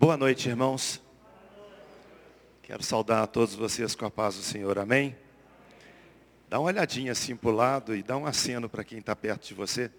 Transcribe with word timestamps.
Boa 0.00 0.16
noite, 0.16 0.48
irmãos. 0.48 0.98
Quero 2.62 2.82
saudar 2.82 3.22
a 3.22 3.26
todos 3.26 3.54
vocês 3.54 3.94
com 3.94 4.06
a 4.06 4.10
paz 4.10 4.34
do 4.34 4.40
Senhor, 4.40 4.78
amém? 4.78 5.14
Dá 6.48 6.58
uma 6.58 6.68
olhadinha 6.68 7.12
assim 7.12 7.36
para 7.36 7.50
o 7.50 7.52
lado 7.52 7.94
e 7.94 8.02
dá 8.02 8.16
um 8.16 8.24
aceno 8.24 8.66
para 8.66 8.82
quem 8.82 9.00
está 9.00 9.14
perto 9.14 9.46
de 9.46 9.52
você. 9.52 9.90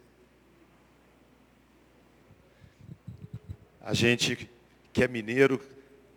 A 3.79 3.93
gente 3.93 4.49
que 4.91 5.03
é 5.03 5.07
mineiro 5.07 5.61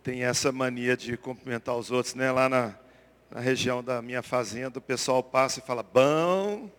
tem 0.01 0.23
essa 0.23 0.51
mania 0.51 0.97
de 0.97 1.15
cumprimentar 1.15 1.75
os 1.75 1.91
outros, 1.91 2.15
né? 2.15 2.31
Lá 2.31 2.49
na, 2.49 2.73
na 3.29 3.39
região 3.39 3.83
da 3.83 4.01
minha 4.01 4.23
fazenda, 4.23 4.79
o 4.79 4.81
pessoal 4.81 5.21
passa 5.21 5.59
e 5.59 5.61
fala, 5.61 5.83
bom. 5.83 6.71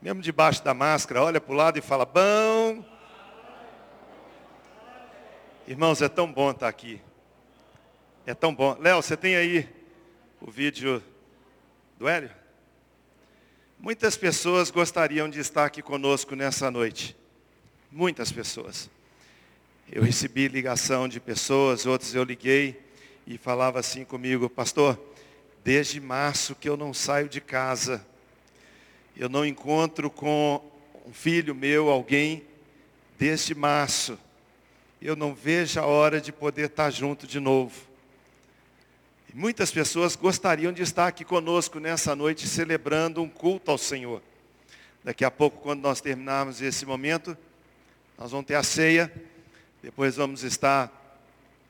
Mesmo 0.00 0.22
debaixo 0.22 0.62
da 0.62 0.72
máscara, 0.72 1.24
olha 1.24 1.40
para 1.40 1.52
o 1.52 1.56
lado 1.56 1.76
e 1.76 1.82
fala, 1.82 2.06
bom. 2.06 2.93
Irmãos, 5.66 6.02
é 6.02 6.10
tão 6.10 6.30
bom 6.30 6.50
estar 6.50 6.68
aqui. 6.68 7.00
É 8.26 8.34
tão 8.34 8.54
bom. 8.54 8.76
Léo, 8.78 9.00
você 9.00 9.16
tem 9.16 9.34
aí 9.34 9.66
o 10.38 10.50
vídeo 10.50 11.02
do 11.98 12.06
Hélio? 12.06 12.30
Muitas 13.78 14.14
pessoas 14.14 14.70
gostariam 14.70 15.26
de 15.26 15.40
estar 15.40 15.64
aqui 15.64 15.80
conosco 15.80 16.36
nessa 16.36 16.70
noite. 16.70 17.16
Muitas 17.90 18.30
pessoas. 18.30 18.90
Eu 19.90 20.02
recebi 20.02 20.48
ligação 20.48 21.08
de 21.08 21.18
pessoas, 21.18 21.86
outros 21.86 22.14
eu 22.14 22.24
liguei 22.24 22.78
e 23.26 23.38
falava 23.38 23.80
assim 23.80 24.04
comigo, 24.04 24.50
pastor, 24.50 25.00
desde 25.64 25.98
março 25.98 26.54
que 26.54 26.68
eu 26.68 26.76
não 26.76 26.92
saio 26.92 27.26
de 27.26 27.40
casa. 27.40 28.06
Eu 29.16 29.30
não 29.30 29.46
encontro 29.46 30.10
com 30.10 30.62
um 31.06 31.12
filho 31.14 31.54
meu, 31.54 31.88
alguém, 31.88 32.44
desde 33.18 33.54
março 33.54 34.18
eu 35.04 35.14
não 35.14 35.34
vejo 35.34 35.78
a 35.78 35.84
hora 35.84 36.18
de 36.18 36.32
poder 36.32 36.70
estar 36.70 36.90
junto 36.90 37.26
de 37.26 37.38
novo. 37.38 37.74
E 39.28 39.36
muitas 39.36 39.70
pessoas 39.70 40.16
gostariam 40.16 40.72
de 40.72 40.80
estar 40.80 41.06
aqui 41.06 41.26
conosco 41.26 41.78
nessa 41.78 42.16
noite 42.16 42.48
celebrando 42.48 43.20
um 43.20 43.28
culto 43.28 43.70
ao 43.70 43.76
Senhor. 43.76 44.22
Daqui 45.04 45.22
a 45.22 45.30
pouco, 45.30 45.60
quando 45.60 45.82
nós 45.82 46.00
terminarmos 46.00 46.62
esse 46.62 46.86
momento, 46.86 47.36
nós 48.16 48.30
vamos 48.30 48.46
ter 48.46 48.54
a 48.54 48.62
ceia, 48.62 49.12
depois 49.82 50.16
vamos 50.16 50.42
estar 50.42 50.90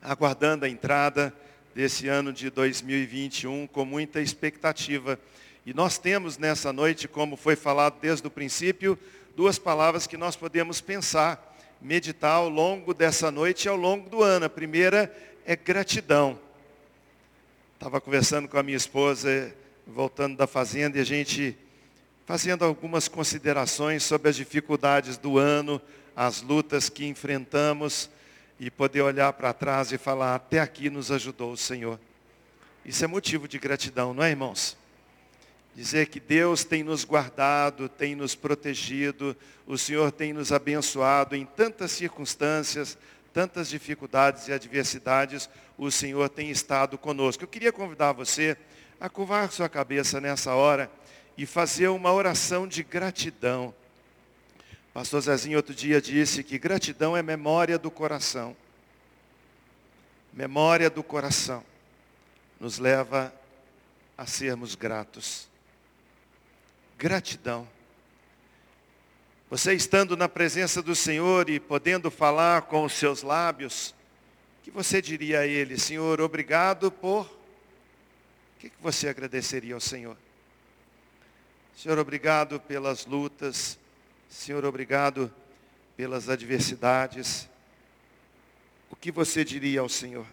aguardando 0.01 0.63
a 0.63 0.69
entrada 0.69 1.35
desse 1.75 2.07
ano 2.07 2.31
de 2.31 2.49
2021 2.49 3.67
com 3.67 3.83
muita 3.83 4.21
expectativa. 4.21 5.19
E 5.65 5.73
nós 5.73 5.97
temos 5.97 6.37
nessa 6.37 6.71
noite, 6.71 7.05
como 7.05 7.35
foi 7.35 7.57
falado 7.57 7.99
desde 7.99 8.25
o 8.25 8.31
princípio, 8.31 8.97
duas 9.35 9.59
palavras 9.59 10.07
que 10.07 10.15
nós 10.15 10.37
podemos 10.37 10.79
pensar 10.79 11.51
meditar 11.81 12.33
ao 12.33 12.49
longo 12.49 12.93
dessa 12.93 13.29
noite 13.31 13.65
e 13.65 13.69
ao 13.69 13.75
longo 13.75 14.09
do 14.09 14.23
ano. 14.23 14.45
A 14.45 14.49
primeira 14.49 15.15
é 15.45 15.55
gratidão. 15.55 16.39
Estava 17.75 18.01
conversando 18.01 18.47
com 18.47 18.57
a 18.57 18.63
minha 18.63 18.77
esposa, 18.77 19.53
voltando 19.85 20.35
da 20.35 20.47
fazenda, 20.47 20.97
e 20.97 21.01
a 21.01 21.05
gente 21.05 21.57
fazendo 22.25 22.65
algumas 22.65 23.07
considerações 23.07 24.03
sobre 24.03 24.29
as 24.29 24.35
dificuldades 24.35 25.17
do 25.17 25.37
ano, 25.37 25.79
as 26.15 26.41
lutas 26.41 26.89
que 26.89 27.05
enfrentamos, 27.05 28.09
e 28.59 28.71
poder 28.71 29.01
olhar 29.01 29.33
para 29.33 29.53
trás 29.53 29.91
e 29.91 29.97
falar, 29.97 30.33
até 30.35 30.59
aqui 30.59 30.89
nos 30.89 31.11
ajudou 31.11 31.51
o 31.51 31.57
Senhor. 31.57 31.99
Isso 32.85 33.03
é 33.03 33.07
motivo 33.07 33.47
de 33.47 33.59
gratidão, 33.59 34.13
não 34.13 34.23
é, 34.23 34.29
irmãos? 34.29 34.77
Dizer 35.75 36.07
que 36.07 36.21
Deus 36.21 36.63
tem 36.63 36.83
nos 36.83 37.03
guardado, 37.03 37.89
tem 37.89 38.15
nos 38.15 38.33
protegido, 38.33 39.35
o 39.67 39.77
Senhor 39.77 40.09
tem 40.09 40.31
nos 40.31 40.53
abençoado 40.53 41.35
em 41.35 41.45
tantas 41.45 41.91
circunstâncias, 41.91 42.97
tantas 43.33 43.67
dificuldades 43.67 44.47
e 44.47 44.53
adversidades, 44.53 45.49
o 45.77 45.91
Senhor 45.91 46.29
tem 46.29 46.49
estado 46.49 46.97
conosco. 46.97 47.43
Eu 47.43 47.47
queria 47.49 47.73
convidar 47.73 48.13
você 48.13 48.55
a 49.01 49.09
curvar 49.09 49.51
sua 49.51 49.67
cabeça 49.67 50.21
nessa 50.21 50.55
hora 50.55 50.89
e 51.37 51.45
fazer 51.45 51.89
uma 51.89 52.13
oração 52.13 52.65
de 52.65 52.81
gratidão. 52.81 53.75
pastor 54.93 55.19
Zezinho 55.19 55.57
outro 55.57 55.75
dia 55.75 56.01
disse 56.01 56.41
que 56.41 56.57
gratidão 56.57 57.17
é 57.17 57.21
memória 57.21 57.77
do 57.77 57.91
coração. 57.91 58.55
Memória 60.31 60.89
do 60.89 61.03
coração 61.03 61.61
nos 62.57 62.79
leva 62.79 63.33
a 64.17 64.25
sermos 64.25 64.75
gratos 64.75 65.53
gratidão. 66.97 67.67
Você 69.49 69.73
estando 69.73 70.17
na 70.17 70.27
presença 70.27 70.81
do 70.81 70.95
Senhor 70.95 71.49
e 71.49 71.59
podendo 71.59 72.09
falar 72.09 72.63
com 72.63 72.83
os 72.83 72.93
seus 72.93 73.21
lábios, 73.21 73.93
o 74.59 74.63
que 74.63 74.71
você 74.71 75.01
diria 75.01 75.41
a 75.41 75.47
Ele? 75.47 75.77
Senhor, 75.77 76.19
obrigado 76.19 76.91
por... 76.91 77.25
O 77.25 78.59
que 78.59 78.71
você 78.81 79.07
agradeceria 79.07 79.75
ao 79.75 79.79
Senhor? 79.79 80.17
Senhor, 81.75 81.99
obrigado 81.99 82.59
pelas 82.59 83.05
lutas. 83.05 83.77
Senhor, 84.27 84.65
obrigado 84.65 85.31
pelas 85.95 86.29
adversidades. 86.29 87.47
O 88.89 88.95
que 88.95 89.11
você 89.11 89.45
diria 89.45 89.81
ao 89.81 89.89
Senhor? 89.89 90.25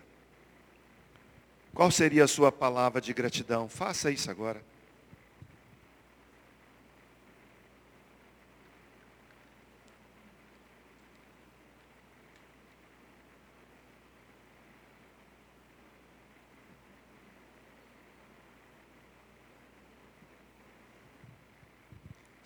Qual 1.74 1.90
seria 1.90 2.24
a 2.24 2.28
sua 2.28 2.50
palavra 2.50 3.00
de 3.00 3.12
gratidão? 3.12 3.68
Faça 3.68 4.10
isso 4.10 4.30
agora. 4.30 4.62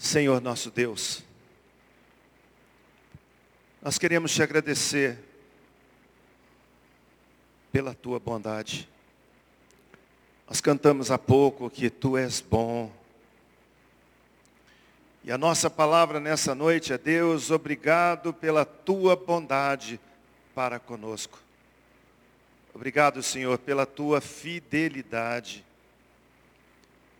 Senhor 0.07 0.41
nosso 0.41 0.71
Deus, 0.71 1.25
nós 3.83 3.99
queremos 3.99 4.33
te 4.33 4.41
agradecer 4.41 5.19
pela 7.73 7.93
tua 7.93 8.21
bondade. 8.21 8.89
Nós 10.49 10.61
cantamos 10.61 11.11
há 11.11 11.19
pouco 11.19 11.69
que 11.69 11.91
tu 11.91 12.17
és 12.17 12.41
bom. 12.41 12.93
E 15.25 15.33
a 15.33 15.37
nossa 15.37 15.69
palavra 15.69 16.21
nessa 16.21 16.55
noite 16.55 16.93
é 16.93 16.99
Deus, 16.99 17.51
obrigado 17.51 18.33
pela 18.33 18.65
tua 18.65 19.17
bondade 19.17 19.99
para 20.55 20.79
conosco. 20.79 21.37
Obrigado, 22.73 23.25
Senhor, 23.25 23.59
pela 23.59 23.85
tua 23.85 24.21
fidelidade. 24.21 25.65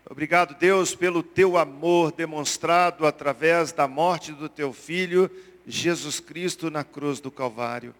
Obrigado, 0.09 0.55
Deus, 0.55 0.95
pelo 0.95 1.21
teu 1.21 1.59
amor 1.59 2.13
demonstrado 2.13 3.05
através 3.05 3.73
da 3.73 3.89
morte 3.89 4.31
do 4.31 4.49
teu 4.49 4.73
filho, 4.73 5.29
Jesus 5.67 6.21
Cristo, 6.21 6.71
na 6.71 6.85
cruz 6.85 7.19
do 7.19 7.29
Calvário. 7.29 7.93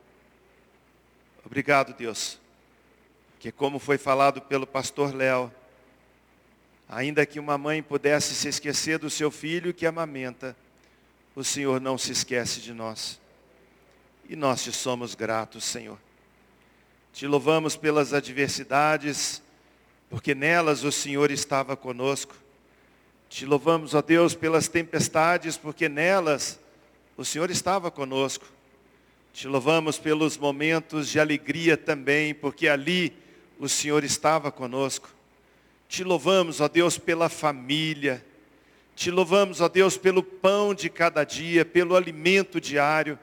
Obrigado, 1.45 1.93
Deus, 1.95 2.39
que 3.41 3.51
como 3.51 3.81
foi 3.81 3.99
falado 3.99 4.41
pelo 4.41 4.69
pastor 4.69 5.13
Léo, 5.13 5.53
ainda 6.89 7.27
que 7.27 7.41
uma 7.41 7.59
mãe 7.59 7.83
pudesse 7.83 8.37
se 8.37 8.47
esquecer 8.47 9.01
do 9.01 9.11
seu 9.11 9.29
filho 9.29 9.75
que 9.75 9.85
amamenta, 9.85 10.57
o 11.35 11.43
Senhor 11.43 11.81
não 11.81 11.99
se 11.99 12.13
esquece 12.13 12.61
de 12.61 12.73
nós. 12.73 13.21
E 14.29 14.37
nós 14.37 14.63
te 14.63 14.71
somos 14.71 15.17
gratos, 15.17 15.65
Senhor. 15.65 15.99
Te 17.13 17.27
louvamos 17.27 17.75
pelas 17.75 18.13
adversidades, 18.13 19.43
porque 20.09 20.35
nelas 20.35 20.85
o 20.85 20.93
Senhor 20.93 21.31
estava 21.31 21.77
conosco. 21.77 22.35
Te 23.29 23.45
louvamos, 23.45 23.95
ó 23.95 24.01
Deus, 24.01 24.35
pelas 24.35 24.69
tempestades, 24.69 25.57
porque 25.57 25.89
nelas 25.89 26.59
o 27.17 27.25
Senhor 27.25 27.51
estava 27.51 27.91
conosco. 27.91 28.47
Te 29.33 29.49
louvamos 29.49 29.99
pelos 29.99 30.39
momentos 30.39 31.09
de 31.09 31.19
alegria 31.19 31.77
também, 31.77 32.33
porque 32.33 32.69
ali 32.69 33.13
o 33.59 33.69
Senhor 33.69 34.05
estava 34.05 34.51
conosco. 34.53 35.11
Te 35.89 36.05
louvamos, 36.05 36.61
ó 36.61 36.69
Deus, 36.69 36.99
pela 36.99 37.29
família. 37.29 38.25
Te 38.95 39.11
louvamos, 39.11 39.61
ó 39.61 39.69
Deus, 39.69 39.99
pelo 39.99 40.23
pão 40.23 40.73
de 40.73 40.89
cada 40.89 41.25
dia, 41.25 41.65
pelo 41.65 41.97
alimento 41.97 42.61
diário. 42.61 43.19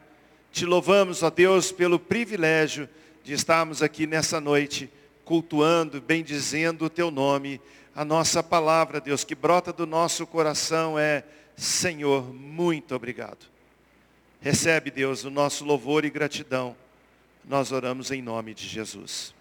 Te 0.52 0.66
louvamos, 0.66 1.24
ó 1.24 1.30
Deus, 1.30 1.72
pelo 1.72 1.98
privilégio 1.98 2.88
de 3.24 3.34
estarmos 3.34 3.82
aqui 3.82 4.06
nessa 4.06 4.40
noite 4.40 4.92
cultuando, 5.26 6.02
bendizendo 6.02 6.86
o 6.86 6.90
teu 6.90 7.10
nome. 7.10 7.60
A 7.96 8.04
nossa 8.04 8.42
palavra, 8.42 9.00
Deus, 9.00 9.24
que 9.24 9.36
brota 9.36 9.72
do 9.72 9.86
nosso 9.86 10.26
coração 10.26 10.98
é, 10.98 11.24
Senhor, 11.56 12.34
muito 12.34 12.96
obrigado. 12.96 13.46
Recebe, 14.42 14.92
Deus, 14.92 15.24
o 15.24 15.30
nosso 15.30 15.64
louvor 15.64 16.04
e 16.04 16.10
gratidão. 16.10 16.76
Nós 17.46 17.72
oramos 17.72 18.12
em 18.12 18.22
nome 18.22 18.54
de 18.54 18.68
Jesus. 18.68 19.34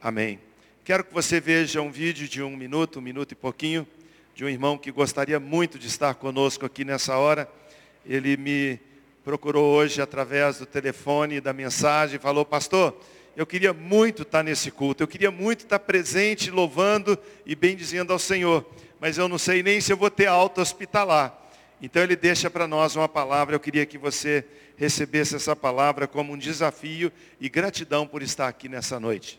Amém. 0.00 0.38
Quero 0.84 1.02
que 1.02 1.12
você 1.12 1.40
veja 1.40 1.80
um 1.80 1.90
vídeo 1.90 2.28
de 2.28 2.42
um 2.42 2.56
minuto, 2.56 2.98
um 2.98 3.02
minuto 3.02 3.32
e 3.32 3.34
pouquinho, 3.34 3.86
de 4.34 4.44
um 4.44 4.48
irmão 4.48 4.78
que 4.78 4.92
gostaria 4.92 5.40
muito 5.40 5.78
de 5.78 5.88
estar 5.88 6.14
conosco 6.14 6.64
aqui 6.64 6.84
nessa 6.84 7.16
hora. 7.16 7.50
Ele 8.04 8.36
me 8.36 8.78
procurou 9.24 9.74
hoje 9.74 10.00
através 10.00 10.58
do 10.58 10.66
telefone, 10.66 11.40
da 11.40 11.52
mensagem, 11.52 12.20
falou, 12.20 12.44
pastor, 12.44 12.96
eu 13.36 13.46
queria 13.46 13.74
muito 13.74 14.22
estar 14.22 14.42
nesse 14.42 14.70
culto, 14.70 15.02
eu 15.02 15.06
queria 15.06 15.30
muito 15.30 15.64
estar 15.64 15.78
presente, 15.78 16.50
louvando 16.50 17.18
e 17.44 17.54
bendizendo 17.54 18.10
ao 18.10 18.18
Senhor, 18.18 18.64
mas 18.98 19.18
eu 19.18 19.28
não 19.28 19.36
sei 19.36 19.62
nem 19.62 19.78
se 19.78 19.92
eu 19.92 19.96
vou 19.96 20.10
ter 20.10 20.26
alta 20.26 20.62
hospitalar. 20.62 21.42
Então 21.80 22.02
ele 22.02 22.16
deixa 22.16 22.48
para 22.48 22.66
nós 22.66 22.96
uma 22.96 23.06
palavra, 23.06 23.54
eu 23.54 23.60
queria 23.60 23.84
que 23.84 23.98
você 23.98 24.42
recebesse 24.78 25.36
essa 25.36 25.54
palavra 25.54 26.08
como 26.08 26.32
um 26.32 26.38
desafio 26.38 27.12
e 27.38 27.50
gratidão 27.50 28.06
por 28.06 28.22
estar 28.22 28.48
aqui 28.48 28.70
nessa 28.70 28.98
noite. 28.98 29.38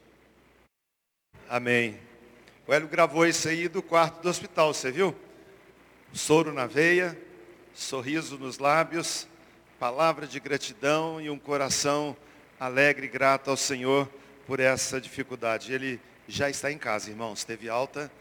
Amém. 1.50 1.98
O 2.68 2.74
Hélio 2.74 2.88
gravou 2.88 3.26
isso 3.26 3.50
aí 3.50 3.68
do 3.68 3.82
quarto 3.82 4.22
do 4.22 4.30
hospital, 4.30 4.76
você 4.76 4.92
viu? 4.92 5.16
Soro 6.14 6.54
na 6.54 6.68
veia, 6.68 7.18
sorriso 7.74 8.38
nos 8.38 8.60
lábios, 8.60 9.28
palavra 9.80 10.28
de 10.28 10.40
gratidão 10.40 11.20
e 11.20 11.32
um 11.32 11.40
coração 11.40 12.16
alegre 12.60 13.06
e 13.06 13.10
grato 13.10 13.50
ao 13.50 13.58
Senhor 13.58 14.10
por 14.46 14.60
essa 14.60 15.00
dificuldade. 15.00 15.74
Ele 15.74 16.00
já 16.28 16.50
está 16.50 16.72
em 16.72 16.78
casa, 16.78 17.10
irmãos, 17.10 17.44
teve 17.44 17.70
alta 17.70 18.12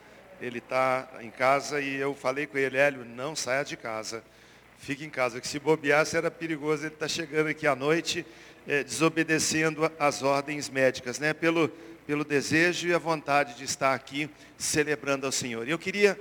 ele 0.40 0.58
está 0.58 1.08
em 1.20 1.30
casa 1.30 1.80
e 1.80 1.94
eu 1.96 2.14
falei 2.14 2.46
com 2.46 2.58
ele, 2.58 2.76
Hélio, 2.76 3.04
não 3.04 3.34
saia 3.34 3.64
de 3.64 3.76
casa, 3.76 4.22
fique 4.78 5.04
em 5.04 5.10
casa, 5.10 5.40
que 5.40 5.48
se 5.48 5.58
bobeasse 5.58 6.16
era 6.16 6.30
perigoso, 6.30 6.84
ele 6.84 6.94
está 6.94 7.08
chegando 7.08 7.48
aqui 7.48 7.66
à 7.66 7.74
noite, 7.74 8.26
é, 8.66 8.82
desobedecendo 8.82 9.90
as 9.98 10.22
ordens 10.22 10.68
médicas, 10.68 11.18
né? 11.18 11.32
Pelo, 11.32 11.68
pelo 12.06 12.24
desejo 12.24 12.88
e 12.88 12.94
a 12.94 12.98
vontade 12.98 13.56
de 13.56 13.64
estar 13.64 13.94
aqui 13.94 14.28
celebrando 14.58 15.24
ao 15.24 15.32
Senhor. 15.32 15.66
E 15.66 15.70
eu 15.70 15.78
queria 15.78 16.18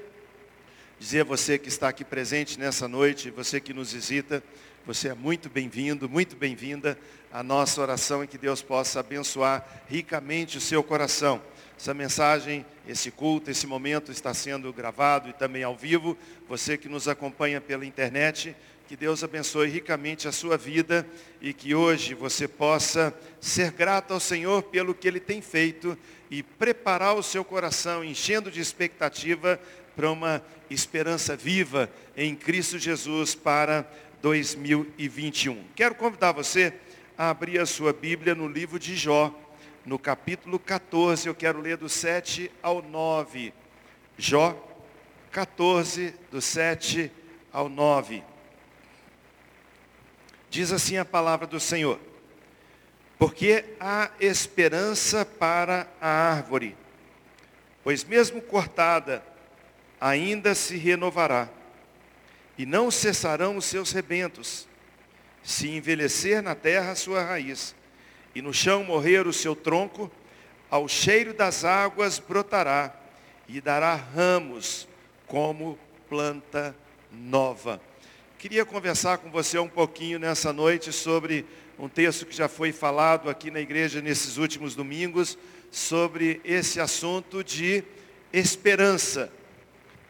dizer 0.98 1.22
a 1.22 1.26
você 1.26 1.58
que 1.58 1.68
está 1.68 1.90
aqui 1.90 2.06
presente 2.06 2.58
nessa 2.58 2.88
noite, 2.88 3.30
você 3.30 3.60
que 3.60 3.74
nos 3.74 3.92
visita, 3.92 4.42
você 4.86 5.10
é 5.10 5.14
muito 5.14 5.50
bem-vindo, 5.50 6.08
muito 6.08 6.36
bem-vinda. 6.36 6.98
A 7.32 7.42
nossa 7.42 7.82
oração 7.82 8.22
é 8.22 8.28
que 8.28 8.38
Deus 8.38 8.62
possa 8.62 9.00
abençoar 9.00 9.66
ricamente 9.88 10.58
o 10.58 10.62
seu 10.62 10.84
coração 10.84 11.42
essa 11.78 11.94
mensagem, 11.94 12.66
esse 12.88 13.12
culto, 13.12 13.52
esse 13.52 13.68
momento 13.68 14.12
está 14.12 14.34
sendo 14.34 14.72
gravado 14.72 15.30
e 15.30 15.34
também 15.34 15.64
ao 15.64 15.76
vivo. 15.76 16.18
Você 16.48 16.78
que 16.78 16.88
nos 16.88 17.08
acompanha 17.08 17.60
pela 17.60 17.86
internet, 17.86 18.56
que 18.88 18.96
Deus 18.96 19.24
abençoe 19.24 19.68
ricamente 19.68 20.28
a 20.28 20.32
sua 20.32 20.58
vida 20.58 21.06
e 21.42 21.54
que 21.54 21.76
hoje 21.76 22.14
você 22.14 22.48
possa 22.48 23.14
ser 23.42 23.72
grato 23.72 24.14
ao 24.14 24.20
Senhor 24.20 24.64
pelo 24.64 24.96
que 24.96 25.08
Ele 25.08 25.20
tem 25.20 25.42
feito 25.42 25.98
e 26.32 26.42
preparar 26.42 27.16
o 27.16 27.24
seu 27.24 27.44
coração, 27.44 28.04
enchendo 28.04 28.50
de 28.50 28.62
expectativa 28.62 29.60
para 29.96 30.12
uma 30.12 30.42
esperança 30.70 31.36
viva 31.36 31.90
em 32.16 32.36
Cristo 32.36 32.80
Jesus 32.80 33.36
para 33.36 33.86
2021. 34.26 35.66
Quero 35.76 35.94
convidar 35.94 36.32
você 36.32 36.74
a 37.16 37.30
abrir 37.30 37.60
a 37.60 37.66
sua 37.68 37.94
Bíblia 37.94 38.34
no 38.34 38.48
livro 38.48 38.80
de 38.80 38.96
Jó 38.96 39.32
no 39.86 40.00
capítulo 40.00 40.58
14, 40.58 41.28
eu 41.28 41.36
quero 41.36 41.62
ler 41.62 41.78
do 41.78 41.88
7 41.88 42.52
ao 42.64 42.82
9. 42.82 43.54
Jó 44.18 44.58
14, 45.32 46.16
do 46.32 46.42
7 46.42 47.12
ao 47.54 47.70
9. 47.70 48.24
Diz 50.50 50.72
assim 50.72 50.98
a 50.98 51.06
palavra 51.06 51.46
do 51.46 51.60
Senhor. 51.60 52.00
Porque 53.20 53.64
há 53.80 54.10
esperança 54.20 55.24
para 55.24 55.86
a 56.02 56.10
árvore, 56.10 56.76
pois 57.84 58.04
mesmo 58.04 58.42
cortada, 58.42 59.24
ainda 60.02 60.56
se 60.56 60.78
renovará, 60.78 61.48
e 62.58 62.66
não 62.66 62.90
cessarão 62.90 63.58
os 63.58 63.66
seus 63.66 63.92
rebentos, 63.92 64.68
se 65.44 65.70
envelhecer 65.70 66.42
na 66.42 66.56
terra 66.56 66.92
a 66.92 66.96
sua 66.96 67.24
raiz 67.24 67.76
e 68.36 68.42
no 68.42 68.54
chão 68.54 68.84
morrer 68.84 69.26
o 69.26 69.34
seu 69.34 69.56
tronco, 69.56 70.12
ao 70.70 70.88
cheiro 70.88 71.34
das 71.34 71.64
águas 71.64 72.20
brotará 72.20 72.94
e 73.48 73.62
dará 73.62 73.96
ramos 73.96 74.88
como 75.26 75.80
planta 76.10 76.76
nova. 77.12 77.82
Queria 78.38 78.66
conversar 78.66 79.20
com 79.20 79.32
você 79.32 79.58
um 79.58 79.70
pouquinho 79.70 80.20
nessa 80.20 80.52
noite 80.52 80.92
sobre 80.92 81.46
um 81.80 81.88
texto 81.88 82.26
que 82.26 82.36
já 82.36 82.48
foi 82.48 82.72
falado 82.72 83.30
aqui 83.30 83.50
na 83.50 83.60
igreja 83.60 84.02
nesses 84.02 84.38
últimos 84.38 84.76
domingos, 84.76 85.38
sobre 85.72 86.42
esse 86.44 86.80
assunto 86.80 87.44
de 87.44 87.84
esperança. 88.34 89.32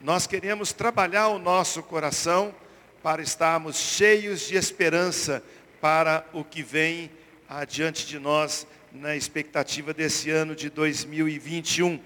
Nós 0.05 0.27
queremos 0.27 0.71
trabalhar 0.71 1.29
o 1.29 1.39
nosso 1.39 1.81
coração 1.81 2.53
para 3.01 3.23
estarmos 3.23 3.75
cheios 3.75 4.41
de 4.41 4.55
esperança 4.55 5.43
para 5.81 6.23
o 6.31 6.43
que 6.43 6.61
vem 6.61 7.09
adiante 7.49 8.05
de 8.05 8.19
nós 8.19 8.67
na 8.91 9.15
expectativa 9.15 9.95
desse 9.95 10.29
ano 10.29 10.55
de 10.55 10.69
2021. 10.69 11.99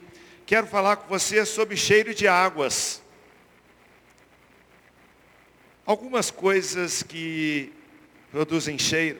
Quero 0.45 0.65
falar 0.65 0.95
com 0.95 1.09
você 1.09 1.45
sobre 1.45 1.75
cheiro 1.75 2.15
de 2.15 2.25
águas. 2.25 3.03
Algumas 5.85 6.31
coisas 6.31 7.03
que 7.03 7.73
produzem 8.31 8.79
cheiro 8.79 9.19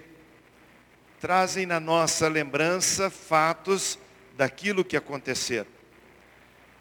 trazem 1.20 1.66
na 1.66 1.82
nossa 1.82 2.30
lembrança 2.30 3.10
fatos 3.10 4.00
daquilo 4.38 4.86
que 4.86 4.96
aconteceram. 4.96 5.79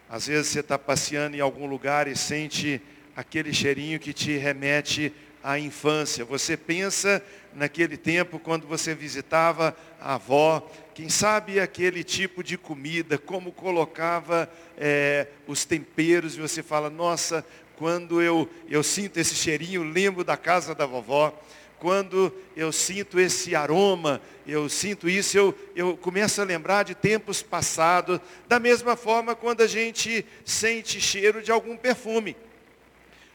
Às 0.08 0.26
vezes 0.26 0.48
você 0.48 0.60
está 0.60 0.78
passeando 0.78 1.36
em 1.36 1.40
algum 1.40 1.66
lugar 1.66 2.08
e 2.08 2.16
sente 2.16 2.80
aquele 3.14 3.52
cheirinho 3.52 4.00
que 4.00 4.12
te 4.12 4.36
remete 4.38 5.12
à 5.42 5.58
infância. 5.58 6.24
Você 6.24 6.56
pensa 6.56 7.22
naquele 7.54 7.96
tempo 7.96 8.38
quando 8.38 8.66
você 8.66 8.94
visitava 8.94 9.76
a 10.00 10.14
avó, 10.14 10.66
quem 10.94 11.08
sabe 11.08 11.60
aquele 11.60 12.02
tipo 12.02 12.42
de 12.42 12.56
comida, 12.56 13.18
como 13.18 13.52
colocava 13.52 14.50
é, 14.76 15.26
os 15.46 15.64
temperos, 15.64 16.36
e 16.36 16.40
você 16.40 16.62
fala, 16.62 16.88
nossa, 16.88 17.44
quando 17.76 18.22
eu, 18.22 18.48
eu 18.68 18.82
sinto 18.82 19.18
esse 19.18 19.34
cheirinho, 19.34 19.82
lembro 19.82 20.24
da 20.24 20.36
casa 20.36 20.74
da 20.74 20.86
vovó. 20.86 21.38
Quando 21.78 22.32
eu 22.56 22.72
sinto 22.72 23.20
esse 23.20 23.54
aroma, 23.54 24.20
eu 24.46 24.68
sinto 24.68 25.08
isso, 25.08 25.36
eu, 25.36 25.54
eu 25.76 25.96
começo 25.96 26.40
a 26.40 26.44
lembrar 26.44 26.82
de 26.82 26.94
tempos 26.94 27.42
passados. 27.42 28.20
Da 28.48 28.58
mesma 28.58 28.96
forma, 28.96 29.34
quando 29.34 29.60
a 29.60 29.66
gente 29.66 30.26
sente 30.44 31.00
cheiro 31.00 31.42
de 31.42 31.52
algum 31.52 31.76
perfume. 31.76 32.36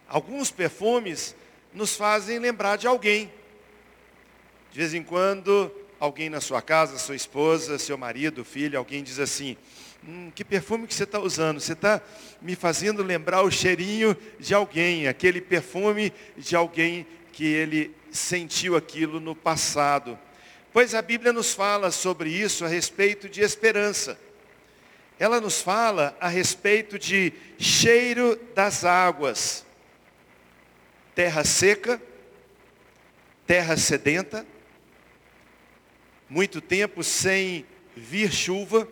Alguns 0.07 0.51
perfumes 0.51 1.35
nos 1.73 1.95
fazem 1.95 2.37
lembrar 2.37 2.75
de 2.75 2.85
alguém. 2.85 3.31
De 4.71 4.79
vez 4.79 4.93
em 4.93 5.03
quando, 5.03 5.71
alguém 5.99 6.29
na 6.29 6.41
sua 6.41 6.61
casa, 6.61 6.97
sua 6.97 7.15
esposa, 7.15 7.79
seu 7.79 7.97
marido, 7.97 8.43
filho, 8.43 8.77
alguém 8.77 9.03
diz 9.03 9.19
assim, 9.19 9.55
hum, 10.05 10.29
que 10.35 10.43
perfume 10.43 10.85
que 10.85 10.93
você 10.93 11.03
está 11.03 11.19
usando? 11.19 11.61
Você 11.61 11.73
está 11.73 12.01
me 12.41 12.55
fazendo 12.55 13.01
lembrar 13.01 13.43
o 13.43 13.51
cheirinho 13.51 14.17
de 14.37 14.53
alguém, 14.53 15.07
aquele 15.07 15.39
perfume 15.39 16.11
de 16.35 16.55
alguém 16.57 17.07
que 17.31 17.45
ele 17.45 17.95
sentiu 18.13 18.77
aquilo 18.77 19.19
no 19.19 19.35
passado. 19.35 20.17
Pois 20.71 20.95
a 20.95 21.01
Bíblia 21.01 21.33
nos 21.33 21.53
fala 21.53 21.91
sobre 21.91 22.29
isso 22.29 22.63
a 22.63 22.67
respeito 22.67 23.27
de 23.27 23.41
esperança. 23.41 24.17
Ela 25.19 25.41
nos 25.41 25.61
fala 25.61 26.15
a 26.19 26.27
respeito 26.27 26.97
de 26.97 27.33
cheiro 27.57 28.39
das 28.55 28.85
águas. 28.85 29.65
Terra 31.13 31.43
seca, 31.43 32.01
terra 33.45 33.77
sedenta, 33.77 34.45
muito 36.27 36.59
tempo 36.59 37.03
sem 37.03 37.65
vir 37.95 38.31
chuva, 38.31 38.87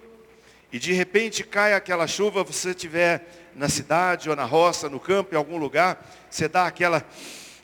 e 0.72 0.78
de 0.78 0.94
repente 0.94 1.44
cai 1.44 1.74
aquela 1.74 2.08
chuva, 2.08 2.44
você 2.44 2.70
estiver 2.70 3.52
na 3.56 3.68
cidade 3.68 4.30
ou 4.30 4.36
na 4.36 4.46
roça, 4.46 4.88
no 4.88 5.00
campo, 5.00 5.34
em 5.34 5.38
algum 5.38 5.58
lugar, 5.58 6.08
você 6.30 6.48
dá 6.48 6.68
aquela 6.68 7.06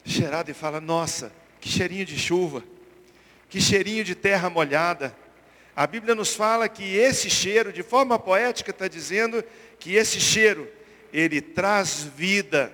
cheirada 0.04 0.50
e 0.50 0.54
fala, 0.54 0.82
nossa, 0.82 1.32
que 1.60 1.70
cheirinho 1.70 2.06
de 2.06 2.18
chuva, 2.18 2.64
que 3.50 3.60
cheirinho 3.62 4.04
de 4.04 4.16
terra 4.16 4.50
molhada. 4.50 5.16
A 5.76 5.86
Bíblia 5.86 6.16
nos 6.16 6.34
fala 6.34 6.68
que 6.68 6.96
esse 6.96 7.30
cheiro, 7.30 7.72
de 7.72 7.84
forma 7.84 8.18
poética, 8.18 8.72
está 8.72 8.88
dizendo 8.88 9.44
que 9.80 9.96
esse 9.96 10.20
cheiro, 10.20 10.68
ele 11.14 11.40
traz 11.40 12.04
vida, 12.04 12.74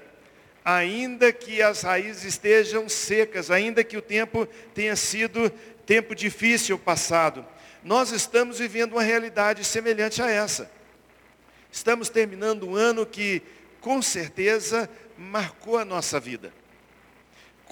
ainda 0.63 1.31
que 1.31 1.61
as 1.61 1.81
raízes 1.81 2.23
estejam 2.23 2.87
secas, 2.87 3.51
ainda 3.51 3.83
que 3.83 3.97
o 3.97 4.01
tempo 4.01 4.47
tenha 4.73 4.95
sido 4.95 5.49
tempo 5.85 6.15
difícil 6.15 6.79
passado. 6.79 7.45
Nós 7.83 8.11
estamos 8.11 8.59
vivendo 8.59 8.93
uma 8.93 9.03
realidade 9.03 9.63
semelhante 9.65 10.21
a 10.21 10.29
essa. 10.29 10.71
Estamos 11.71 12.07
terminando 12.07 12.67
um 12.67 12.75
ano 12.75 13.05
que, 13.05 13.41
com 13.81 14.01
certeza, 14.01 14.89
marcou 15.17 15.77
a 15.77 15.83
nossa 15.83 16.19
vida. 16.19 16.53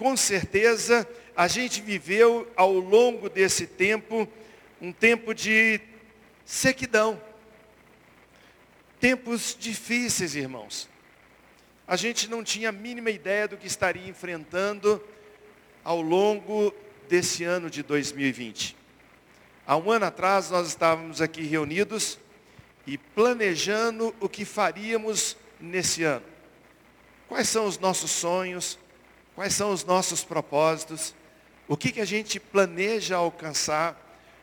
Com 0.02 0.18
certeza, 0.18 1.08
a 1.38 1.48
gente 1.48 1.80
viveu 1.80 2.52
ao 2.56 2.74
longo 2.74 3.30
desse 3.30 3.68
tempo 3.68 4.28
um 4.82 4.92
tempo 4.92 5.32
de 5.32 5.80
sequidão. 6.44 7.22
Tempos 9.00 9.56
difíceis, 9.60 10.34
irmãos. 10.34 10.90
A 11.88 11.96
gente 11.96 12.28
não 12.28 12.44
tinha 12.44 12.70
a 12.70 12.72
mínima 12.72 13.12
ideia 13.12 13.48
do 13.48 13.58
que 13.58 13.68
estaria 13.68 14.08
enfrentando 14.10 15.00
ao 15.84 16.02
longo 16.02 16.74
desse 17.08 17.44
ano 17.44 17.70
de 17.70 17.84
2020. 17.84 18.76
Há 19.68 19.78
um 19.78 19.92
ano 19.92 20.06
atrás 20.06 20.50
nós 20.50 20.68
estávamos 20.68 21.22
aqui 21.22 21.44
reunidos 21.44 22.18
e 22.88 22.98
planejando 22.98 24.16
o 24.20 24.28
que 24.28 24.46
faríamos 24.46 25.38
nesse 25.60 26.02
ano. 26.04 26.26
Quais 27.28 27.48
são 27.48 27.68
os 27.68 27.78
nossos 27.78 28.10
sonhos? 28.10 28.80
Quais 29.36 29.54
são 29.54 29.72
os 29.72 29.84
nossos 29.84 30.24
propósitos? 30.24 31.16
O 31.68 31.78
que, 31.78 31.92
que 31.92 32.02
a 32.02 32.06
gente 32.06 32.40
planeja 32.40 33.16
alcançar? 33.16 33.98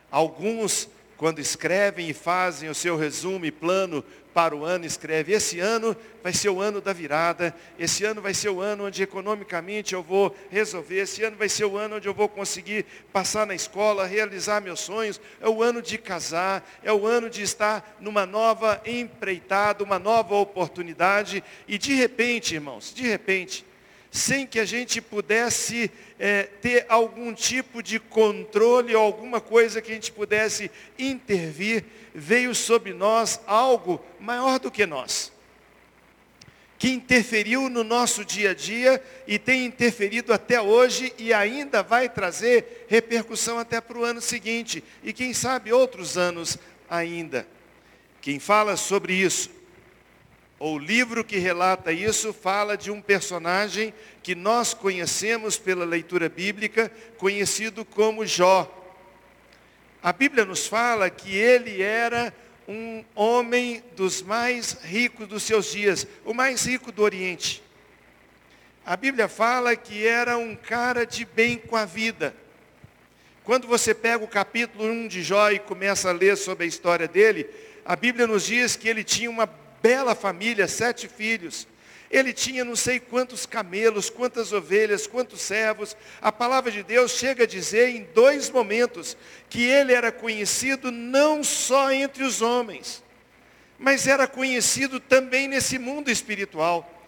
Alguns, 0.09 0.89
quando 1.15 1.39
escrevem 1.39 2.09
e 2.09 2.13
fazem 2.13 2.69
o 2.69 2.75
seu 2.75 2.97
resumo 2.97 3.45
e 3.45 3.51
plano 3.51 4.03
para 4.33 4.55
o 4.55 4.63
ano, 4.63 4.85
escreve, 4.85 5.33
esse 5.33 5.59
ano 5.59 5.95
vai 6.23 6.33
ser 6.33 6.49
o 6.49 6.61
ano 6.61 6.79
da 6.79 6.93
virada, 6.93 7.53
esse 7.77 8.05
ano 8.05 8.21
vai 8.21 8.33
ser 8.33 8.49
o 8.49 8.61
ano 8.61 8.85
onde 8.85 9.03
economicamente 9.03 9.93
eu 9.93 10.01
vou 10.01 10.35
resolver, 10.49 11.01
esse 11.01 11.23
ano 11.23 11.35
vai 11.35 11.49
ser 11.49 11.65
o 11.65 11.77
ano 11.77 11.97
onde 11.97 12.07
eu 12.07 12.13
vou 12.13 12.29
conseguir 12.29 12.85
passar 13.11 13.45
na 13.45 13.53
escola, 13.53 14.05
realizar 14.05 14.61
meus 14.61 14.79
sonhos, 14.79 15.19
é 15.41 15.49
o 15.49 15.61
ano 15.61 15.81
de 15.81 15.97
casar, 15.97 16.67
é 16.83 16.93
o 16.93 17.05
ano 17.05 17.29
de 17.29 17.41
estar 17.41 17.97
numa 17.99 18.25
nova 18.25 18.81
empreitada, 18.85 19.83
uma 19.83 19.99
nova 19.99 20.35
oportunidade, 20.35 21.43
e 21.67 21.77
de 21.77 21.93
repente, 21.93 22.55
irmãos, 22.55 22.93
de 22.93 23.03
repente, 23.03 23.65
sem 24.11 24.45
que 24.45 24.59
a 24.59 24.65
gente 24.65 25.01
pudesse 25.01 25.91
é, 26.17 26.43
ter 26.43 26.85
algum 26.89 27.33
tipo 27.33 27.83
de 27.83 27.99
controle 27.99 28.95
ou 28.95 29.03
alguma 29.03 29.39
coisa 29.39 29.81
que 29.81 29.91
a 29.91 29.95
gente 29.95 30.11
pudesse 30.11 30.71
intervir, 30.97 31.85
veio 32.13 32.55
sobre 32.55 32.93
nós 32.93 33.39
algo 33.45 34.03
maior 34.19 34.59
do 34.59 34.71
que 34.71 34.85
nós, 34.85 35.31
que 36.77 36.89
interferiu 36.89 37.69
no 37.69 37.83
nosso 37.83 38.25
dia 38.25 38.51
a 38.51 38.53
dia 38.53 39.03
e 39.27 39.37
tem 39.37 39.65
interferido 39.65 40.33
até 40.33 40.59
hoje 40.59 41.13
e 41.17 41.31
ainda 41.31 41.83
vai 41.83 42.09
trazer 42.09 42.85
repercussão 42.87 43.59
até 43.59 43.79
para 43.79 43.97
o 43.97 44.03
ano 44.03 44.21
seguinte 44.21 44.83
e 45.03 45.13
quem 45.13 45.33
sabe 45.33 45.71
outros 45.71 46.17
anos 46.17 46.57
ainda. 46.89 47.47
Quem 48.21 48.39
fala 48.39 48.75
sobre 48.75 49.13
isso 49.13 49.58
o 50.59 50.77
livro 50.77 51.23
que 51.23 51.37
relata 51.37 51.91
isso 51.91 52.33
fala 52.33 52.75
de 52.75 52.91
um 52.91 53.01
personagem 53.01 53.93
que 54.21 54.35
nós 54.35 54.73
conhecemos 54.73 55.57
pela 55.57 55.85
leitura 55.85 56.27
bíblica, 56.27 56.91
conhecido 57.17 57.85
como 57.85 58.25
Jó. 58.25 58.69
A 60.03 60.11
Bíblia 60.11 60.43
nos 60.43 60.67
fala 60.67 61.09
que 61.09 61.33
ele 61.33 61.81
era 61.81 62.33
um 62.67 63.03
homem 63.15 63.81
dos 63.95 64.21
mais 64.21 64.77
ricos 64.83 65.27
dos 65.27 65.43
seus 65.43 65.71
dias, 65.71 66.05
o 66.25 66.33
mais 66.33 66.65
rico 66.65 66.91
do 66.91 67.03
Oriente. 67.03 67.63
A 68.85 68.97
Bíblia 68.97 69.29
fala 69.29 69.75
que 69.75 70.05
era 70.05 70.37
um 70.37 70.55
cara 70.55 71.05
de 71.05 71.23
bem 71.23 71.57
com 71.57 71.75
a 71.75 71.85
vida. 71.85 72.35
Quando 73.43 73.67
você 73.67 73.93
pega 73.93 74.23
o 74.23 74.27
capítulo 74.27 74.83
1 74.85 75.07
de 75.07 75.23
Jó 75.23 75.51
e 75.51 75.59
começa 75.59 76.09
a 76.09 76.13
ler 76.13 76.35
sobre 76.35 76.65
a 76.65 76.67
história 76.67 77.07
dele, 77.07 77.49
a 77.85 77.95
Bíblia 77.95 78.27
nos 78.27 78.45
diz 78.45 78.75
que 78.75 78.87
ele 78.87 79.03
tinha 79.03 79.29
uma 79.29 79.47
bela 79.81 80.15
família, 80.15 80.67
sete 80.67 81.07
filhos. 81.07 81.67
Ele 82.09 82.33
tinha 82.33 82.65
não 82.65 82.75
sei 82.75 82.99
quantos 82.99 83.45
camelos, 83.45 84.09
quantas 84.09 84.51
ovelhas, 84.51 85.05
quantos 85.05 85.41
servos. 85.41 85.95
A 86.19 86.31
palavra 86.31 86.71
de 86.71 86.81
Deus 86.81 87.11
chega 87.11 87.43
a 87.43 87.47
dizer 87.47 87.89
em 87.89 88.07
dois 88.15 88.49
momentos 88.49 89.15
que 89.47 89.63
ele 89.63 89.93
era 89.93 90.11
conhecido 90.11 90.91
não 90.91 91.43
só 91.43 91.91
entre 91.91 92.23
os 92.23 92.41
homens, 92.41 93.03
mas 93.77 94.07
era 94.07 94.27
conhecido 94.27 94.99
também 94.99 95.47
nesse 95.47 95.77
mundo 95.77 96.09
espiritual. 96.09 96.99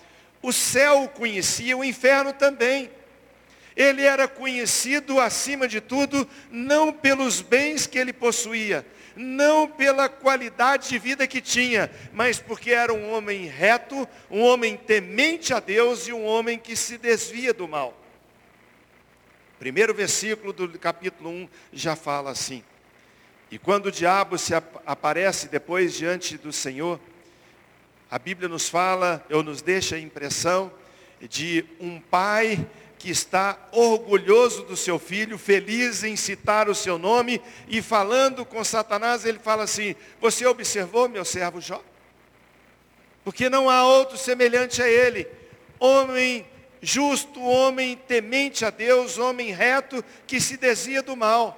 O 0.42 0.54
céu 0.54 1.04
o 1.04 1.10
conhecia, 1.10 1.76
o 1.76 1.84
inferno 1.84 2.32
também. 2.34 2.92
Ele 3.76 4.04
era 4.04 4.28
conhecido, 4.28 5.20
acima 5.20 5.68
de 5.68 5.82
tudo, 5.82 6.28
não 6.52 6.92
pelos 6.92 7.42
bens 7.42 7.88
que 7.88 7.98
ele 7.98 8.14
possuía, 8.14 8.86
não 9.16 9.68
pela 9.68 10.08
qualidade 10.08 10.90
de 10.90 11.00
vida 11.00 11.28
que 11.28 11.42
tinha, 11.42 11.92
mas 12.14 12.40
porque 12.40 12.72
era 12.72 12.94
um 12.94 13.12
homem 13.12 13.46
reto, 13.46 14.08
um 14.30 14.42
homem 14.42 14.78
temente 14.78 15.54
a 15.54 15.60
Deus 15.60 16.08
e 16.08 16.14
um 16.14 16.26
homem 16.26 16.58
que 16.58 16.76
se 16.76 16.98
desvia 16.98 17.54
do 17.54 17.68
mal. 17.68 17.98
Primeiro 19.60 19.94
versículo 19.94 20.52
do 20.54 20.80
capítulo 20.80 21.30
1 21.30 21.50
já 21.72 21.96
fala 21.96 22.32
assim. 22.32 22.64
E 23.52 23.60
quando 23.60 23.88
o 23.88 23.92
diabo 23.92 24.38
se 24.38 24.56
ap 24.56 24.66
aparece 24.86 25.50
depois 25.50 25.94
diante 25.94 26.38
do 26.38 26.54
Senhor, 26.54 27.00
a 28.10 28.18
Bíblia 28.18 28.50
nos 28.50 28.68
fala, 28.68 29.26
ou 29.30 29.44
nos 29.44 29.62
deixa 29.62 29.96
a 29.96 30.00
impressão 30.00 30.72
de 31.22 31.66
um 31.80 32.00
pai 32.00 32.66
que 33.02 33.10
está 33.10 33.58
orgulhoso 33.72 34.62
do 34.62 34.78
seu 34.78 35.00
filho, 35.00 35.36
feliz 35.36 36.04
em 36.04 36.16
citar 36.16 36.70
o 36.70 36.76
seu 36.76 37.00
nome, 37.00 37.42
e 37.68 37.82
falando 37.82 38.46
com 38.46 38.64
Satanás, 38.64 39.26
ele 39.26 39.40
fala 39.40 39.64
assim: 39.64 39.96
Você 40.20 40.46
observou 40.46 41.10
meu 41.10 41.26
servo 41.26 41.60
Jó? 41.60 41.84
Porque 43.24 43.50
não 43.50 43.72
há 43.72 43.84
outro 43.88 44.20
semelhante 44.20 44.84
a 44.84 44.88
ele, 44.88 45.28
homem 45.80 46.46
justo, 46.80 47.42
homem 47.42 47.98
temente 48.08 48.64
a 48.66 48.70
Deus, 48.70 49.18
homem 49.18 49.52
reto, 49.52 50.06
que 50.28 50.40
se 50.40 50.56
desvia 50.56 51.02
do 51.02 51.18
mal. 51.18 51.58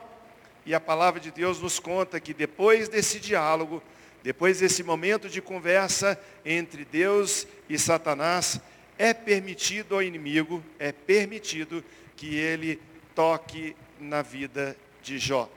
E 0.66 0.74
a 0.74 0.80
palavra 0.80 1.20
de 1.20 1.30
Deus 1.30 1.60
nos 1.60 1.78
conta 1.78 2.22
que 2.22 2.34
depois 2.34 2.88
desse 2.88 3.20
diálogo, 3.20 3.84
depois 4.24 4.62
desse 4.62 4.82
momento 4.82 5.28
de 5.28 5.42
conversa 5.42 6.18
entre 6.46 6.86
Deus 6.86 7.46
e 7.68 7.78
Satanás, 7.78 8.62
é 8.98 9.14
permitido 9.14 9.96
ao 9.96 10.04
inimigo, 10.04 10.64
é 10.80 10.92
permitido 10.92 11.84
que 12.16 12.36
ele 12.36 12.82
toque 13.16 13.76
na 14.00 14.22
vida 14.22 14.76
de 15.02 15.18
Jó. 15.18 15.50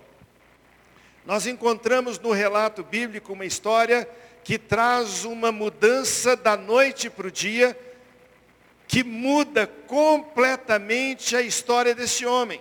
Nós 1.25 1.47
encontramos 1.47 2.19
no 2.19 2.33
relato 2.33 2.83
bíblico 2.85 3.33
uma 3.33 3.45
história 3.45 4.09
que 4.45 4.59
traz 4.59 5.25
uma 5.25 5.51
mudança 5.51 6.37
da 6.37 6.57
noite 6.57 7.11
para 7.11 7.27
o 7.27 7.31
dia, 7.31 7.77
que 8.87 9.03
muda 9.03 9.67
completamente 9.67 11.35
a 11.35 11.43
história 11.43 11.95
desse 11.95 12.25
homem 12.25 12.61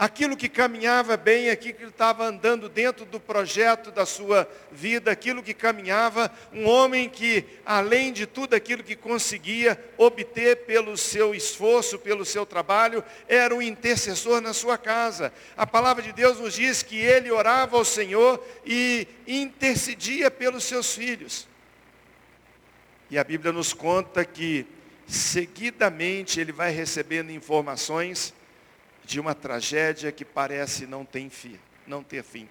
aquilo 0.00 0.34
que 0.34 0.48
caminhava 0.48 1.14
bem, 1.14 1.50
aquilo 1.50 1.74
que 1.74 1.84
estava 1.84 2.24
andando 2.24 2.70
dentro 2.70 3.04
do 3.04 3.20
projeto 3.20 3.90
da 3.90 4.06
sua 4.06 4.48
vida, 4.72 5.10
aquilo 5.10 5.42
que 5.42 5.52
caminhava, 5.52 6.32
um 6.54 6.66
homem 6.66 7.06
que, 7.06 7.44
além 7.66 8.10
de 8.10 8.24
tudo 8.24 8.54
aquilo 8.54 8.82
que 8.82 8.96
conseguia 8.96 9.78
obter 9.98 10.64
pelo 10.64 10.96
seu 10.96 11.34
esforço, 11.34 11.98
pelo 11.98 12.24
seu 12.24 12.46
trabalho, 12.46 13.04
era 13.28 13.54
um 13.54 13.60
intercessor 13.60 14.40
na 14.40 14.54
sua 14.54 14.78
casa. 14.78 15.34
A 15.54 15.66
palavra 15.66 16.02
de 16.02 16.14
Deus 16.14 16.40
nos 16.40 16.54
diz 16.54 16.82
que 16.82 16.96
ele 16.96 17.30
orava 17.30 17.76
ao 17.76 17.84
Senhor 17.84 18.42
e 18.64 19.06
intercedia 19.26 20.30
pelos 20.30 20.64
seus 20.64 20.94
filhos. 20.94 21.46
E 23.10 23.18
a 23.18 23.24
Bíblia 23.24 23.52
nos 23.52 23.74
conta 23.74 24.24
que, 24.24 24.64
seguidamente, 25.06 26.40
ele 26.40 26.52
vai 26.52 26.70
recebendo 26.70 27.30
informações 27.30 28.32
de 29.10 29.18
uma 29.18 29.34
tragédia 29.34 30.12
que 30.12 30.24
parece 30.24 30.86
não 30.86 31.04
ter 31.04 31.28
fim. 31.30 31.58
Não 31.84 32.00
ter 32.00 32.22
fim. 32.22 32.48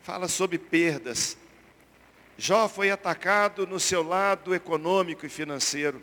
Fala 0.00 0.28
sobre 0.28 0.58
perdas. 0.58 1.36
Jó 2.38 2.68
foi 2.68 2.92
atacado 2.92 3.66
no 3.66 3.80
seu 3.80 4.04
lado 4.04 4.54
econômico 4.54 5.26
e 5.26 5.28
financeiro. 5.28 6.00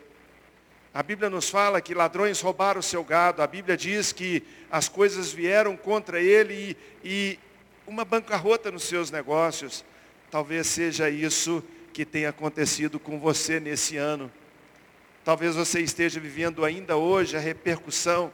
A 0.92 1.02
Bíblia 1.02 1.30
nos 1.30 1.48
fala 1.48 1.80
que 1.80 1.94
ladrões 1.94 2.42
roubaram 2.42 2.80
o 2.80 2.82
seu 2.82 3.02
gado. 3.02 3.40
A 3.40 3.46
Bíblia 3.46 3.74
diz 3.74 4.12
que 4.12 4.42
as 4.70 4.86
coisas 4.86 5.32
vieram 5.32 5.78
contra 5.78 6.20
ele 6.20 6.76
e, 7.02 7.02
e 7.02 7.38
uma 7.86 8.04
bancarrota 8.04 8.70
nos 8.70 8.82
seus 8.82 9.10
negócios. 9.10 9.82
Talvez 10.30 10.66
seja 10.66 11.08
isso 11.08 11.64
que 11.94 12.04
tenha 12.04 12.28
acontecido 12.28 13.00
com 13.00 13.18
você 13.18 13.58
nesse 13.58 13.96
ano. 13.96 14.30
Talvez 15.24 15.56
você 15.56 15.80
esteja 15.80 16.20
vivendo 16.20 16.66
ainda 16.66 16.98
hoje 16.98 17.34
a 17.34 17.40
repercussão 17.40 18.30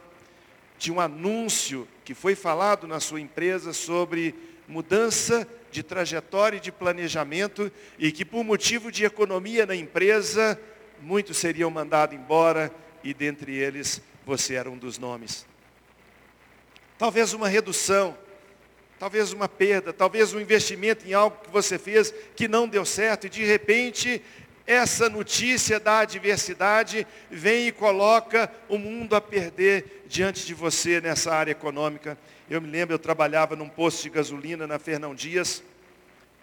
de 0.79 0.91
um 0.91 0.99
anúncio 0.99 1.85
que 2.05 2.15
foi 2.15 2.33
falado 2.33 2.87
na 2.87 3.01
sua 3.01 3.19
empresa 3.19 3.73
sobre 3.73 4.33
mudança 4.65 5.47
de 5.69 5.83
trajetória 5.83 6.57
e 6.57 6.61
de 6.61 6.71
planejamento 6.71 7.71
e 7.99 8.11
que 8.11 8.23
por 8.23 8.43
motivo 8.43 8.91
de 8.91 9.03
economia 9.03 9.65
na 9.65 9.75
empresa, 9.75 10.59
muitos 11.01 11.37
seriam 11.37 11.69
mandados 11.69 12.15
embora 12.15 12.71
e 13.03 13.13
dentre 13.13 13.55
eles 13.55 14.01
você 14.25 14.55
era 14.55 14.69
um 14.69 14.77
dos 14.77 14.97
nomes. 14.97 15.45
Talvez 16.97 17.33
uma 17.33 17.47
redução, 17.47 18.17
talvez 18.97 19.33
uma 19.33 19.49
perda, 19.49 19.91
talvez 19.91 20.33
um 20.33 20.39
investimento 20.39 21.07
em 21.07 21.13
algo 21.13 21.37
que 21.43 21.49
você 21.49 21.77
fez 21.77 22.13
que 22.35 22.47
não 22.47 22.67
deu 22.67 22.85
certo 22.85 23.27
e 23.27 23.29
de 23.29 23.43
repente 23.43 24.21
essa 24.69 25.09
notícia 25.09 25.79
da 25.79 26.01
adversidade 26.01 27.07
vem 27.27 27.69
e 27.69 27.71
coloca 27.71 28.51
o 28.67 28.77
mundo 28.77 29.15
a 29.15 29.19
perder 29.19 30.03
diante 30.07 30.45
de 30.45 30.53
você 30.53 31.01
nessa 31.01 31.33
área 31.33 31.51
econômica. 31.51 32.15
Eu 32.47 32.61
me 32.61 32.69
lembro, 32.69 32.93
eu 32.93 32.99
trabalhava 32.99 33.55
num 33.55 33.67
posto 33.67 34.03
de 34.03 34.11
gasolina 34.11 34.67
na 34.67 34.77
Fernão 34.77 35.15
Dias, 35.15 35.63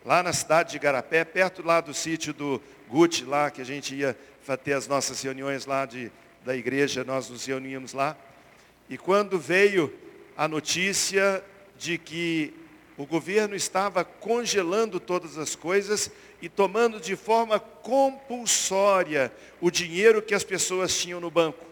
lá 0.05 0.25
na 0.25 0.33
cidade 0.33 0.73
de 0.73 0.79
Garapé, 0.81 1.25
perto 1.25 1.65
lá 1.65 1.81
do 1.81 1.95
sítio 1.95 2.35
do 2.35 2.61
Gucci, 2.89 3.25
lá 3.25 3.49
que 3.49 3.61
a 3.61 3.65
gente 3.65 3.95
ia 3.95 4.19
ter 4.65 4.73
as 4.73 4.89
nossas 4.89 5.23
reuniões 5.23 5.65
lá 5.65 5.87
de, 5.87 6.11
da 6.45 6.57
igreja, 6.57 7.05
nós 7.05 7.31
nos 7.31 7.47
reuníamos 7.47 7.93
lá. 7.93 8.17
E 8.91 8.99
quando 8.99 9.39
veio 9.39 9.95
a 10.37 10.49
notícia 10.49 11.45
de 11.79 11.97
que 11.97 12.53
o 12.97 13.05
governo 13.05 13.55
estava 13.55 14.05
congelando 14.05 14.99
todas 14.99 15.37
as 15.37 15.55
coisas 15.55 16.11
e 16.41 16.49
tomando 16.49 16.99
de 16.99 17.15
forma 17.15 17.61
compulsória 17.61 19.33
o 19.61 19.71
dinheiro 19.71 20.23
que 20.23 20.35
as 20.35 20.45
pessoas 20.45 20.97
tinham 20.97 21.21
no 21.21 21.31
banco. 21.31 21.65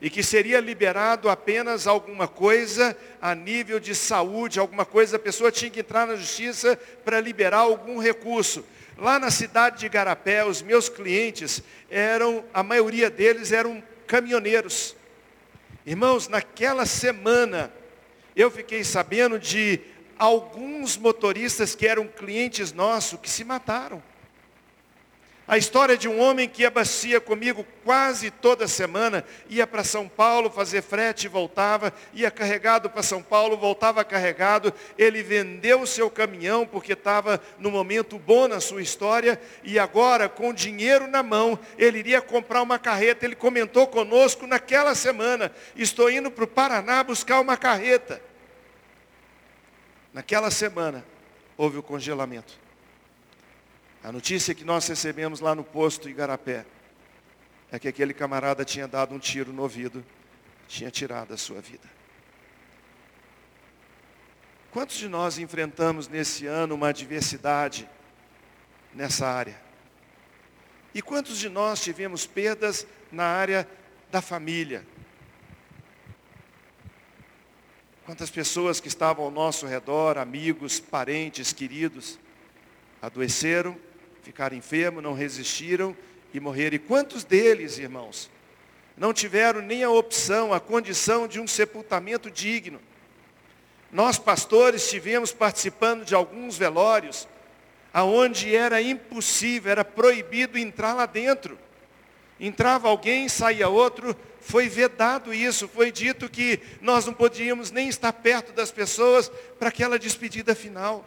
E 0.00 0.08
que 0.08 0.22
seria 0.22 0.60
liberado 0.60 1.28
apenas 1.28 1.86
alguma 1.86 2.26
coisa 2.26 2.96
a 3.20 3.34
nível 3.34 3.78
de 3.78 3.94
saúde, 3.94 4.58
alguma 4.58 4.86
coisa, 4.86 5.16
a 5.16 5.20
pessoa 5.20 5.52
tinha 5.52 5.70
que 5.70 5.80
entrar 5.80 6.06
na 6.06 6.16
justiça 6.16 6.78
para 7.04 7.20
liberar 7.20 7.58
algum 7.58 7.98
recurso. 7.98 8.64
Lá 8.96 9.18
na 9.18 9.30
cidade 9.30 9.80
de 9.80 9.90
Garapé, 9.90 10.42
os 10.42 10.62
meus 10.62 10.88
clientes 10.88 11.62
eram, 11.90 12.42
a 12.54 12.62
maioria 12.62 13.10
deles 13.10 13.52
eram 13.52 13.82
caminhoneiros. 14.06 14.96
Irmãos, 15.84 16.28
naquela 16.28 16.86
semana, 16.86 17.70
eu 18.34 18.50
fiquei 18.50 18.82
sabendo 18.84 19.38
de 19.38 19.80
alguns 20.20 20.98
motoristas 20.98 21.74
que 21.74 21.86
eram 21.86 22.06
clientes 22.06 22.74
nossos 22.74 23.18
que 23.18 23.30
se 23.30 23.42
mataram. 23.42 24.02
A 25.48 25.58
história 25.58 25.96
de 25.96 26.06
um 26.06 26.20
homem 26.20 26.48
que 26.48 26.64
abacia 26.64 27.20
comigo 27.20 27.66
quase 27.82 28.30
toda 28.30 28.68
semana, 28.68 29.24
ia 29.48 29.66
para 29.66 29.82
São 29.82 30.06
Paulo 30.06 30.48
fazer 30.48 30.80
frete 30.80 31.24
e 31.24 31.28
voltava, 31.28 31.92
ia 32.12 32.30
carregado 32.30 32.88
para 32.88 33.02
São 33.02 33.20
Paulo, 33.20 33.56
voltava 33.56 34.04
carregado. 34.04 34.72
Ele 34.96 35.24
vendeu 35.24 35.80
o 35.80 35.86
seu 35.88 36.08
caminhão 36.08 36.64
porque 36.64 36.92
estava 36.92 37.40
no 37.58 37.70
momento 37.70 38.16
bom 38.16 38.46
na 38.46 38.60
sua 38.60 38.80
história 38.80 39.40
e 39.64 39.76
agora, 39.76 40.28
com 40.28 40.54
dinheiro 40.54 41.08
na 41.08 41.22
mão, 41.22 41.58
ele 41.76 41.98
iria 41.98 42.20
comprar 42.20 42.62
uma 42.62 42.78
carreta. 42.78 43.24
Ele 43.24 43.34
comentou 43.34 43.88
conosco 43.88 44.46
naquela 44.46 44.94
semana: 44.94 45.50
Estou 45.74 46.08
indo 46.08 46.30
para 46.30 46.44
o 46.44 46.46
Paraná 46.46 47.02
buscar 47.02 47.40
uma 47.40 47.56
carreta. 47.56 48.29
Naquela 50.12 50.50
semana, 50.50 51.04
houve 51.56 51.78
o 51.78 51.82
congelamento. 51.82 52.58
A 54.02 54.10
notícia 54.10 54.54
que 54.54 54.64
nós 54.64 54.86
recebemos 54.88 55.40
lá 55.40 55.54
no 55.54 55.62
posto 55.62 56.08
Igarapé 56.08 56.64
é 57.70 57.78
que 57.78 57.86
aquele 57.86 58.14
camarada 58.14 58.64
tinha 58.64 58.88
dado 58.88 59.14
um 59.14 59.18
tiro 59.18 59.52
no 59.52 59.62
ouvido, 59.62 60.04
tinha 60.66 60.90
tirado 60.90 61.32
a 61.32 61.36
sua 61.36 61.60
vida. 61.60 61.88
Quantos 64.70 64.96
de 64.96 65.08
nós 65.08 65.38
enfrentamos 65.38 66.08
nesse 66.08 66.46
ano 66.46 66.74
uma 66.74 66.88
adversidade 66.88 67.88
nessa 68.94 69.26
área? 69.28 69.60
E 70.94 71.02
quantos 71.02 71.38
de 71.38 71.48
nós 71.48 71.80
tivemos 71.80 72.26
perdas 72.26 72.86
na 73.12 73.24
área 73.24 73.68
da 74.10 74.20
família? 74.20 74.84
Quantas 78.04 78.30
pessoas 78.30 78.80
que 78.80 78.88
estavam 78.88 79.24
ao 79.24 79.30
nosso 79.30 79.66
redor, 79.66 80.18
amigos, 80.18 80.80
parentes, 80.80 81.52
queridos, 81.52 82.18
adoeceram 83.00 83.76
ficaram 84.22 84.56
enfermos, 84.56 85.02
não 85.02 85.14
resistiram 85.14 85.96
e 86.32 86.40
morreram. 86.40 86.76
E 86.76 86.78
quantos 86.78 87.24
deles, 87.24 87.78
irmãos, 87.78 88.30
não 88.96 89.12
tiveram 89.12 89.60
nem 89.60 89.82
a 89.82 89.90
opção, 89.90 90.52
a 90.52 90.60
condição 90.60 91.26
de 91.26 91.40
um 91.40 91.46
sepultamento 91.46 92.30
digno? 92.30 92.80
Nós, 93.90 94.18
pastores, 94.18 94.84
estivemos 94.84 95.32
participando 95.32 96.04
de 96.04 96.14
alguns 96.14 96.56
velórios, 96.56 97.26
aonde 97.92 98.54
era 98.54 98.80
impossível, 98.80 99.72
era 99.72 99.84
proibido 99.84 100.56
entrar 100.56 100.94
lá 100.94 101.06
dentro. 101.06 101.58
Entrava 102.40 102.88
alguém, 102.88 103.28
saía 103.28 103.68
outro, 103.68 104.16
foi 104.40 104.66
vedado 104.66 105.34
isso, 105.34 105.68
foi 105.68 105.92
dito 105.92 106.26
que 106.26 106.58
nós 106.80 107.04
não 107.04 107.12
podíamos 107.12 107.70
nem 107.70 107.86
estar 107.86 108.14
perto 108.14 108.50
das 108.54 108.72
pessoas 108.72 109.30
para 109.58 109.68
aquela 109.68 109.98
despedida 109.98 110.54
final. 110.54 111.06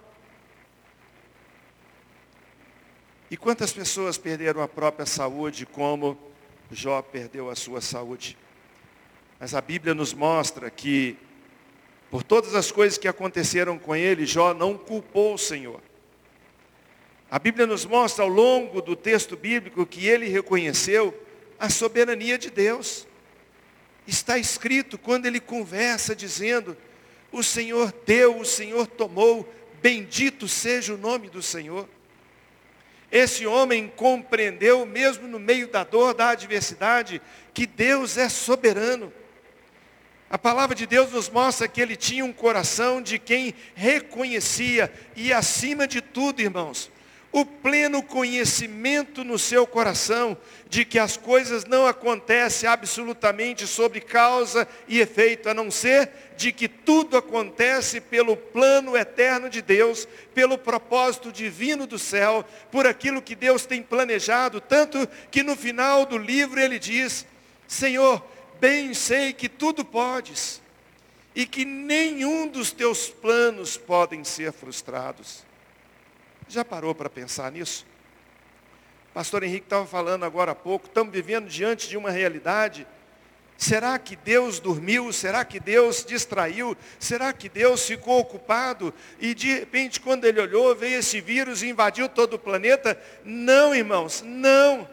E 3.31 3.35
quantas 3.35 3.73
pessoas 3.73 4.15
perderam 4.15 4.61
a 4.61 4.67
própria 4.67 5.07
saúde, 5.07 5.65
como 5.65 6.15
Jó 6.71 7.01
perdeu 7.01 7.49
a 7.49 7.55
sua 7.55 7.81
saúde? 7.81 8.37
Mas 9.39 9.55
a 9.55 9.61
Bíblia 9.61 9.95
nos 9.95 10.13
mostra 10.13 10.69
que, 10.69 11.17
por 12.11 12.21
todas 12.21 12.53
as 12.53 12.71
coisas 12.71 12.99
que 12.99 13.07
aconteceram 13.07 13.79
com 13.79 13.95
ele, 13.95 14.27
Jó 14.27 14.53
não 14.53 14.77
culpou 14.77 15.33
o 15.33 15.39
Senhor. 15.39 15.81
A 17.31 17.39
Bíblia 17.39 17.65
nos 17.65 17.83
mostra 17.83 18.23
ao 18.23 18.29
longo 18.29 18.79
do 18.79 18.95
texto 18.95 19.35
bíblico 19.35 19.83
que 19.87 20.07
ele 20.07 20.29
reconheceu 20.29 21.22
a 21.59 21.69
soberania 21.69 22.37
de 22.37 22.49
Deus. 22.49 23.07
Está 24.05 24.37
escrito 24.37 24.97
quando 24.97 25.25
ele 25.25 25.39
conversa 25.39 26.15
dizendo, 26.15 26.77
o 27.31 27.41
Senhor 27.41 27.93
deu, 28.05 28.39
o 28.39 28.45
Senhor 28.45 28.85
tomou, 28.85 29.51
bendito 29.81 30.47
seja 30.47 30.93
o 30.93 30.97
nome 30.97 31.29
do 31.29 31.41
Senhor. 31.41 31.87
Esse 33.11 33.45
homem 33.45 33.91
compreendeu, 33.95 34.85
mesmo 34.85 35.27
no 35.27 35.39
meio 35.39 35.67
da 35.67 35.83
dor, 35.83 36.13
da 36.13 36.29
adversidade, 36.29 37.21
que 37.53 37.67
Deus 37.67 38.17
é 38.17 38.27
soberano. 38.27 39.13
A 40.29 40.37
palavra 40.39 40.75
de 40.75 40.87
Deus 40.87 41.11
nos 41.11 41.29
mostra 41.29 41.67
que 41.67 41.79
ele 41.79 41.95
tinha 41.95 42.25
um 42.25 42.33
coração 42.33 43.01
de 43.01 43.19
quem 43.19 43.53
reconhecia 43.75 44.91
e, 45.15 45.31
acima 45.31 45.87
de 45.87 46.01
tudo, 46.01 46.41
irmãos, 46.41 46.91
o 47.33 47.43
pleno 47.43 48.03
conhecimento 48.03 49.23
no 49.23 49.39
seu 49.39 49.65
coração 49.65 50.37
de 50.69 50.85
que 50.85 50.99
as 50.99 51.17
coisas 51.17 51.65
não 51.65 51.87
acontecem 51.87 52.69
absolutamente 52.69 53.65
sobre 53.65 53.99
causa 53.99 54.67
e 54.87 54.99
efeito, 54.99 55.49
a 55.49 55.53
não 55.53 55.71
ser 55.71 56.11
de 56.37 56.51
que 56.51 56.67
tudo 56.67 57.17
acontece 57.17 57.99
pelo 57.99 58.37
plano 58.37 58.95
eterno 58.95 59.49
de 59.49 59.63
Deus, 59.63 60.07
pelo 60.35 60.59
propósito 60.59 61.31
divino 61.31 61.87
do 61.87 61.97
céu, 61.97 62.45
por 62.71 62.85
aquilo 62.85 63.19
que 63.19 63.33
Deus 63.33 63.65
tem 63.65 63.81
planejado, 63.81 64.61
tanto 64.61 65.09
que 65.31 65.41
no 65.41 65.55
final 65.55 66.05
do 66.05 66.19
livro 66.19 66.59
ele 66.59 66.77
diz: 66.77 67.25
Senhor, 67.67 68.23
bem 68.59 68.93
sei 68.93 69.33
que 69.33 69.49
tudo 69.49 69.83
podes 69.83 70.61
e 71.35 71.47
que 71.47 71.65
nenhum 71.65 72.47
dos 72.47 72.71
teus 72.71 73.09
planos 73.09 73.75
podem 73.75 74.23
ser 74.23 74.53
frustrados. 74.53 75.43
Já 76.53 76.63
parou 76.63 76.93
para 76.93 77.09
pensar 77.09 77.51
nisso? 77.51 77.83
Pastor 79.11 79.41
Henrique 79.41 79.65
estava 79.65 79.87
falando 79.87 80.23
agora 80.23 80.51
há 80.51 80.55
pouco, 80.55 80.85
estamos 80.85 81.11
vivendo 81.11 81.47
diante 81.49 81.89
de 81.89 81.97
uma 81.97 82.11
realidade. 82.11 82.85
Será 83.57 83.97
que 83.97 84.15
Deus 84.15 84.59
dormiu? 84.59 85.11
Será 85.11 85.43
que 85.43 85.59
Deus 85.59 86.05
distraiu? 86.05 86.77
Será 86.99 87.33
que 87.33 87.49
Deus 87.49 87.87
ficou 87.87 88.19
ocupado? 88.19 88.93
E 89.19 89.33
de 89.33 89.51
repente, 89.51 89.99
quando 89.99 90.25
ele 90.25 90.39
olhou, 90.39 90.75
veio 90.75 90.99
esse 90.99 91.19
vírus 91.19 91.63
e 91.63 91.69
invadiu 91.69 92.07
todo 92.07 92.35
o 92.35 92.39
planeta? 92.39 93.01
Não, 93.25 93.73
irmãos, 93.73 94.21
não. 94.23 94.87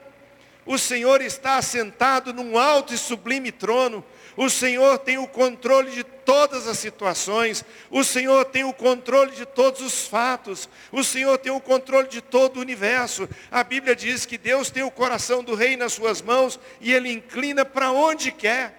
O 0.65 0.79
Senhor 0.79 1.21
está 1.21 1.59
assentado 1.59 2.33
num 2.33 2.57
alto 2.57 2.95
e 2.95 2.97
sublime 2.97 3.53
trono. 3.53 4.03
O 4.37 4.49
Senhor 4.49 4.99
tem 4.99 5.19
o 5.19 5.27
controle 5.27 5.91
de 5.91 6.05
todas 6.05 6.67
as 6.67 6.79
situações. 6.79 7.65
O 7.91 8.05
Senhor 8.05 8.45
tem 8.45 8.65
o 8.65 8.73
controle 8.73 9.33
de 9.33 9.45
todos 9.45 9.81
os 9.81 10.07
fatos. 10.07 10.69
O 10.93 11.03
Senhor 11.03 11.37
tem 11.39 11.53
o 11.53 11.61
controle 11.61 12.09
de 12.09 12.21
todo 12.21 12.57
o 12.57 12.61
universo. 12.61 13.29
A 13.51 13.65
Bíblia 13.65 13.95
diz 13.97 14.25
que 14.25 14.39
Deus 14.39 14.71
tem 14.71 14.83
o 14.83 14.91
coração 14.91 15.43
do 15.43 15.55
rei 15.55 15.77
nas 15.77 15.93
suas 15.93 16.23
mãos 16.23 16.59
e 16.81 16.93
ele 16.93 17.11
inclina 17.11 17.65
para 17.65 17.91
onde 17.91 18.31
quer. 18.31 18.77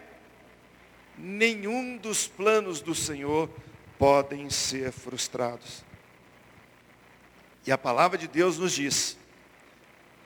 Nenhum 1.18 1.98
dos 1.98 2.28
planos 2.28 2.82
do 2.82 2.96
Senhor 2.96 3.50
podem 4.00 4.50
ser 4.50 4.92
frustrados. 4.92 5.84
E 7.66 7.72
a 7.72 7.78
palavra 7.78 8.18
de 8.18 8.28
Deus 8.28 8.58
nos 8.58 8.72
diz, 8.72 9.16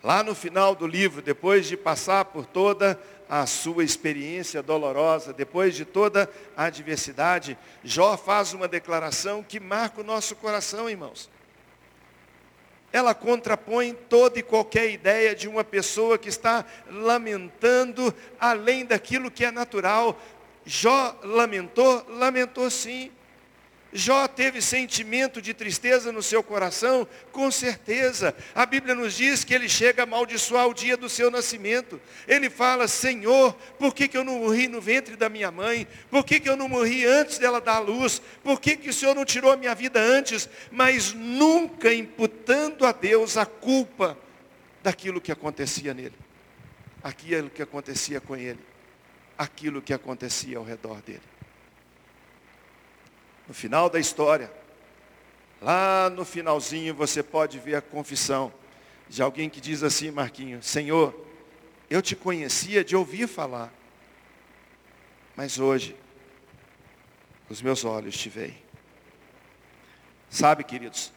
lá 0.01 0.23
no 0.23 0.33
final 0.33 0.73
do 0.73 0.87
livro, 0.87 1.21
depois 1.21 1.65
de 1.65 1.75
passar 1.75 2.25
por 2.25 2.45
toda 2.45 2.97
a 3.29 3.45
sua 3.45 3.83
experiência 3.83 4.61
dolorosa, 4.61 5.33
depois 5.33 5.75
de 5.75 5.85
toda 5.85 6.29
a 6.55 6.65
adversidade, 6.65 7.57
Jó 7.83 8.15
faz 8.17 8.53
uma 8.53 8.67
declaração 8.67 9.43
que 9.43 9.59
marca 9.59 10.01
o 10.01 10.03
nosso 10.03 10.35
coração, 10.35 10.89
irmãos. 10.89 11.29
Ela 12.91 13.13
contrapõe 13.13 13.93
toda 13.93 14.39
e 14.39 14.43
qualquer 14.43 14.89
ideia 14.89 15.35
de 15.35 15.47
uma 15.47 15.63
pessoa 15.63 16.17
que 16.17 16.29
está 16.29 16.63
lamentando 16.89 18.13
além 18.39 18.85
daquilo 18.85 19.29
que 19.29 19.43
é 19.43 19.51
natural. 19.51 20.17
Jó 20.65 21.17
lamentou? 21.23 22.05
Lamentou 22.07 22.69
sim. 22.69 23.11
Jó 23.93 24.27
teve 24.27 24.61
sentimento 24.61 25.41
de 25.41 25.53
tristeza 25.53 26.11
no 26.11 26.21
seu 26.21 26.43
coração? 26.43 27.07
Com 27.31 27.49
certeza. 27.49 28.35
A 28.53 28.65
Bíblia 28.65 28.93
nos 28.93 29.15
diz 29.15 29.43
que 29.43 29.53
ele 29.53 29.69
chega 29.69 30.01
a 30.01 30.03
amaldiçoar 30.03 30.67
o 30.67 30.73
dia 30.73 30.97
do 30.97 31.07
seu 31.07 31.31
nascimento. 31.31 32.01
Ele 32.27 32.49
fala, 32.49 32.87
Senhor, 32.87 33.53
por 33.79 33.95
que, 33.95 34.07
que 34.07 34.17
eu 34.17 34.23
não 34.23 34.39
morri 34.39 34.67
no 34.67 34.81
ventre 34.81 35.15
da 35.15 35.29
minha 35.29 35.49
mãe? 35.49 35.87
Por 36.09 36.25
que, 36.25 36.39
que 36.41 36.49
eu 36.49 36.57
não 36.57 36.67
morri 36.67 37.05
antes 37.05 37.37
dela 37.37 37.61
dar 37.61 37.77
a 37.77 37.79
luz? 37.79 38.21
Por 38.43 38.59
que, 38.59 38.75
que 38.75 38.89
o 38.89 38.93
Senhor 38.93 39.15
não 39.15 39.23
tirou 39.23 39.51
a 39.51 39.57
minha 39.57 39.73
vida 39.73 39.99
antes? 39.99 40.49
Mas 40.71 41.13
nunca 41.13 41.93
imputando 41.93 42.85
a 42.85 42.91
Deus 42.91 43.37
a 43.37 43.45
culpa 43.45 44.17
daquilo 44.83 45.21
que 45.21 45.31
acontecia 45.31 45.93
nele. 45.93 46.15
Aquilo 47.01 47.49
que 47.49 47.61
acontecia 47.61 48.19
com 48.19 48.35
ele. 48.35 48.59
aquilo 49.37 49.81
que 49.81 49.93
acontecia 49.93 50.57
ao 50.57 50.63
redor 50.63 51.01
dele. 51.01 51.34
No 53.47 53.53
final 53.53 53.89
da 53.89 53.99
história, 53.99 54.51
lá 55.61 56.09
no 56.09 56.25
finalzinho 56.25 56.93
você 56.95 57.21
pode 57.21 57.59
ver 57.59 57.75
a 57.75 57.81
confissão 57.81 58.51
de 59.07 59.21
alguém 59.21 59.49
que 59.49 59.61
diz 59.61 59.83
assim, 59.83 60.09
Marquinho, 60.09 60.63
Senhor, 60.63 61.13
eu 61.89 62.01
te 62.01 62.15
conhecia 62.15 62.83
de 62.83 62.95
ouvir 62.95 63.27
falar, 63.27 63.71
mas 65.35 65.59
hoje 65.59 65.95
os 67.49 67.61
meus 67.61 67.85
olhos 67.85 68.17
te 68.17 68.29
veem. 68.29 68.57
Sabe, 70.29 70.63
queridos, 70.63 71.13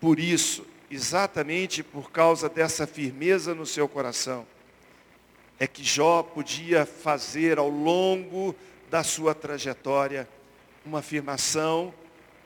por 0.00 0.20
isso, 0.20 0.64
exatamente 0.90 1.82
por 1.82 2.10
causa 2.10 2.48
dessa 2.48 2.86
firmeza 2.86 3.54
no 3.54 3.66
seu 3.66 3.88
coração, 3.88 4.46
é 5.58 5.66
que 5.66 5.82
Jó 5.82 6.22
podia 6.22 6.86
fazer 6.86 7.58
ao 7.58 7.68
longo 7.68 8.54
da 8.90 9.02
sua 9.02 9.34
trajetória 9.34 10.28
uma 10.84 10.98
afirmação 10.98 11.94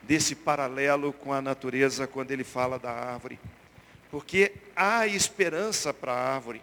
desse 0.03 0.35
paralelo 0.35 1.11
com 1.11 1.33
a 1.33 1.41
natureza 1.41 2.07
quando 2.07 2.31
ele 2.31 2.43
fala 2.43 2.77
da 2.79 2.91
árvore. 2.91 3.39
Porque 4.09 4.53
há 4.75 5.05
esperança 5.05 5.93
para 5.93 6.13
a 6.13 6.35
árvore. 6.35 6.61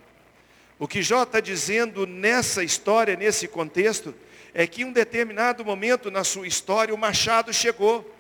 O 0.78 0.88
que 0.88 1.02
Jó 1.02 1.22
está 1.22 1.40
dizendo 1.40 2.06
nessa 2.06 2.64
história, 2.64 3.16
nesse 3.16 3.46
contexto, 3.46 4.14
é 4.52 4.66
que 4.66 4.82
em 4.82 4.87
um 4.87 4.92
determinado 4.92 5.64
momento 5.64 6.10
na 6.10 6.24
sua 6.24 6.46
história 6.46 6.94
o 6.94 6.98
machado 6.98 7.52
chegou. 7.52 8.10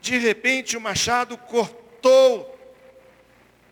De 0.00 0.16
repente 0.18 0.76
o 0.76 0.80
machado 0.80 1.36
cortou. 1.36 2.58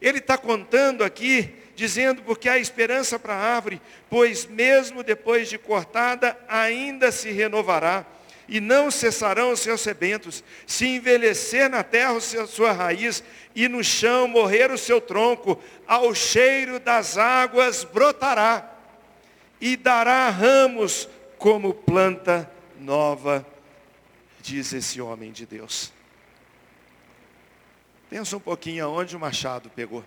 Ele 0.01 0.19
está 0.19 0.37
contando 0.37 1.03
aqui, 1.03 1.55
dizendo 1.75 2.23
porque 2.23 2.49
há 2.49 2.59
esperança 2.59 3.19
para 3.19 3.35
a 3.35 3.55
árvore, 3.57 3.81
pois 4.11 4.47
mesmo 4.47 5.03
depois 5.03 5.49
de 5.49 5.59
cortada, 5.59 6.39
ainda 6.49 7.11
se 7.11 7.31
renovará 7.31 8.07
e 8.49 8.61
não 8.61 8.91
cessarão 8.91 9.53
os 9.53 9.61
seus 9.61 9.81
sebentos. 9.81 10.43
Se 10.67 10.87
envelhecer 10.87 11.69
na 11.69 11.85
terra 11.85 12.17
a 12.17 12.47
sua 12.47 12.73
raiz, 12.73 13.23
e 13.55 13.69
no 13.69 13.85
chão 13.85 14.27
morrer 14.27 14.71
o 14.71 14.79
seu 14.79 15.01
tronco, 15.01 15.63
ao 15.87 16.15
cheiro 16.15 16.81
das 16.81 17.19
águas 17.19 17.85
brotará, 17.85 18.75
e 19.61 19.77
dará 19.77 20.31
ramos 20.31 21.09
como 21.37 21.75
planta 21.75 22.51
nova, 22.81 23.47
diz 24.41 24.73
esse 24.73 25.01
homem 25.01 25.31
de 25.31 25.45
Deus. 25.45 25.93
Pensa 28.09 28.37
um 28.37 28.41
pouquinho 28.41 28.87
aonde 28.87 29.15
o 29.15 29.21
machado 29.21 29.69
pegou. 29.71 30.03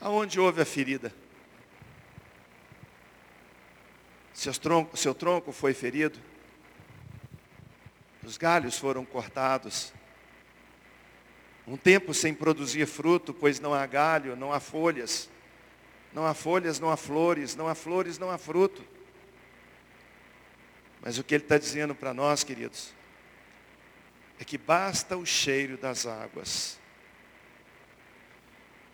Aonde 0.00 0.38
houve 0.38 0.60
a 0.60 0.64
ferida? 0.64 1.14
Seu 4.31 4.31
tronco, 4.50 4.96
seu 4.96 5.14
tronco 5.14 5.52
foi 5.52 5.72
ferido. 5.72 6.18
Os 8.24 8.36
galhos 8.36 8.76
foram 8.76 9.04
cortados. 9.04 9.92
Um 11.66 11.76
tempo 11.76 12.12
sem 12.12 12.34
produzir 12.34 12.86
fruto, 12.86 13.32
pois 13.32 13.60
não 13.60 13.72
há 13.72 13.86
galho, 13.86 14.34
não 14.34 14.52
há 14.52 14.58
folhas. 14.58 15.30
Não 16.12 16.26
há 16.26 16.34
folhas, 16.34 16.80
não 16.80 16.90
há 16.90 16.96
flores, 16.96 17.54
não 17.54 17.68
há 17.68 17.74
flores, 17.74 18.18
não 18.18 18.30
há 18.30 18.36
fruto. 18.36 18.84
Mas 21.00 21.18
o 21.18 21.24
que 21.24 21.34
ele 21.34 21.44
está 21.44 21.58
dizendo 21.58 21.94
para 21.94 22.12
nós, 22.12 22.42
queridos, 22.42 22.92
é 24.38 24.44
que 24.44 24.58
basta 24.58 25.16
o 25.16 25.24
cheiro 25.24 25.76
das 25.76 26.06
águas. 26.06 26.78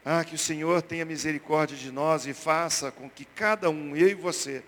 Ah, 0.04 0.24
que 0.24 0.34
o 0.34 0.38
Senhor 0.38 0.80
tenha 0.80 1.04
misericórdia 1.04 1.76
de 1.76 1.90
nós 1.90 2.26
e 2.26 2.32
faça 2.32 2.90
com 2.90 3.10
que 3.10 3.24
cada 3.24 3.68
um, 3.68 3.94
eu 3.96 4.08
e 4.08 4.14
você, 4.14 4.62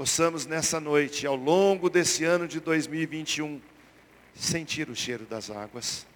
possamos 0.00 0.46
nessa 0.46 0.80
noite, 0.80 1.26
ao 1.26 1.36
longo 1.36 1.90
desse 1.90 2.24
ano 2.24 2.48
de 2.48 2.58
2021, 2.58 3.60
sentir 4.34 4.88
o 4.88 4.96
cheiro 4.96 5.26
das 5.26 5.50
águas. 5.50 6.06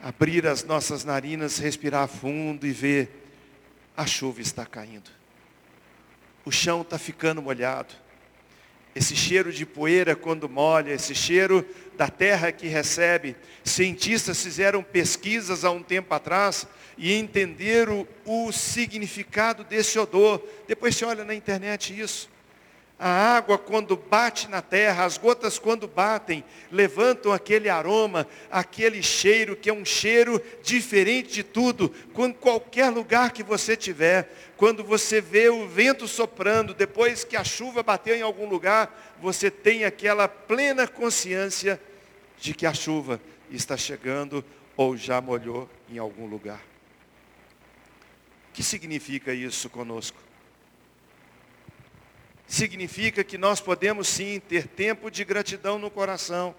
Abrir 0.00 0.46
as 0.46 0.64
nossas 0.64 1.04
narinas, 1.04 1.58
respirar 1.58 2.08
fundo 2.08 2.66
e 2.66 2.72
ver 2.72 3.10
a 3.94 4.06
chuva 4.06 4.40
está 4.40 4.64
caindo. 4.64 5.10
O 6.42 6.50
chão 6.50 6.80
está 6.80 6.98
ficando 6.98 7.42
molhado. 7.42 7.94
Esse 8.94 9.14
cheiro 9.14 9.52
de 9.52 9.66
poeira 9.66 10.16
quando 10.16 10.48
molha, 10.48 10.94
esse 10.94 11.14
cheiro 11.14 11.68
da 11.98 12.08
terra 12.08 12.50
que 12.50 12.66
recebe. 12.66 13.36
Cientistas 13.62 14.42
fizeram 14.42 14.82
pesquisas 14.82 15.66
há 15.66 15.70
um 15.70 15.82
tempo 15.82 16.14
atrás 16.14 16.66
e 16.96 17.12
entenderam 17.12 18.08
o 18.24 18.50
significado 18.52 19.64
desse 19.64 19.98
odor. 19.98 20.42
Depois 20.66 20.96
você 20.96 21.04
olha 21.04 21.26
na 21.26 21.34
internet 21.34 21.92
isso. 21.92 22.37
A 22.98 23.36
água, 23.36 23.56
quando 23.56 23.96
bate 23.96 24.48
na 24.48 24.60
terra, 24.60 25.04
as 25.04 25.16
gotas, 25.16 25.56
quando 25.56 25.86
batem, 25.86 26.42
levantam 26.68 27.32
aquele 27.32 27.68
aroma, 27.68 28.26
aquele 28.50 29.04
cheiro, 29.04 29.54
que 29.54 29.70
é 29.70 29.72
um 29.72 29.84
cheiro 29.84 30.42
diferente 30.64 31.32
de 31.32 31.44
tudo. 31.44 31.94
Quando 32.12 32.34
qualquer 32.34 32.90
lugar 32.90 33.30
que 33.30 33.44
você 33.44 33.76
tiver, 33.76 34.34
quando 34.56 34.82
você 34.82 35.20
vê 35.20 35.48
o 35.48 35.68
vento 35.68 36.08
soprando, 36.08 36.74
depois 36.74 37.22
que 37.22 37.36
a 37.36 37.44
chuva 37.44 37.84
bateu 37.84 38.16
em 38.16 38.22
algum 38.22 38.48
lugar, 38.48 39.14
você 39.22 39.48
tem 39.48 39.84
aquela 39.84 40.26
plena 40.26 40.88
consciência 40.88 41.80
de 42.40 42.52
que 42.52 42.66
a 42.66 42.74
chuva 42.74 43.20
está 43.48 43.76
chegando 43.76 44.44
ou 44.76 44.96
já 44.96 45.20
molhou 45.20 45.70
em 45.88 45.98
algum 45.98 46.26
lugar. 46.26 46.60
O 48.50 48.54
que 48.54 48.62
significa 48.64 49.32
isso 49.32 49.70
conosco? 49.70 50.27
Significa 52.48 53.22
que 53.22 53.36
nós 53.36 53.60
podemos 53.60 54.08
sim 54.08 54.40
ter 54.40 54.66
tempo 54.66 55.10
de 55.10 55.22
gratidão 55.22 55.78
no 55.78 55.90
coração, 55.90 56.56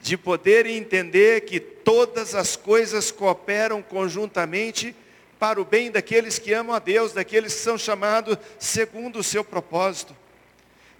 de 0.00 0.16
poder 0.16 0.66
entender 0.66 1.40
que 1.40 1.58
todas 1.58 2.34
as 2.34 2.54
coisas 2.54 3.10
cooperam 3.10 3.82
conjuntamente 3.82 4.94
para 5.38 5.60
o 5.60 5.64
bem 5.64 5.90
daqueles 5.90 6.38
que 6.38 6.52
amam 6.52 6.76
a 6.76 6.78
Deus, 6.78 7.12
daqueles 7.12 7.54
que 7.54 7.60
são 7.60 7.76
chamados 7.76 8.38
segundo 8.58 9.18
o 9.18 9.24
seu 9.24 9.42
propósito. 9.42 10.16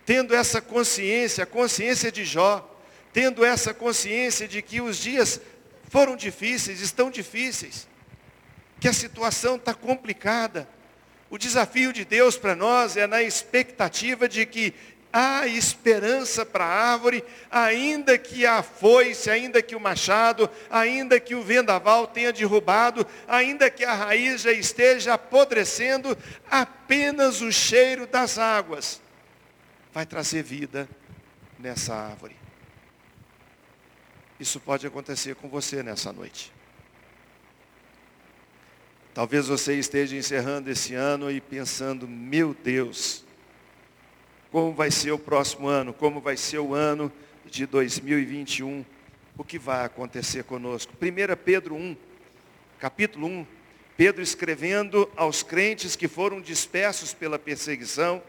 Tendo 0.05 0.35
essa 0.35 0.61
consciência, 0.61 1.45
a 1.45 1.47
consciência 1.47 2.11
de 2.11 2.25
Jó, 2.25 2.69
tendo 3.13 3.45
essa 3.45 3.73
consciência 3.73 4.49
de 4.49 4.61
que 4.61 4.81
os 4.81 4.99
dias 4.99 5.41
foram 5.89 6.17
difíceis, 6.17 6.81
estão 6.81 7.11
difíceis, 7.11 7.87
que 8.81 8.89
a 8.89 8.93
situação 8.93 9.55
está 9.55 9.73
complicada, 9.73 10.69
o 11.31 11.39
desafio 11.39 11.93
de 11.93 12.05
Deus 12.05 12.37
para 12.37 12.55
nós 12.55 12.97
é 12.97 13.07
na 13.07 13.23
expectativa 13.23 14.29
de 14.29 14.47
que 14.47 14.75
há 15.13 15.47
esperança 15.47 16.45
para 16.45 16.65
a 16.65 16.93
árvore, 16.93 17.25
ainda 17.49 18.19
que 18.19 18.45
a 18.45 18.65
foice, 18.65 19.31
ainda 19.31 19.63
que 19.63 19.77
o 19.77 19.81
machado, 19.81 20.51
ainda 20.69 21.21
que 21.21 21.37
o 21.37 21.43
vendaval 21.43 22.09
tenha 22.09 22.33
derrubado, 22.33 23.07
ainda 23.29 23.71
que 23.71 23.85
a 23.85 23.95
raiz 23.95 24.43
já 24.43 24.51
esteja 24.51 25.15
apodrecendo, 25.15 26.19
apenas 26.51 27.41
o 27.41 27.53
cheiro 27.53 28.09
das 28.09 28.39
águas 28.39 29.01
vai 29.93 30.05
trazer 30.05 30.43
vida 30.43 30.89
nessa 31.61 31.95
árvore. 31.95 32.37
Isso 34.41 34.59
pode 34.59 34.85
acontecer 34.85 35.37
com 35.37 35.49
você 35.49 35.81
nessa 35.81 36.13
noite. 36.13 36.53
Talvez 39.15 39.47
você 39.47 39.79
esteja 39.79 40.17
encerrando 40.17 40.69
esse 40.69 40.93
ano 40.93 41.31
e 41.31 41.41
pensando, 41.41 42.09
meu 42.09 42.53
Deus, 42.53 43.25
como 44.51 44.75
vai 44.75 44.91
ser 44.91 45.13
o 45.13 45.19
próximo 45.19 45.69
ano? 45.69 45.95
Como 45.95 46.21
vai 46.21 46.37
ser 46.37 46.59
o 46.59 46.75
ano 46.75 47.13
de 47.47 47.65
2021? 47.65 48.85
O 49.39 49.45
que 49.45 49.57
vai 49.57 49.85
acontecer 49.85 50.43
conosco? 50.43 50.93
1 51.01 51.37
Pedro 51.45 51.77
1, 51.77 51.97
capítulo 52.81 53.29
1, 53.29 53.47
Pedro 53.97 54.21
escrevendo 54.21 55.09
aos 55.15 55.45
crentes 55.45 55.95
que 55.95 56.09
foram 56.09 56.41
dispersos 56.41 57.15
pela 57.15 57.39
perseguição, 57.39 58.21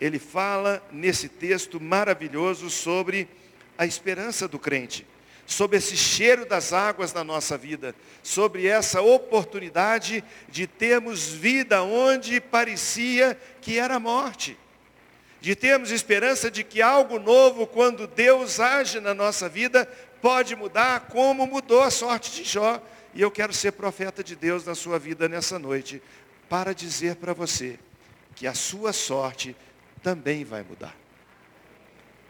ele 0.00 0.20
fala 0.20 0.80
nesse 0.92 1.28
texto 1.28 1.80
maravilhoso 1.80 2.70
sobre 2.70 3.26
a 3.76 3.84
esperança 3.84 4.46
do 4.46 4.60
crente 4.60 5.04
sobre 5.50 5.78
esse 5.78 5.96
cheiro 5.96 6.46
das 6.46 6.72
águas 6.72 7.12
na 7.12 7.24
nossa 7.24 7.58
vida, 7.58 7.92
sobre 8.22 8.68
essa 8.68 9.02
oportunidade 9.02 10.22
de 10.48 10.64
termos 10.64 11.26
vida 11.26 11.82
onde 11.82 12.40
parecia 12.40 13.36
que 13.60 13.76
era 13.76 13.98
morte, 13.98 14.56
de 15.40 15.56
termos 15.56 15.90
esperança 15.90 16.52
de 16.52 16.62
que 16.62 16.80
algo 16.80 17.18
novo, 17.18 17.66
quando 17.66 18.06
Deus 18.06 18.60
age 18.60 19.00
na 19.00 19.12
nossa 19.12 19.48
vida, 19.48 19.86
pode 20.22 20.54
mudar 20.54 21.08
como 21.08 21.44
mudou 21.48 21.82
a 21.82 21.90
sorte 21.90 22.30
de 22.30 22.44
Jó. 22.44 22.80
E 23.12 23.20
eu 23.20 23.30
quero 23.30 23.52
ser 23.52 23.72
profeta 23.72 24.22
de 24.22 24.36
Deus 24.36 24.64
na 24.64 24.76
sua 24.76 25.00
vida 25.00 25.28
nessa 25.28 25.58
noite, 25.58 26.00
para 26.48 26.72
dizer 26.72 27.16
para 27.16 27.32
você 27.32 27.76
que 28.36 28.46
a 28.46 28.54
sua 28.54 28.92
sorte 28.92 29.56
também 30.00 30.44
vai 30.44 30.62
mudar. 30.62 30.94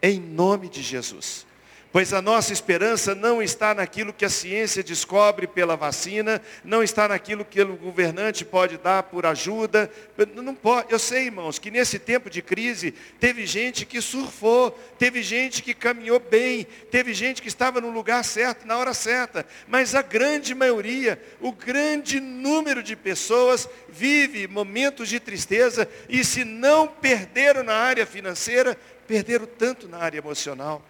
Em 0.02 0.18
nome 0.18 0.70
de 0.70 0.80
Jesus. 0.80 1.50
Pois 1.92 2.12
a 2.12 2.22
nossa 2.22 2.53
esperança 2.53 3.16
não 3.16 3.42
está 3.42 3.74
naquilo 3.74 4.12
que 4.12 4.24
a 4.24 4.31
ciência 4.31 4.81
descobre 4.81 5.48
pela 5.48 5.74
vacina, 5.74 6.40
não 6.64 6.85
está 6.85 7.09
naquilo 7.09 7.44
que 7.44 7.61
o 7.61 7.76
governante 7.76 8.44
pode 8.44 8.79
dar 8.79 9.03
por 9.03 9.26
ajuda. 9.26 9.90
Não 10.37 10.55
pode. 10.55 10.92
Eu 10.92 11.00
sei, 11.00 11.24
irmãos, 11.24 11.59
que 11.59 11.68
nesse 11.68 11.98
tempo 11.98 12.31
de 12.31 12.42
crise 12.42 12.92
teve 13.18 13.44
gente 13.44 13.85
que 13.85 14.00
surfou, 14.00 14.70
teve 15.00 15.20
gente 15.20 15.64
que 15.64 15.74
caminhou 15.74 16.20
bem, 16.20 16.64
teve 16.92 17.12
gente 17.12 17.42
que 17.42 17.48
estava 17.48 17.81
no 17.81 17.90
lugar 17.90 18.24
certo, 18.24 18.68
na 18.68 18.79
hora 18.79 18.94
certa. 18.94 19.44
Mas 19.66 19.92
a 19.92 20.03
grande 20.03 20.55
maioria, 20.55 21.20
o 21.40 21.50
grande 21.50 22.20
número 22.20 22.85
de 22.85 22.94
pessoas 22.94 23.68
vive 23.88 24.46
momentos 24.46 25.09
de 25.09 25.18
tristeza 25.18 25.88
e 26.09 26.24
se 26.24 26.44
não 26.44 26.87
perderam 26.87 27.64
na 27.64 27.74
área 27.74 28.07
financeira, 28.07 28.79
perderam 29.09 29.46
tanto 29.46 29.88
na 29.88 29.98
área 29.98 30.18
emocional. 30.18 30.85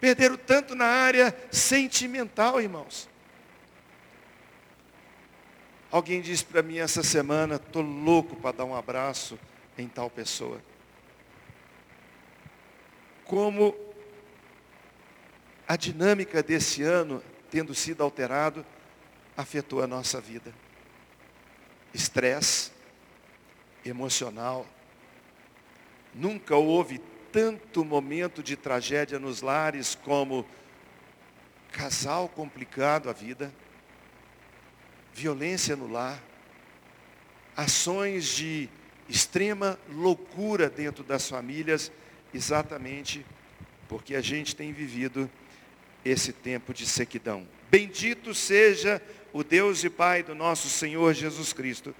Perderam 0.00 0.36
tanto 0.36 0.74
na 0.74 0.86
área 0.86 1.36
sentimental, 1.50 2.60
irmãos. 2.60 3.08
Alguém 5.90 6.22
disse 6.22 6.44
para 6.44 6.62
mim 6.62 6.78
essa 6.78 7.02
semana, 7.02 7.56
estou 7.56 7.82
louco 7.82 8.36
para 8.36 8.58
dar 8.58 8.64
um 8.64 8.74
abraço 8.74 9.38
em 9.76 9.88
tal 9.88 10.08
pessoa. 10.08 10.62
Como 13.24 13.76
a 15.68 15.76
dinâmica 15.76 16.42
desse 16.42 16.82
ano, 16.82 17.22
tendo 17.50 17.74
sido 17.74 18.02
alterado, 18.02 18.64
afetou 19.36 19.82
a 19.82 19.86
nossa 19.86 20.20
vida. 20.20 20.54
Estresse 21.92 22.72
emocional. 23.84 24.66
Nunca 26.14 26.56
houve 26.56 27.00
tanto 27.32 27.84
momento 27.84 28.42
de 28.42 28.56
tragédia 28.56 29.18
nos 29.18 29.42
lares 29.42 29.94
como 29.94 30.46
casal 31.72 32.28
complicado 32.28 33.08
a 33.08 33.12
vida, 33.12 33.52
violência 35.12 35.76
no 35.76 35.88
lar, 35.88 36.20
ações 37.56 38.26
de 38.26 38.68
extrema 39.08 39.78
loucura 39.88 40.68
dentro 40.68 41.02
das 41.02 41.28
famílias, 41.28 41.90
exatamente 42.32 43.24
porque 43.88 44.14
a 44.14 44.20
gente 44.20 44.54
tem 44.54 44.72
vivido 44.72 45.30
esse 46.04 46.32
tempo 46.32 46.72
de 46.72 46.86
sequidão. 46.86 47.46
Bendito 47.70 48.34
seja 48.34 49.02
o 49.32 49.44
Deus 49.44 49.84
e 49.84 49.90
Pai 49.90 50.22
do 50.22 50.34
nosso 50.34 50.68
Senhor 50.68 51.12
Jesus 51.12 51.52
Cristo, 51.52 51.94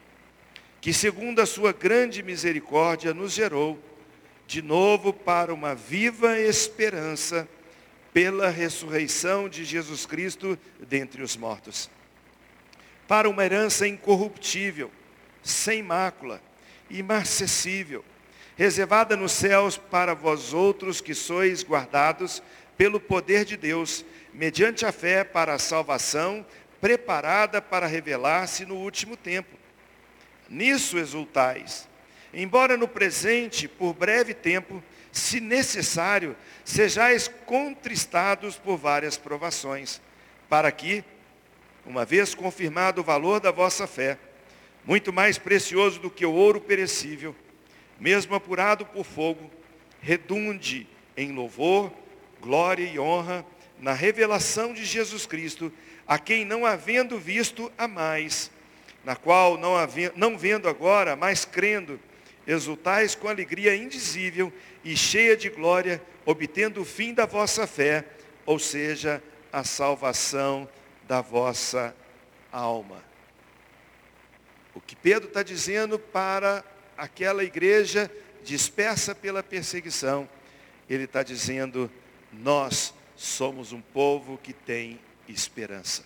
que 0.80 0.92
segundo 0.92 1.40
a 1.40 1.46
sua 1.46 1.72
grande 1.72 2.22
misericórdia 2.22 3.12
nos 3.12 3.32
gerou 3.32 3.78
de 4.50 4.60
novo 4.60 5.12
para 5.12 5.54
uma 5.54 5.76
viva 5.76 6.36
esperança 6.36 7.48
pela 8.12 8.50
ressurreição 8.50 9.48
de 9.48 9.64
Jesus 9.64 10.04
Cristo 10.06 10.58
dentre 10.88 11.22
os 11.22 11.36
mortos. 11.36 11.88
Para 13.06 13.30
uma 13.30 13.44
herança 13.44 13.86
incorruptível, 13.86 14.90
sem 15.40 15.84
mácula, 15.84 16.42
imarcessível, 16.90 18.04
reservada 18.56 19.16
nos 19.16 19.30
céus 19.30 19.76
para 19.76 20.14
vós 20.14 20.52
outros 20.52 21.00
que 21.00 21.14
sois 21.14 21.62
guardados 21.62 22.42
pelo 22.76 22.98
poder 22.98 23.44
de 23.44 23.56
Deus, 23.56 24.04
mediante 24.34 24.84
a 24.84 24.90
fé 24.90 25.22
para 25.22 25.54
a 25.54 25.60
salvação, 25.60 26.44
preparada 26.80 27.62
para 27.62 27.86
revelar-se 27.86 28.66
no 28.66 28.74
último 28.74 29.16
tempo. 29.16 29.56
Nisso 30.48 30.98
exultais 30.98 31.88
Embora 32.32 32.76
no 32.76 32.86
presente, 32.86 33.66
por 33.66 33.92
breve 33.92 34.34
tempo, 34.34 34.82
se 35.10 35.40
necessário, 35.40 36.36
sejais 36.64 37.28
contristados 37.46 38.56
por 38.56 38.76
várias 38.76 39.16
provações, 39.16 40.00
para 40.48 40.70
que, 40.70 41.04
uma 41.84 42.04
vez 42.04 42.34
confirmado 42.34 43.00
o 43.00 43.04
valor 43.04 43.40
da 43.40 43.50
vossa 43.50 43.86
fé, 43.86 44.18
muito 44.84 45.12
mais 45.12 45.38
precioso 45.38 45.98
do 46.00 46.10
que 46.10 46.24
o 46.24 46.32
ouro 46.32 46.60
perecível, 46.60 47.34
mesmo 47.98 48.34
apurado 48.34 48.86
por 48.86 49.04
fogo, 49.04 49.50
redunde 50.00 50.86
em 51.16 51.32
louvor, 51.32 51.92
glória 52.40 52.84
e 52.84 52.98
honra 52.98 53.44
na 53.78 53.92
revelação 53.92 54.72
de 54.72 54.84
Jesus 54.84 55.26
Cristo, 55.26 55.72
a 56.06 56.18
quem 56.18 56.44
não 56.44 56.64
havendo 56.64 57.18
visto 57.18 57.70
a 57.76 57.88
mais, 57.88 58.50
na 59.04 59.16
qual 59.16 59.58
não, 59.58 59.76
havendo, 59.76 60.12
não 60.16 60.38
vendo 60.38 60.68
agora, 60.68 61.16
mas 61.16 61.44
crendo, 61.44 62.00
exultais 62.50 63.14
com 63.14 63.28
alegria 63.28 63.76
indizível 63.76 64.52
e 64.84 64.96
cheia 64.96 65.36
de 65.36 65.48
glória, 65.48 66.02
obtendo 66.26 66.80
o 66.80 66.84
fim 66.84 67.14
da 67.14 67.24
vossa 67.24 67.66
fé, 67.66 68.04
ou 68.44 68.58
seja, 68.58 69.22
a 69.52 69.62
salvação 69.62 70.68
da 71.06 71.20
vossa 71.20 71.94
alma. 72.50 73.04
O 74.74 74.80
que 74.80 74.96
Pedro 74.96 75.28
está 75.28 75.42
dizendo 75.42 75.98
para 75.98 76.64
aquela 76.96 77.44
igreja 77.44 78.10
dispersa 78.42 79.14
pela 79.14 79.42
perseguição, 79.42 80.28
ele 80.88 81.04
está 81.04 81.22
dizendo, 81.22 81.90
nós 82.32 82.92
somos 83.16 83.72
um 83.72 83.80
povo 83.80 84.38
que 84.38 84.52
tem 84.52 84.98
esperança. 85.28 86.04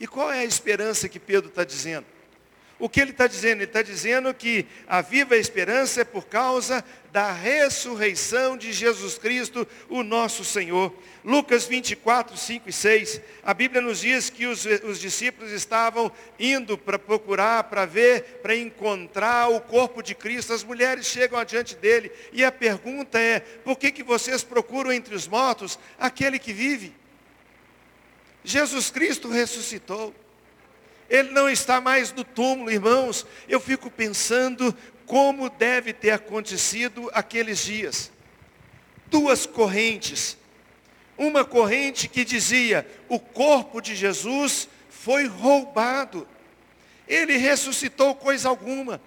E 0.00 0.06
qual 0.06 0.32
é 0.32 0.40
a 0.40 0.44
esperança 0.44 1.08
que 1.08 1.20
Pedro 1.20 1.48
está 1.48 1.64
dizendo? 1.64 2.06
O 2.78 2.90
que 2.90 3.00
ele 3.00 3.10
está 3.10 3.26
dizendo? 3.26 3.58
Ele 3.58 3.64
está 3.64 3.80
dizendo 3.80 4.34
que 4.34 4.66
a 4.86 5.00
viva 5.00 5.34
esperança 5.34 6.02
é 6.02 6.04
por 6.04 6.26
causa 6.26 6.84
da 7.10 7.32
ressurreição 7.32 8.54
de 8.54 8.70
Jesus 8.70 9.16
Cristo, 9.16 9.66
o 9.88 10.02
nosso 10.02 10.44
Senhor. 10.44 10.92
Lucas 11.24 11.64
24, 11.64 12.36
5 12.36 12.68
e 12.68 12.72
6, 12.72 13.20
a 13.42 13.54
Bíblia 13.54 13.80
nos 13.80 14.00
diz 14.00 14.28
que 14.28 14.44
os, 14.44 14.66
os 14.84 15.00
discípulos 15.00 15.52
estavam 15.52 16.12
indo 16.38 16.76
para 16.76 16.98
procurar, 16.98 17.64
para 17.64 17.86
ver, 17.86 18.40
para 18.42 18.54
encontrar 18.54 19.48
o 19.48 19.58
corpo 19.58 20.02
de 20.02 20.14
Cristo. 20.14 20.52
As 20.52 20.62
mulheres 20.62 21.06
chegam 21.06 21.38
adiante 21.38 21.74
dele 21.74 22.12
e 22.30 22.44
a 22.44 22.52
pergunta 22.52 23.18
é, 23.18 23.40
por 23.40 23.78
que, 23.78 23.90
que 23.90 24.02
vocês 24.02 24.44
procuram 24.44 24.92
entre 24.92 25.14
os 25.14 25.26
mortos 25.26 25.78
aquele 25.98 26.38
que 26.38 26.52
vive? 26.52 26.94
Jesus 28.44 28.90
Cristo 28.90 29.30
ressuscitou. 29.30 30.14
Ele 31.08 31.30
não 31.30 31.48
está 31.48 31.80
mais 31.80 32.12
no 32.12 32.24
túmulo, 32.24 32.70
irmãos. 32.70 33.26
Eu 33.48 33.60
fico 33.60 33.90
pensando 33.90 34.74
como 35.06 35.48
deve 35.48 35.92
ter 35.92 36.10
acontecido 36.10 37.08
aqueles 37.14 37.60
dias. 37.60 38.10
Duas 39.06 39.46
correntes. 39.46 40.36
Uma 41.16 41.44
corrente 41.44 42.08
que 42.08 42.24
dizia: 42.24 42.86
o 43.08 43.18
corpo 43.18 43.80
de 43.80 43.94
Jesus 43.94 44.68
foi 44.90 45.26
roubado. 45.26 46.26
Ele 47.06 47.36
ressuscitou 47.36 48.14
coisa 48.14 48.48
alguma. 48.48 49.00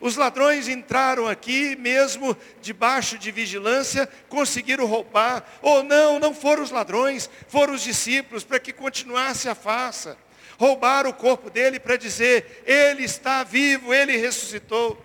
Os 0.00 0.16
ladrões 0.16 0.66
entraram 0.66 1.28
aqui, 1.28 1.76
mesmo 1.76 2.36
debaixo 2.60 3.16
de 3.18 3.30
vigilância, 3.30 4.08
conseguiram 4.28 4.86
roubar. 4.86 5.44
Ou 5.60 5.82
não, 5.82 6.18
não 6.18 6.34
foram 6.34 6.62
os 6.62 6.70
ladrões, 6.70 7.28
foram 7.48 7.74
os 7.74 7.82
discípulos, 7.82 8.42
para 8.42 8.58
que 8.58 8.72
continuasse 8.72 9.48
a 9.48 9.54
farsa 9.54 10.16
roubaram 10.62 11.10
o 11.10 11.14
corpo 11.14 11.50
dele 11.50 11.80
para 11.80 11.96
dizer, 11.96 12.62
ele 12.64 13.02
está 13.02 13.42
vivo, 13.42 13.92
ele 13.92 14.16
ressuscitou. 14.16 14.96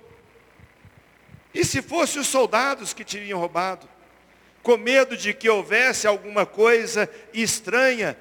E 1.52 1.66
se 1.66 1.82
fossem 1.82 2.22
os 2.22 2.28
soldados 2.28 2.94
que 2.94 3.04
tinham 3.04 3.40
roubado, 3.40 3.90
com 4.62 4.78
medo 4.78 5.18
de 5.18 5.34
que 5.34 5.50
houvesse 5.50 6.06
alguma 6.06 6.46
coisa 6.46 7.10
estranha, 7.34 8.16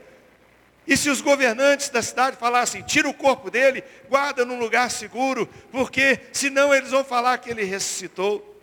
e 0.86 0.96
se 0.96 1.10
os 1.10 1.20
governantes 1.20 1.90
da 1.90 2.00
cidade 2.00 2.38
falassem, 2.38 2.80
tira 2.80 3.06
o 3.06 3.12
corpo 3.12 3.50
dele, 3.50 3.84
guarda 4.08 4.42
num 4.42 4.58
lugar 4.58 4.90
seguro, 4.90 5.46
porque 5.70 6.18
senão 6.32 6.74
eles 6.74 6.90
vão 6.90 7.04
falar 7.04 7.36
que 7.36 7.50
ele 7.50 7.64
ressuscitou. 7.64 8.62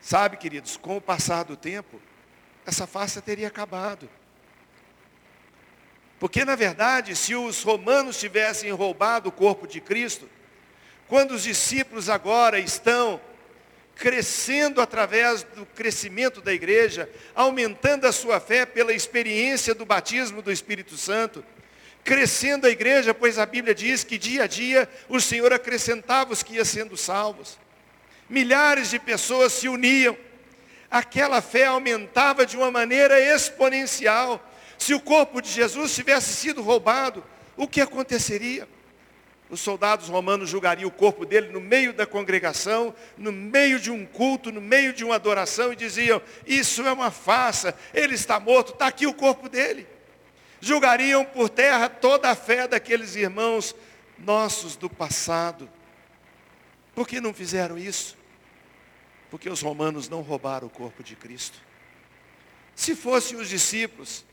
Sabe, 0.00 0.36
queridos, 0.36 0.76
com 0.76 0.96
o 0.96 1.00
passar 1.00 1.44
do 1.44 1.56
tempo, 1.56 2.02
essa 2.66 2.88
farsa 2.88 3.22
teria 3.22 3.46
acabado. 3.46 4.10
Porque, 6.24 6.42
na 6.42 6.56
verdade, 6.56 7.14
se 7.14 7.34
os 7.34 7.62
romanos 7.62 8.18
tivessem 8.18 8.70
roubado 8.70 9.28
o 9.28 9.30
corpo 9.30 9.66
de 9.66 9.78
Cristo, 9.78 10.26
quando 11.06 11.32
os 11.32 11.42
discípulos 11.42 12.08
agora 12.08 12.58
estão 12.58 13.20
crescendo 13.94 14.80
através 14.80 15.42
do 15.42 15.66
crescimento 15.66 16.40
da 16.40 16.50
igreja, 16.50 17.10
aumentando 17.34 18.06
a 18.06 18.12
sua 18.12 18.40
fé 18.40 18.64
pela 18.64 18.94
experiência 18.94 19.74
do 19.74 19.84
batismo 19.84 20.40
do 20.40 20.50
Espírito 20.50 20.96
Santo, 20.96 21.44
crescendo 22.02 22.66
a 22.66 22.70
igreja, 22.70 23.12
pois 23.12 23.38
a 23.38 23.44
Bíblia 23.44 23.74
diz 23.74 24.02
que 24.02 24.16
dia 24.16 24.44
a 24.44 24.46
dia 24.46 24.88
o 25.10 25.20
Senhor 25.20 25.52
acrescentava 25.52 26.32
os 26.32 26.42
que 26.42 26.54
iam 26.54 26.64
sendo 26.64 26.96
salvos. 26.96 27.58
Milhares 28.30 28.88
de 28.88 28.98
pessoas 28.98 29.52
se 29.52 29.68
uniam, 29.68 30.16
aquela 30.90 31.42
fé 31.42 31.66
aumentava 31.66 32.46
de 32.46 32.56
uma 32.56 32.70
maneira 32.70 33.20
exponencial. 33.20 34.42
Se 34.84 34.92
o 34.92 35.00
corpo 35.00 35.40
de 35.40 35.48
Jesus 35.48 35.94
tivesse 35.94 36.34
sido 36.34 36.60
roubado, 36.60 37.24
o 37.56 37.66
que 37.66 37.80
aconteceria? 37.80 38.68
Os 39.48 39.60
soldados 39.60 40.10
romanos 40.10 40.50
julgariam 40.50 40.88
o 40.88 40.92
corpo 40.92 41.24
dele 41.24 41.48
no 41.48 41.58
meio 41.58 41.94
da 41.94 42.04
congregação, 42.04 42.94
no 43.16 43.32
meio 43.32 43.80
de 43.80 43.90
um 43.90 44.04
culto, 44.04 44.52
no 44.52 44.60
meio 44.60 44.92
de 44.92 45.02
uma 45.02 45.14
adoração 45.14 45.72
e 45.72 45.76
diziam: 45.76 46.20
Isso 46.46 46.82
é 46.82 46.92
uma 46.92 47.10
farsa, 47.10 47.74
ele 47.94 48.14
está 48.14 48.38
morto, 48.38 48.74
está 48.74 48.86
aqui 48.88 49.06
o 49.06 49.14
corpo 49.14 49.48
dele. 49.48 49.86
Julgariam 50.60 51.24
por 51.24 51.48
terra 51.48 51.88
toda 51.88 52.28
a 52.28 52.34
fé 52.34 52.68
daqueles 52.68 53.16
irmãos 53.16 53.74
nossos 54.18 54.76
do 54.76 54.90
passado. 54.90 55.66
Por 56.94 57.08
que 57.08 57.22
não 57.22 57.32
fizeram 57.32 57.78
isso? 57.78 58.18
Porque 59.30 59.48
os 59.48 59.62
romanos 59.62 60.10
não 60.10 60.20
roubaram 60.20 60.66
o 60.66 60.70
corpo 60.70 61.02
de 61.02 61.16
Cristo. 61.16 61.56
Se 62.74 62.94
fossem 62.94 63.38
os 63.38 63.48
discípulos 63.48 64.26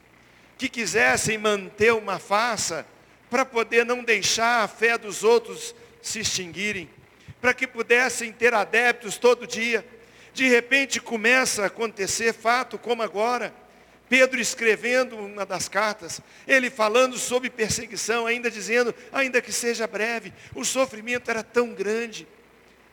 que 0.62 0.70
quisessem 0.70 1.40
manter 1.40 1.92
uma 1.92 2.20
farsa, 2.20 2.86
para 3.32 3.44
poder 3.44 3.84
não 3.84 4.04
deixar 4.04 4.64
a 4.64 4.68
fé 4.68 4.96
dos 4.96 5.24
outros 5.24 5.74
se 6.04 6.20
extinguirem, 6.20 6.88
para 7.42 7.52
que 7.52 7.66
pudessem 7.66 8.32
ter 8.32 8.54
adeptos 8.54 9.18
todo 9.18 9.48
dia. 9.48 9.84
De 10.36 10.48
repente 10.48 11.02
começa 11.02 11.64
a 11.64 11.66
acontecer 11.66 12.32
fato 12.32 12.78
como 12.78 13.02
agora. 13.02 13.52
Pedro 14.08 14.40
escrevendo 14.40 15.18
uma 15.18 15.48
das 15.48 15.68
cartas, 15.68 16.22
ele 16.48 16.70
falando 16.70 17.18
sobre 17.18 17.50
perseguição, 17.50 18.28
ainda 18.28 18.52
dizendo, 18.52 18.94
ainda 19.12 19.42
que 19.42 19.52
seja 19.52 19.88
breve, 19.88 20.32
o 20.54 20.64
sofrimento 20.64 21.32
era 21.32 21.42
tão 21.42 21.74
grande. 21.74 22.28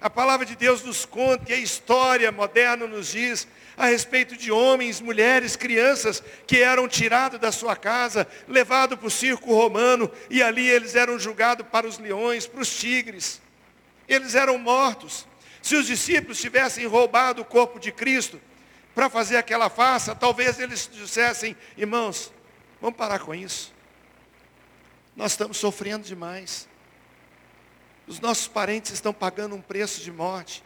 A 0.00 0.08
palavra 0.08 0.46
de 0.46 0.56
Deus 0.56 0.82
nos 0.82 1.04
conta 1.04 1.50
e 1.50 1.54
a 1.54 1.58
história 1.58 2.32
moderna 2.32 2.86
nos 2.86 3.08
diz 3.08 3.46
a 3.78 3.86
respeito 3.86 4.36
de 4.36 4.50
homens, 4.50 5.00
mulheres, 5.00 5.54
crianças 5.54 6.20
que 6.48 6.60
eram 6.60 6.88
tirados 6.88 7.38
da 7.38 7.52
sua 7.52 7.76
casa, 7.76 8.26
levados 8.48 8.98
para 8.98 9.06
o 9.06 9.10
circo 9.10 9.54
romano 9.54 10.10
e 10.28 10.42
ali 10.42 10.68
eles 10.68 10.96
eram 10.96 11.16
julgados 11.16 11.64
para 11.68 11.86
os 11.86 11.96
leões, 11.96 12.44
para 12.44 12.60
os 12.60 12.76
tigres. 12.76 13.40
Eles 14.08 14.34
eram 14.34 14.58
mortos. 14.58 15.28
Se 15.62 15.76
os 15.76 15.86
discípulos 15.86 16.40
tivessem 16.40 16.86
roubado 16.86 17.42
o 17.42 17.44
corpo 17.44 17.78
de 17.78 17.92
Cristo 17.92 18.40
para 18.96 19.08
fazer 19.08 19.36
aquela 19.36 19.70
farsa, 19.70 20.12
talvez 20.12 20.58
eles 20.58 20.90
dissessem, 20.92 21.56
irmãos, 21.76 22.32
vamos 22.80 22.96
parar 22.96 23.20
com 23.20 23.32
isso. 23.32 23.72
Nós 25.14 25.32
estamos 25.32 25.56
sofrendo 25.56 26.04
demais. 26.04 26.68
Os 28.08 28.18
nossos 28.18 28.48
parentes 28.48 28.92
estão 28.92 29.12
pagando 29.12 29.54
um 29.54 29.60
preço 29.60 30.00
de 30.00 30.10
morte. 30.10 30.64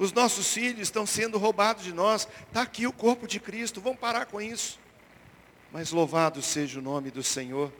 Os 0.00 0.14
nossos 0.14 0.50
filhos 0.54 0.80
estão 0.80 1.04
sendo 1.04 1.36
roubados 1.36 1.84
de 1.84 1.92
nós. 1.92 2.26
Está 2.48 2.62
aqui 2.62 2.86
o 2.86 2.92
corpo 2.92 3.28
de 3.28 3.38
Cristo. 3.38 3.82
Vamos 3.82 4.00
parar 4.00 4.24
com 4.24 4.40
isso. 4.40 4.80
Mas 5.70 5.92
louvado 5.92 6.40
seja 6.40 6.78
o 6.78 6.82
nome 6.82 7.10
do 7.10 7.22
Senhor. 7.22 7.70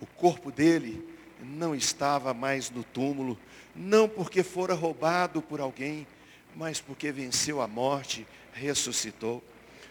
O 0.00 0.04
corpo 0.04 0.50
dele 0.50 1.08
não 1.40 1.72
estava 1.72 2.34
mais 2.34 2.70
no 2.70 2.82
túmulo. 2.82 3.38
Não 3.72 4.08
porque 4.08 4.42
fora 4.42 4.74
roubado 4.74 5.40
por 5.40 5.60
alguém, 5.60 6.08
mas 6.56 6.80
porque 6.80 7.12
venceu 7.12 7.60
a 7.60 7.68
morte, 7.68 8.26
ressuscitou. 8.52 9.40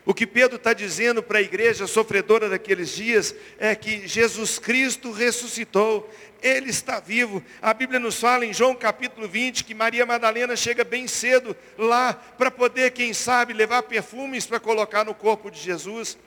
O 0.06 0.14
que 0.14 0.28
Pedro 0.28 0.58
está 0.58 0.74
dizendo 0.74 1.24
para 1.24 1.40
a 1.40 1.42
igreja 1.42 1.88
sofredora 1.88 2.50
daqueles 2.50 2.90
dias 2.90 3.34
é 3.58 3.74
que 3.74 4.06
Jesus 4.06 4.60
Cristo 4.60 5.14
ressuscitou, 5.14 6.10
Ele 6.42 6.70
está 6.70 7.00
vivo. 7.00 7.42
A 7.62 7.74
Bíblia 7.74 8.02
nos 8.02 8.20
fala 8.20 8.46
em 8.46 8.54
João 8.54 8.76
capítulo 8.76 9.30
20 9.30 9.64
que 9.64 9.74
Maria 9.74 10.06
Madalena 10.06 10.58
chega 10.58 10.84
bem 10.84 11.08
cedo 11.08 11.56
lá 11.78 12.14
para 12.14 12.52
poder, 12.52 12.92
quem 12.92 13.14
sabe, 13.14 13.54
levar 13.54 13.84
perfumes 13.84 14.46
para 14.46 14.60
colocar 14.60 15.06
no 15.06 15.16
corpo 15.16 15.50
de 15.50 15.60
Jesus. 15.60 16.18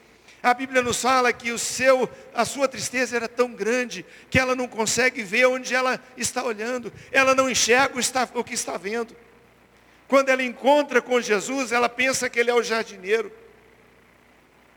A 0.42 0.54
Bíblia 0.54 0.80
nos 0.80 1.02
fala 1.02 1.30
que 1.30 1.52
o 1.52 1.58
seu, 1.58 2.08
a 2.32 2.46
sua 2.46 2.68
tristeza 2.68 3.14
era 3.14 3.28
tão 3.28 3.52
grande 3.52 4.06
que 4.30 4.38
ela 4.38 4.54
não 4.54 4.68
consegue 4.68 5.22
ver 5.22 5.46
onde 5.46 5.74
ela 5.74 6.02
está 6.16 6.42
olhando, 6.42 6.90
ela 7.12 7.34
não 7.34 7.50
enxerga 7.50 7.94
o, 8.34 8.44
que 8.44 8.54
está 8.54 8.78
vendo. 8.78 9.14
Quando 10.08 10.30
ela 10.30 10.42
encontra 10.42 11.02
com 11.02 11.20
Jesus, 11.20 11.72
ela 11.72 11.90
pensa 11.90 12.30
que 12.30 12.38
ele 12.38 12.50
é 12.50 12.54
o 12.54 12.62
jardineiro. 12.62 13.30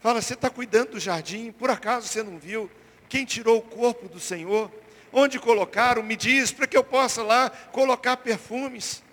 Fala, 0.02 0.22
você 0.22 0.34
está 0.34 0.50
cuidando 0.50 0.92
do 0.92 1.00
jardim, 1.00 1.52
por 1.52 1.70
acaso 1.70 2.08
você 2.08 2.24
não 2.24 2.38
viu? 2.38 2.70
Quem 3.10 3.26
tirou 3.26 3.58
o 3.58 3.62
corpo 3.62 4.08
do 4.08 4.20
Senhor? 4.20 4.72
Onde 5.12 5.40
colocaram? 5.40 6.02
Me 6.02 6.16
diz, 6.16 6.52
para 6.52 6.68
que 6.68 6.78
eu 6.78 6.84
possa 6.84 7.22
lá 7.22 7.50
colocar 7.72 8.18
perfumes. 8.18 9.04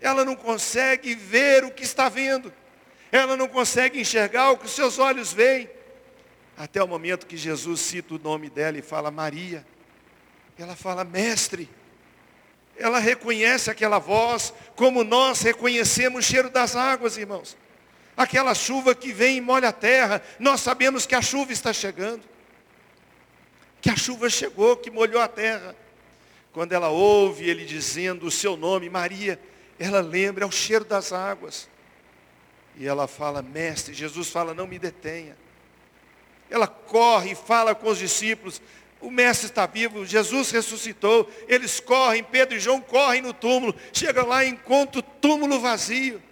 Ela 0.00 0.24
não 0.24 0.36
consegue 0.36 1.14
ver 1.14 1.64
o 1.64 1.70
que 1.70 1.82
está 1.82 2.08
vendo. 2.08 2.52
Ela 3.10 3.36
não 3.36 3.48
consegue 3.48 4.00
enxergar 4.00 4.50
o 4.50 4.58
que 4.58 4.68
seus 4.68 4.98
olhos 4.98 5.32
veem. 5.32 5.68
Até 6.56 6.82
o 6.82 6.86
momento 6.86 7.26
que 7.26 7.36
Jesus 7.36 7.80
cita 7.80 8.14
o 8.14 8.18
nome 8.18 8.48
dela 8.48 8.78
e 8.78 8.82
fala 8.82 9.10
Maria. 9.10 9.66
Ela 10.56 10.76
fala, 10.76 11.02
mestre. 11.02 11.68
Ela 12.76 12.98
reconhece 12.98 13.70
aquela 13.70 13.98
voz, 13.98 14.52
como 14.76 15.02
nós 15.02 15.40
reconhecemos 15.40 16.24
o 16.24 16.28
cheiro 16.28 16.50
das 16.50 16.76
águas, 16.76 17.16
irmãos 17.16 17.56
aquela 18.16 18.54
chuva 18.54 18.94
que 18.94 19.12
vem 19.12 19.38
e 19.38 19.40
molha 19.40 19.68
a 19.68 19.72
terra, 19.72 20.22
nós 20.38 20.60
sabemos 20.60 21.06
que 21.06 21.14
a 21.14 21.22
chuva 21.22 21.52
está 21.52 21.72
chegando. 21.72 22.22
Que 23.80 23.90
a 23.90 23.96
chuva 23.96 24.30
chegou, 24.30 24.76
que 24.76 24.90
molhou 24.90 25.20
a 25.20 25.28
terra. 25.28 25.76
Quando 26.52 26.72
ela 26.72 26.88
ouve 26.88 27.48
ele 27.48 27.64
dizendo 27.64 28.26
o 28.26 28.30
seu 28.30 28.56
nome, 28.56 28.88
Maria, 28.88 29.38
ela 29.78 30.00
lembra, 30.00 30.44
é 30.44 30.46
o 30.46 30.52
cheiro 30.52 30.84
das 30.84 31.12
águas. 31.12 31.68
E 32.76 32.86
ela 32.86 33.06
fala, 33.06 33.42
mestre, 33.42 33.92
Jesus 33.92 34.28
fala, 34.28 34.54
não 34.54 34.66
me 34.66 34.78
detenha. 34.78 35.36
Ela 36.48 36.66
corre 36.66 37.32
e 37.32 37.34
fala 37.34 37.74
com 37.74 37.88
os 37.88 37.98
discípulos, 37.98 38.60
o 39.00 39.10
mestre 39.10 39.48
está 39.48 39.66
vivo, 39.66 40.06
Jesus 40.06 40.50
ressuscitou, 40.50 41.30
eles 41.46 41.78
correm, 41.78 42.24
Pedro 42.24 42.56
e 42.56 42.60
João 42.60 42.80
correm 42.80 43.20
no 43.20 43.34
túmulo, 43.34 43.74
chegam 43.92 44.26
lá 44.26 44.44
e 44.44 44.48
encontram 44.48 45.00
o 45.00 45.02
túmulo 45.20 45.60
vazio. 45.60 46.22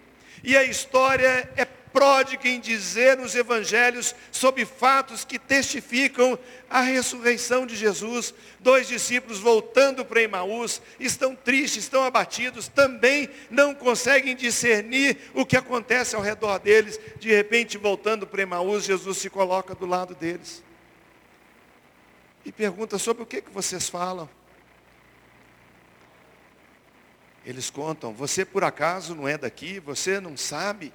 E 0.42 0.56
a 0.56 0.64
história 0.64 1.50
é 1.56 1.64
pródiga 1.64 2.48
em 2.48 2.58
dizer 2.58 3.16
nos 3.18 3.34
evangelhos 3.34 4.14
sobre 4.30 4.64
fatos 4.64 5.24
que 5.24 5.38
testificam 5.38 6.38
a 6.68 6.80
ressurreição 6.80 7.66
de 7.66 7.76
Jesus. 7.76 8.32
Dois 8.58 8.88
discípulos 8.88 9.38
voltando 9.38 10.04
para 10.04 10.22
Emaús 10.22 10.80
estão 10.98 11.36
tristes, 11.36 11.84
estão 11.84 12.02
abatidos, 12.02 12.66
também 12.66 13.28
não 13.50 13.74
conseguem 13.74 14.34
discernir 14.34 15.18
o 15.34 15.44
que 15.44 15.56
acontece 15.56 16.16
ao 16.16 16.22
redor 16.22 16.58
deles. 16.58 16.98
De 17.18 17.30
repente, 17.30 17.76
voltando 17.76 18.26
para 18.26 18.42
Emaús, 18.42 18.84
Jesus 18.84 19.18
se 19.18 19.28
coloca 19.28 19.74
do 19.74 19.86
lado 19.86 20.14
deles 20.14 20.62
e 22.44 22.50
pergunta 22.50 22.98
sobre 22.98 23.22
o 23.22 23.26
que, 23.26 23.40
que 23.40 23.50
vocês 23.50 23.88
falam. 23.88 24.28
Eles 27.44 27.70
contam, 27.70 28.12
você 28.12 28.44
por 28.44 28.62
acaso 28.62 29.14
não 29.14 29.26
é 29.26 29.36
daqui, 29.36 29.80
você 29.80 30.20
não 30.20 30.36
sabe? 30.36 30.92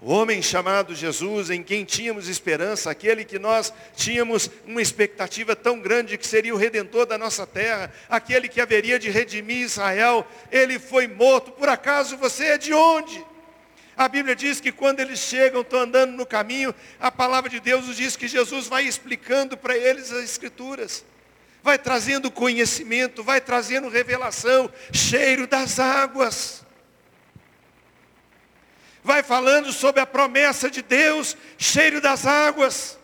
O 0.00 0.10
homem 0.10 0.40
chamado 0.40 0.94
Jesus, 0.94 1.50
em 1.50 1.62
quem 1.62 1.84
tínhamos 1.84 2.26
esperança, 2.26 2.90
aquele 2.90 3.22
que 3.22 3.38
nós 3.38 3.70
tínhamos 3.94 4.50
uma 4.64 4.80
expectativa 4.80 5.54
tão 5.54 5.78
grande 5.78 6.16
que 6.16 6.26
seria 6.26 6.54
o 6.54 6.58
redentor 6.58 7.04
da 7.04 7.18
nossa 7.18 7.46
terra, 7.46 7.92
aquele 8.08 8.48
que 8.48 8.62
haveria 8.62 8.98
de 8.98 9.10
redimir 9.10 9.58
Israel, 9.58 10.26
ele 10.50 10.78
foi 10.78 11.06
morto. 11.06 11.52
Por 11.52 11.68
acaso 11.68 12.16
você 12.16 12.44
é 12.46 12.58
de 12.58 12.72
onde? 12.72 13.22
A 13.94 14.08
Bíblia 14.08 14.34
diz 14.34 14.58
que 14.58 14.72
quando 14.72 15.00
eles 15.00 15.18
chegam, 15.18 15.60
estão 15.60 15.80
andando 15.80 16.12
no 16.12 16.24
caminho, 16.24 16.74
a 16.98 17.12
palavra 17.12 17.50
de 17.50 17.60
Deus 17.60 17.86
nos 17.86 17.98
diz 17.98 18.16
que 18.16 18.26
Jesus 18.26 18.66
vai 18.66 18.84
explicando 18.84 19.58
para 19.58 19.76
eles 19.76 20.10
as 20.10 20.24
Escrituras 20.24 21.04
vai 21.62 21.78
trazendo 21.78 22.30
conhecimento, 22.30 23.22
vai 23.22 23.40
trazendo 23.40 23.88
revelação, 23.88 24.70
cheiro 24.92 25.46
das 25.46 25.78
águas. 25.78 26.64
Vai 29.02 29.22
falando 29.22 29.72
sobre 29.72 30.00
a 30.00 30.06
promessa 30.06 30.70
de 30.70 30.82
Deus, 30.82 31.36
cheiro 31.58 32.00
das 32.00 32.26
águas. 32.26 32.98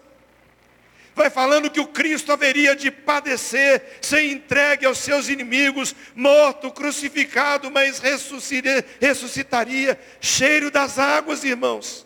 Vai 1.15 1.31
falando 1.31 1.71
que 1.71 1.81
o 1.81 1.87
Cristo 1.87 2.31
haveria 2.31 2.77
de 2.77 2.91
padecer, 2.91 3.99
ser 4.03 4.25
entregue 4.31 4.85
aos 4.85 4.99
seus 4.99 5.31
inimigos, 5.31 5.97
morto, 6.15 6.71
crucificado, 6.71 7.71
mas 7.71 7.99
ressuscitaria. 9.01 9.99
Cheiro 10.21 10.71
das 10.71 10.99
águas, 10.99 11.43
irmãos. 11.43 12.06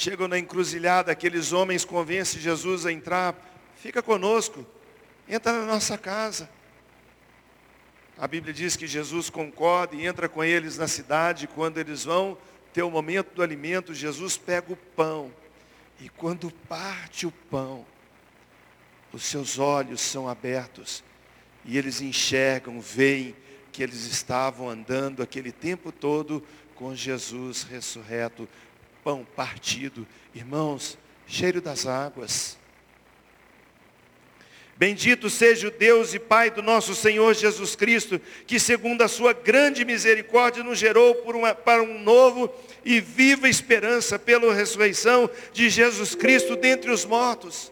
Chegam 0.00 0.26
na 0.26 0.38
encruzilhada, 0.38 1.12
aqueles 1.12 1.52
homens 1.52 1.84
convencem 1.84 2.40
Jesus 2.40 2.86
a 2.86 2.90
entrar. 2.90 3.36
Fica 3.76 4.02
conosco, 4.02 4.66
entra 5.28 5.52
na 5.52 5.66
nossa 5.66 5.98
casa. 5.98 6.48
A 8.16 8.26
Bíblia 8.26 8.54
diz 8.54 8.76
que 8.76 8.86
Jesus 8.86 9.28
concorda 9.28 9.94
e 9.94 10.06
entra 10.06 10.26
com 10.26 10.42
eles 10.42 10.78
na 10.78 10.88
cidade. 10.88 11.46
Quando 11.46 11.76
eles 11.76 12.04
vão 12.04 12.38
ter 12.72 12.82
o 12.82 12.90
momento 12.90 13.34
do 13.34 13.42
alimento, 13.42 13.92
Jesus 13.92 14.38
pega 14.38 14.72
o 14.72 14.76
pão. 14.76 15.30
E 16.00 16.08
quando 16.08 16.50
parte 16.50 17.26
o 17.26 17.30
pão, 17.30 17.84
os 19.12 19.24
seus 19.24 19.58
olhos 19.58 20.00
são 20.00 20.26
abertos. 20.26 21.04
E 21.62 21.76
eles 21.76 22.00
enxergam, 22.00 22.80
veem 22.80 23.36
que 23.70 23.82
eles 23.82 24.06
estavam 24.06 24.66
andando 24.66 25.22
aquele 25.22 25.52
tempo 25.52 25.92
todo 25.92 26.42
com 26.74 26.96
Jesus 26.96 27.64
ressurreto 27.64 28.48
pão 29.02 29.26
partido, 29.36 30.06
irmãos, 30.34 30.98
cheiro 31.26 31.60
das 31.60 31.86
águas. 31.86 32.58
Bendito 34.76 35.28
seja 35.28 35.68
o 35.68 35.70
Deus 35.70 36.14
e 36.14 36.18
Pai 36.18 36.50
do 36.50 36.62
nosso 36.62 36.94
Senhor 36.94 37.34
Jesus 37.34 37.76
Cristo, 37.76 38.20
que 38.46 38.58
segundo 38.58 39.02
a 39.02 39.08
sua 39.08 39.32
grande 39.32 39.84
misericórdia 39.84 40.64
nos 40.64 40.78
gerou 40.78 41.12
uma, 41.26 41.54
para 41.54 41.82
um 41.82 41.98
novo 42.02 42.50
e 42.84 42.98
viva 42.98 43.48
esperança 43.48 44.18
pela 44.18 44.54
ressurreição 44.54 45.28
de 45.52 45.68
Jesus 45.68 46.14
Cristo 46.14 46.56
dentre 46.56 46.90
os 46.90 47.04
mortos 47.04 47.70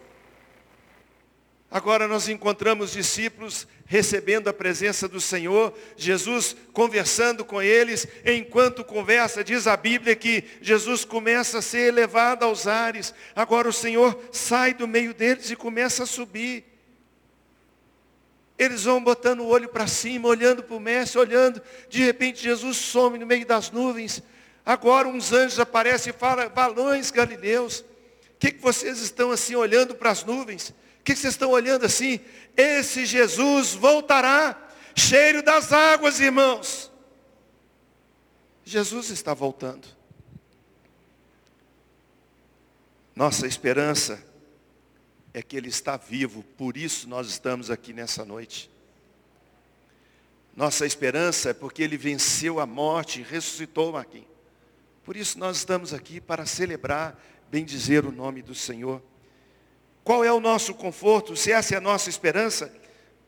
Agora 1.70 2.08
nós 2.08 2.28
encontramos 2.28 2.92
discípulos 2.92 3.68
recebendo 3.84 4.48
a 4.48 4.54
presença 4.54 5.06
do 5.06 5.20
Senhor, 5.20 5.72
Jesus 5.96 6.56
conversando 6.72 7.44
com 7.44 7.60
eles, 7.60 8.06
enquanto 8.24 8.84
conversa, 8.84 9.44
diz 9.44 9.66
a 9.66 9.76
Bíblia 9.76 10.16
que 10.16 10.44
Jesus 10.62 11.04
começa 11.04 11.58
a 11.58 11.62
ser 11.62 11.88
elevado 11.88 12.44
aos 12.44 12.66
ares. 12.66 13.14
Agora 13.36 13.68
o 13.68 13.72
Senhor 13.72 14.18
sai 14.32 14.72
do 14.72 14.88
meio 14.88 15.12
deles 15.12 15.50
e 15.50 15.56
começa 15.56 16.04
a 16.04 16.06
subir. 16.06 16.64
Eles 18.58 18.84
vão 18.84 19.02
botando 19.02 19.40
o 19.40 19.46
olho 19.48 19.68
para 19.68 19.86
cima, 19.86 20.26
olhando 20.26 20.62
para 20.62 20.76
o 20.76 20.80
mestre, 20.80 21.18
olhando. 21.18 21.62
De 21.88 22.02
repente 22.02 22.42
Jesus 22.42 22.78
some 22.78 23.18
no 23.18 23.26
meio 23.26 23.46
das 23.46 23.70
nuvens. 23.70 24.22
Agora 24.64 25.06
uns 25.06 25.32
anjos 25.32 25.60
aparecem 25.60 26.12
e 26.14 26.18
falam, 26.18 26.48
balões 26.48 27.10
galileus, 27.10 27.80
o 27.80 27.84
que, 28.38 28.52
que 28.52 28.60
vocês 28.60 29.00
estão 29.00 29.30
assim 29.30 29.54
olhando 29.54 29.94
para 29.94 30.10
as 30.10 30.24
nuvens? 30.24 30.74
Que 31.08 31.16
vocês 31.16 31.32
estão 31.32 31.52
olhando 31.52 31.86
assim? 31.86 32.20
Esse 32.54 33.06
Jesus 33.06 33.72
voltará, 33.72 34.68
cheiro 34.94 35.42
das 35.42 35.72
águas, 35.72 36.20
irmãos. 36.20 36.92
Jesus 38.62 39.08
está 39.08 39.32
voltando. 39.32 39.88
Nossa 43.16 43.46
esperança 43.46 44.22
é 45.32 45.40
que 45.40 45.56
Ele 45.56 45.70
está 45.70 45.96
vivo, 45.96 46.42
por 46.58 46.76
isso 46.76 47.08
nós 47.08 47.26
estamos 47.26 47.70
aqui 47.70 47.94
nessa 47.94 48.22
noite. 48.22 48.70
Nossa 50.54 50.84
esperança 50.84 51.48
é 51.48 51.54
porque 51.54 51.82
Ele 51.82 51.96
venceu 51.96 52.60
a 52.60 52.66
morte 52.66 53.20
e 53.20 53.22
ressuscitou, 53.22 53.92
Marquinhos. 53.92 54.28
Por 55.04 55.16
isso 55.16 55.38
nós 55.38 55.56
estamos 55.56 55.94
aqui 55.94 56.20
para 56.20 56.44
celebrar, 56.44 57.18
bendizer 57.50 58.04
o 58.04 58.12
nome 58.12 58.42
do 58.42 58.54
Senhor. 58.54 59.02
Qual 60.08 60.24
é 60.24 60.32
o 60.32 60.40
nosso 60.40 60.72
conforto? 60.72 61.36
Se 61.36 61.52
essa 61.52 61.74
é 61.74 61.76
a 61.76 61.82
nossa 61.82 62.08
esperança, 62.08 62.72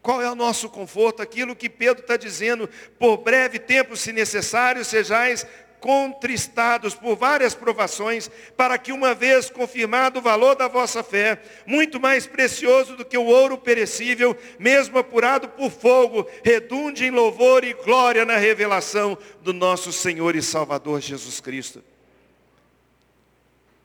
qual 0.01 0.22
é 0.22 0.31
o 0.31 0.35
nosso 0.35 0.66
conforto? 0.70 1.20
Aquilo 1.20 1.55
que 1.55 1.68
Pedro 1.68 2.01
está 2.01 2.16
dizendo, 2.16 2.66
por 2.99 3.18
breve 3.18 3.59
tempo, 3.59 3.95
se 3.99 4.12
necessário, 4.12 4.83
sejais 4.83 5.47
contristados 5.78 6.95
por 6.95 7.16
várias 7.16 7.55
provações, 7.55 8.31
para 8.57 8.78
que 8.78 8.93
uma 8.93 9.14
vez 9.14 9.51
confirmado 9.51 10.20
o 10.20 10.22
valor 10.22 10.57
da 10.57 10.68
vossa 10.68 11.03
fé, 11.03 11.43
muito 11.66 12.01
mais 12.01 12.26
precioso 12.26 12.97
do 12.97 13.05
que 13.05 13.18
o 13.18 13.26
ouro 13.26 13.59
perecível, 13.59 14.35
mesmo 14.59 14.97
apurado 14.97 15.51
por 15.51 15.70
fogo, 15.70 16.26
redunde 16.43 17.05
em 17.05 17.11
louvor 17.11 17.62
e 17.62 17.74
glória 17.74 18.24
na 18.24 18.39
revelação 18.39 19.18
do 19.43 19.53
nosso 19.53 19.93
Senhor 19.93 20.35
e 20.35 20.41
Salvador 20.41 21.03
Jesus 21.03 21.41
Cristo. 21.41 21.85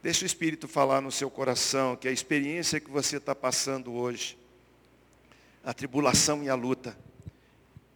Deixa 0.06 0.24
o 0.24 0.28
Espírito 0.28 0.68
falar 0.68 1.02
no 1.02 1.12
seu 1.12 1.32
coração 1.32 1.96
que 1.96 2.08
a 2.08 2.12
experiência 2.12 2.80
que 2.80 2.92
você 2.92 3.18
está 3.18 3.34
passando 3.34 3.92
hoje, 3.92 4.38
a 5.64 5.74
tribulação 5.74 6.44
e 6.44 6.48
a 6.48 6.54
luta, 6.54 6.96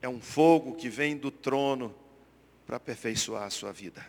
é 0.02 0.10
um 0.10 0.20
fogo 0.20 0.74
que 0.74 0.90
vem 0.90 1.16
do 1.16 1.30
trono 1.30 1.94
para 2.66 2.78
aperfeiçoar 2.78 3.44
a 3.44 3.52
sua 3.52 3.72
vida. 3.72 4.04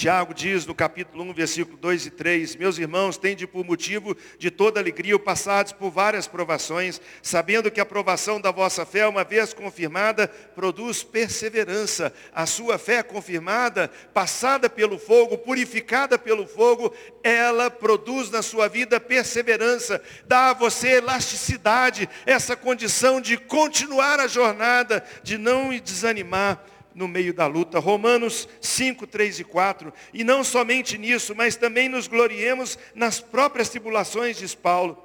Tiago 0.00 0.32
diz 0.32 0.64
no 0.64 0.74
capítulo 0.74 1.24
1, 1.24 1.34
versículo 1.34 1.76
2 1.76 2.06
e 2.06 2.10
3, 2.10 2.56
meus 2.56 2.78
irmãos, 2.78 3.18
tende 3.18 3.46
por 3.46 3.66
motivo 3.66 4.16
de 4.38 4.50
toda 4.50 4.80
alegria 4.80 5.14
o 5.14 5.20
passados 5.20 5.72
por 5.72 5.90
várias 5.90 6.26
provações, 6.26 6.98
sabendo 7.22 7.70
que 7.70 7.82
a 7.82 7.84
provação 7.84 8.40
da 8.40 8.50
vossa 8.50 8.86
fé, 8.86 9.06
uma 9.06 9.24
vez 9.24 9.52
confirmada, 9.52 10.26
produz 10.54 11.02
perseverança. 11.02 12.14
A 12.32 12.46
sua 12.46 12.78
fé 12.78 13.02
confirmada, 13.02 13.90
passada 14.14 14.70
pelo 14.70 14.98
fogo, 14.98 15.36
purificada 15.36 16.18
pelo 16.18 16.46
fogo, 16.46 16.94
ela 17.22 17.70
produz 17.70 18.30
na 18.30 18.40
sua 18.40 18.68
vida 18.68 18.98
perseverança, 18.98 20.00
dá 20.26 20.48
a 20.48 20.54
você 20.54 20.92
elasticidade, 20.92 22.08
essa 22.24 22.56
condição 22.56 23.20
de 23.20 23.36
continuar 23.36 24.18
a 24.18 24.26
jornada, 24.26 25.04
de 25.22 25.36
não 25.36 25.78
desanimar 25.78 26.64
no 26.94 27.08
meio 27.08 27.32
da 27.32 27.46
luta. 27.46 27.78
Romanos 27.78 28.48
5, 28.60 29.06
3 29.06 29.40
e 29.40 29.44
4. 29.44 29.92
E 30.12 30.24
não 30.24 30.42
somente 30.44 30.98
nisso, 30.98 31.34
mas 31.34 31.56
também 31.56 31.88
nos 31.88 32.06
gloriemos 32.06 32.78
nas 32.94 33.20
próprias 33.20 33.68
tribulações, 33.68 34.36
diz 34.36 34.54
Paulo, 34.54 35.02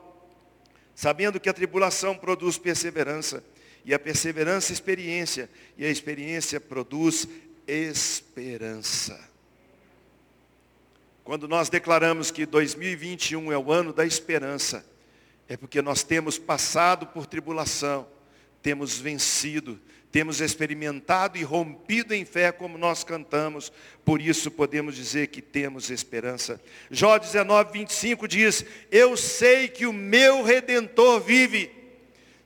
sabendo 0.93 1.39
que 1.39 1.49
a 1.49 1.53
tribulação 1.53 2.15
produz 2.15 2.57
perseverança, 2.57 3.43
e 3.83 3.93
a 3.93 3.99
perseverança 3.99 4.73
experiência, 4.73 5.49
e 5.77 5.85
a 5.85 5.89
experiência 5.89 6.59
produz 6.59 7.27
esperança. 7.67 9.19
Quando 11.23 11.47
nós 11.47 11.69
declaramos 11.69 12.29
que 12.29 12.45
2021 12.45 13.51
é 13.51 13.57
o 13.57 13.71
ano 13.71 13.91
da 13.91 14.05
esperança, 14.05 14.85
é 15.47 15.57
porque 15.57 15.81
nós 15.81 16.03
temos 16.03 16.37
passado 16.37 17.07
por 17.07 17.25
tribulação, 17.25 18.07
temos 18.61 18.97
vencido, 18.97 19.79
temos 20.15 20.39
experimentado 20.39 21.37
e 21.37 21.43
rompido 21.43 22.13
em 22.13 22.23
fé 22.23 22.49
como 22.49 22.77
nós 22.77 23.03
cantamos, 23.03 23.69
por 24.05 24.21
isso 24.21 24.49
podemos 24.49 24.95
dizer 24.95 25.27
que 25.27 25.41
temos 25.41 25.89
esperança. 25.89 26.57
Jó 26.89 27.17
19, 27.17 27.73
25 27.73 28.25
diz, 28.25 28.63
eu 28.89 29.17
sei 29.17 29.67
que 29.67 29.85
o 29.85 29.91
meu 29.91 30.41
Redentor 30.41 31.19
vive. 31.19 31.69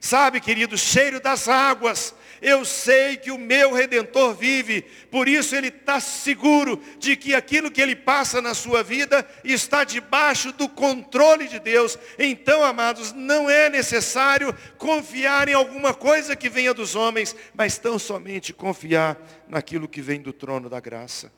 Sabe, 0.00 0.40
querido, 0.40 0.76
cheiro 0.76 1.20
das 1.20 1.46
águas, 1.46 2.12
eu 2.40 2.64
sei 2.64 3.16
que 3.16 3.30
o 3.30 3.38
meu 3.38 3.72
Redentor 3.72 4.34
vive, 4.34 4.82
por 5.10 5.28
isso 5.28 5.54
ele 5.54 5.68
está 5.68 6.00
seguro 6.00 6.82
de 6.98 7.16
que 7.16 7.34
aquilo 7.34 7.70
que 7.70 7.80
ele 7.80 7.94
passa 7.94 8.40
na 8.40 8.54
sua 8.54 8.82
vida 8.82 9.26
está 9.44 9.84
debaixo 9.84 10.52
do 10.52 10.68
controle 10.68 11.48
de 11.48 11.58
Deus. 11.58 11.98
Então, 12.18 12.62
amados, 12.62 13.12
não 13.12 13.50
é 13.50 13.68
necessário 13.68 14.54
confiar 14.78 15.48
em 15.48 15.54
alguma 15.54 15.92
coisa 15.92 16.34
que 16.34 16.48
venha 16.48 16.72
dos 16.72 16.94
homens, 16.94 17.36
mas 17.54 17.78
tão 17.78 17.98
somente 17.98 18.52
confiar 18.52 19.18
naquilo 19.48 19.88
que 19.88 20.00
vem 20.00 20.20
do 20.20 20.32
trono 20.32 20.70
da 20.70 20.80
graça. 20.80 21.32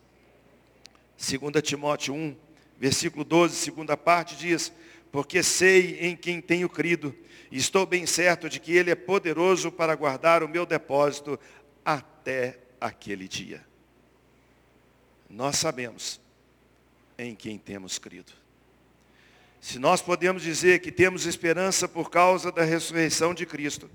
2 1.19 1.63
Timóteo 1.63 2.15
1, 2.15 2.37
versículo 2.79 3.25
12, 3.25 3.57
segunda 3.57 3.97
parte 3.97 4.37
diz, 4.37 4.73
porque 5.13 5.43
sei 5.43 5.99
em 6.01 6.17
quem 6.17 6.41
tenho 6.41 6.69
crido, 6.69 7.15
e 7.53 7.59
estou 7.59 7.85
bem 7.85 8.07
certo 8.07 8.49
de 8.49 8.59
que 8.59 8.73
Ele 8.73 8.91
é 8.91 8.95
poderoso 8.95 9.71
para 9.71 9.95
guardar 9.95 10.43
o 10.43 10.49
meu 10.49 10.65
depósito 10.65 11.39
até 11.85 12.59
aquele 12.81 13.29
dia. 13.29 13.63
Nós 15.29 15.59
sabemos 15.59 16.19
em 17.19 17.35
quem 17.35 17.59
temos 17.59 17.99
crido. 17.99 18.33
Se 19.61 19.79
nós 19.79 20.01
podemos 20.01 20.43
dizer 20.43 20.81
que 20.81 20.91
temos 20.91 21.27
esperança 21.27 21.87
por 21.87 22.09
causa 22.09 22.51
da 22.51 22.65
ressurreição 22.65 23.35
de 23.35 23.45
Cristo, 23.45 23.91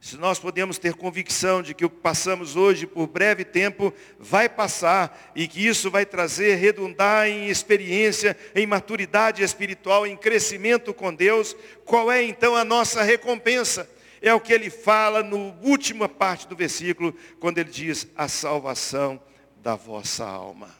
se 0.00 0.16
nós 0.16 0.38
podemos 0.38 0.78
ter 0.78 0.94
convicção 0.94 1.62
de 1.62 1.74
que 1.74 1.84
o 1.84 1.90
que 1.90 1.98
passamos 1.98 2.56
hoje 2.56 2.86
por 2.86 3.06
breve 3.06 3.44
tempo 3.44 3.92
vai 4.18 4.48
passar 4.48 5.30
e 5.36 5.46
que 5.46 5.66
isso 5.66 5.90
vai 5.90 6.06
trazer, 6.06 6.54
redundar 6.54 7.28
em 7.28 7.48
experiência, 7.48 8.34
em 8.54 8.66
maturidade 8.66 9.42
espiritual, 9.42 10.06
em 10.06 10.16
crescimento 10.16 10.94
com 10.94 11.14
Deus, 11.14 11.54
qual 11.84 12.10
é 12.10 12.22
então 12.22 12.56
a 12.56 12.64
nossa 12.64 13.02
recompensa? 13.02 13.88
É 14.22 14.32
o 14.32 14.40
que 14.40 14.54
ele 14.54 14.70
fala 14.70 15.22
no 15.22 15.54
última 15.62 16.08
parte 16.08 16.48
do 16.48 16.56
versículo, 16.56 17.14
quando 17.38 17.58
ele 17.58 17.70
diz 17.70 18.08
a 18.16 18.26
salvação 18.26 19.22
da 19.62 19.74
vossa 19.74 20.24
alma. 20.24 20.74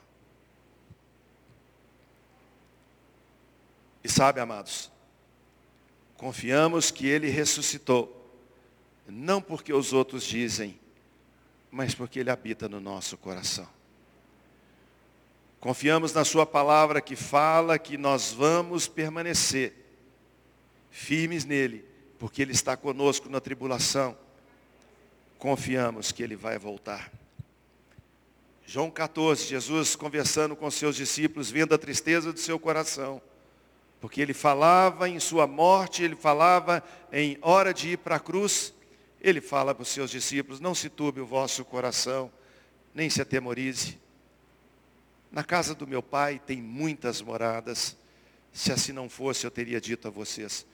E 4.02 4.08
sabe, 4.08 4.40
amados, 4.40 4.90
confiamos 6.16 6.90
que 6.90 7.06
ele 7.06 7.28
ressuscitou 7.28 8.19
não 9.06 9.40
porque 9.40 9.72
os 9.72 9.92
outros 9.92 10.24
dizem, 10.24 10.78
mas 11.70 11.94
porque 11.94 12.20
Ele 12.20 12.30
habita 12.30 12.68
no 12.68 12.80
nosso 12.80 13.16
coração. 13.16 13.68
Confiamos 15.58 16.12
na 16.12 16.24
Sua 16.24 16.46
palavra 16.46 17.00
que 17.00 17.14
fala 17.14 17.78
que 17.78 17.98
nós 17.98 18.32
vamos 18.32 18.88
permanecer 18.88 19.74
firmes 20.90 21.44
nele, 21.44 21.84
porque 22.18 22.42
Ele 22.42 22.52
está 22.52 22.76
conosco 22.76 23.28
na 23.28 23.40
tribulação. 23.40 24.16
Confiamos 25.38 26.12
que 26.12 26.22
Ele 26.22 26.36
vai 26.36 26.58
voltar. 26.58 27.10
João 28.72 28.88
14, 28.88 29.48
Jesus 29.48 29.96
conversando 29.96 30.54
com 30.54 30.70
seus 30.70 30.94
discípulos, 30.94 31.50
vendo 31.50 31.74
a 31.74 31.78
tristeza 31.78 32.32
do 32.32 32.38
seu 32.38 32.56
coração. 32.56 33.20
Porque 34.00 34.20
ele 34.20 34.32
falava 34.32 35.08
em 35.08 35.18
sua 35.18 35.44
morte, 35.44 36.04
ele 36.04 36.14
falava 36.14 36.80
em 37.12 37.36
hora 37.42 37.74
de 37.74 37.90
ir 37.90 37.98
para 37.98 38.14
a 38.14 38.20
cruz, 38.20 38.72
ele 39.20 39.40
fala 39.40 39.74
para 39.74 39.82
os 39.82 39.88
seus 39.88 40.10
discípulos, 40.10 40.60
não 40.60 40.74
se 40.74 40.88
turbe 40.88 41.20
o 41.20 41.26
vosso 41.26 41.64
coração, 41.64 42.32
nem 42.94 43.10
se 43.10 43.20
atemorize. 43.20 43.98
Na 45.30 45.44
casa 45.44 45.74
do 45.74 45.86
meu 45.86 46.02
pai 46.02 46.40
tem 46.44 46.60
muitas 46.60 47.20
moradas. 47.20 47.96
Se 48.52 48.72
assim 48.72 48.92
não 48.92 49.08
fosse, 49.08 49.46
eu 49.46 49.50
teria 49.50 49.80
dito 49.80 50.08
a 50.08 50.10
vocês, 50.10 50.66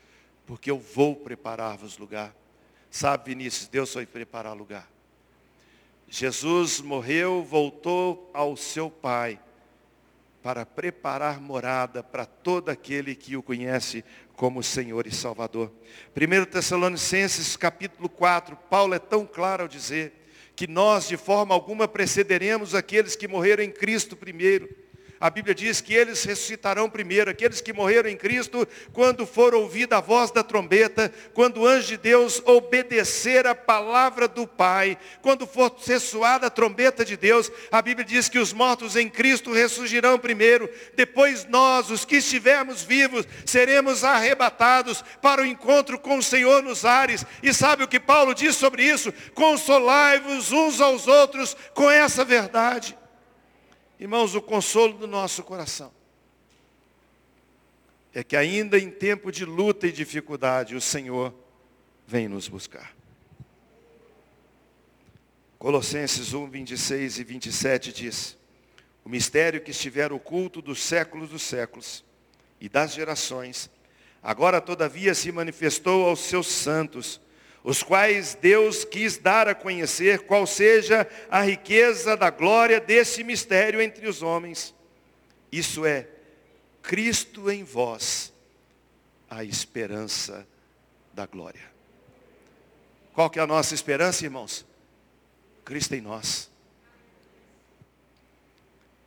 porque 0.47 0.71
eu 0.71 0.79
vou 0.79 1.17
preparar-vos 1.17 1.99
lugar. 1.99 2.35
Sabe, 2.91 3.31
Vinícius, 3.31 3.69
Deus 3.69 3.93
foi 3.93 4.07
preparar 4.07 4.57
lugar. 4.57 4.89
Jesus 6.09 6.81
morreu, 6.81 7.43
voltou 7.43 8.31
ao 8.33 8.57
seu 8.57 8.89
Pai 8.89 9.41
para 10.43 10.65
preparar 10.65 11.41
morada 11.41 12.05
para 12.05 12.25
todo 12.25 12.69
aquele 12.69 13.17
que 13.17 13.37
o 13.37 13.43
conhece 13.43 14.05
como 14.37 14.63
Senhor 14.63 15.07
e 15.07 15.11
Salvador. 15.11 15.73
1 16.15 16.45
Tessalonicenses 16.45 17.57
capítulo 17.57 18.09
4, 18.09 18.57
Paulo 18.71 18.95
é 18.95 18.99
tão 18.99 19.27
claro 19.27 19.63
ao 19.63 19.69
dizer 19.69 20.13
que 20.55 20.67
nós 20.67 21.09
de 21.09 21.17
forma 21.17 21.55
alguma 21.55 21.89
precederemos 21.89 22.75
aqueles 22.75 23.17
que 23.17 23.27
morreram 23.27 23.65
em 23.65 23.71
Cristo 23.71 24.17
primeiro 24.17 24.69
a 25.19 25.31
Bíblia 25.31 25.55
diz 25.55 25.81
que 25.81 25.95
eles 25.95 26.25
ressuscitarão 26.25 26.91
primeiro, 26.91 27.31
aqueles 27.31 27.61
que 27.61 27.73
morreram 27.73 28.11
em 28.11 28.17
Cristo, 28.17 28.69
quando 28.93 29.27
for 29.27 29.55
ouvida 29.55 29.97
a 29.97 30.01
voz 30.01 30.31
da 30.31 30.43
trombeta, 30.43 31.13
quando 31.33 31.61
o 31.61 31.67
anjo 31.67 31.89
de 31.89 31.97
Deus 31.97 32.43
obedecer 32.45 33.47
a 33.47 33.55
palavra 33.55 34.29
do 34.29 34.47
Pai, 34.47 34.99
quando 35.23 35.47
for 35.47 35.75
ressoada 35.87 36.49
a 36.49 36.51
trombeta 36.51 37.05
de 37.05 37.17
Deus, 37.17 37.51
a 37.71 37.81
Bíblia 37.81 38.05
diz 38.05 38.29
que 38.29 38.39
os 38.39 38.53
mortos 38.53 38.95
em 38.95 39.09
Cristo 39.09 39.53
ressurgirão 39.53 40.19
primeiro, 40.19 40.69
depois 40.95 41.47
nós, 41.47 41.91
os 41.91 42.05
que 42.05 42.17
estivermos 42.17 42.83
vivos, 42.83 43.27
seremos 43.45 44.05
arrebatados 44.05 45.03
para 45.23 45.43
o 45.43 45.47
encontro 45.47 45.99
com 45.99 46.19
o 46.19 46.23
Senhor 46.23 46.63
nos 46.63 46.85
ares. 46.85 47.25
E 47.43 47.55
sabe 47.55 47.83
o 47.83 47.89
que 47.89 47.99
Paulo 48.01 48.35
diz 48.35 48.57
sobre 48.57 48.85
isso? 48.85 49.13
Consolai-vos 49.35 50.53
uns 50.53 50.81
aos 50.81 51.07
outros 51.07 51.57
com 51.75 51.91
essa 51.91 52.25
verdade. 52.25 52.97
Irmãos, 53.99 54.35
o 54.35 54.43
consolo 54.43 54.93
do 54.93 55.07
nosso 55.07 55.43
coração 55.43 55.93
é 58.13 58.25
que 58.25 58.37
ainda 58.37 58.79
em 58.79 58.91
tempo 58.91 59.31
de 59.31 59.45
luta 59.45 59.87
e 59.87 59.93
dificuldade, 59.93 60.75
o 60.75 60.81
Senhor 60.81 61.35
vem 62.07 62.29
nos 62.29 62.49
buscar. 62.49 62.95
Colossenses 65.59 66.33
1, 66.33 66.49
26 66.49 67.19
e 67.19 67.25
27 67.25 67.93
diz, 67.93 68.37
o 69.05 69.09
mistério 69.09 69.61
que 69.61 69.71
estiver 69.71 70.13
oculto 70.13 70.63
dos 70.63 70.83
séculos 70.83 71.29
dos 71.29 71.43
séculos 71.43 72.05
e 72.61 72.69
das 72.69 72.95
gerações, 72.95 73.71
agora 74.23 74.61
todavia 74.61 75.15
se 75.15 75.31
manifestou 75.31 76.09
aos 76.09 76.21
seus 76.21 76.47
santos, 76.47 77.21
os 77.67 77.83
quais 77.83 78.37
Deus 78.37 78.85
quis 78.85 79.19
dar 79.19 79.49
a 79.49 79.55
conhecer 79.55 80.21
qual 80.21 80.47
seja 80.47 81.05
a 81.29 81.43
riqueza 81.43 82.17
da 82.17 82.31
glória 82.31 82.79
desse 82.79 83.25
mistério 83.25 83.83
entre 83.83 84.07
os 84.07 84.23
homens. 84.23 84.73
Isso 85.51 85.85
é, 85.85 86.07
Cristo 86.81 87.51
em 87.51 87.65
vós, 87.65 88.33
a 89.29 89.43
esperança 89.43 90.47
da 91.13 91.27
glória. 91.27 91.65
Qual 93.13 93.29
que 93.29 93.41
é 93.41 93.43
a 93.43 93.49
nossa 93.49 93.75
esperança, 93.75 94.25
irmãos? 94.25 94.65
Cristo 95.65 95.97
em 95.97 96.01
nós. 96.01 96.49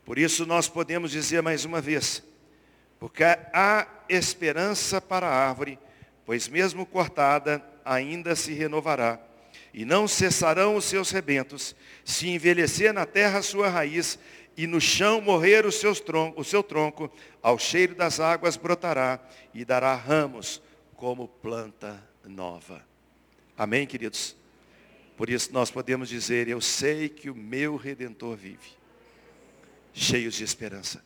Por 0.03 0.19
isso 0.19 0.45
nós 0.45 0.67
podemos 0.67 1.11
dizer 1.11 1.41
mais 1.41 1.63
uma 1.63 1.79
vez, 1.79 2.21
porque 2.99 3.23
há 3.23 3.87
esperança 4.09 4.99
para 4.99 5.29
a 5.29 5.47
árvore, 5.47 5.79
pois 6.25 6.49
mesmo 6.49 6.85
cortada, 6.85 7.63
ainda 7.89 8.35
se 8.35 8.53
renovará, 8.53 9.19
e 9.73 9.83
não 9.83 10.07
cessarão 10.07 10.75
os 10.75 10.85
seus 10.85 11.09
rebentos, 11.09 11.75
se 12.05 12.29
envelhecer 12.29 12.93
na 12.93 13.03
terra 13.03 13.39
a 13.39 13.41
sua 13.41 13.67
raiz, 13.67 14.19
e 14.55 14.67
no 14.67 14.79
chão 14.79 15.19
morrer 15.19 15.65
o, 15.65 15.71
seus 15.71 15.99
tronco, 15.99 16.39
o 16.39 16.43
seu 16.43 16.61
tronco, 16.61 17.11
ao 17.41 17.57
cheiro 17.57 17.95
das 17.95 18.19
águas 18.19 18.55
brotará, 18.57 19.19
e 19.55 19.65
dará 19.65 19.95
ramos 19.95 20.61
como 20.95 21.27
planta 21.27 21.99
nova. 22.23 22.85
Amém, 23.57 23.87
queridos? 23.87 24.35
Por 25.17 25.27
isso 25.27 25.51
nós 25.51 25.71
podemos 25.71 26.09
dizer, 26.09 26.47
eu 26.47 26.61
sei 26.61 27.09
que 27.09 27.29
o 27.29 27.35
meu 27.35 27.75
Redentor 27.75 28.35
vive, 28.35 28.69
cheios 29.93 30.35
de 30.35 30.43
esperança. 30.43 31.03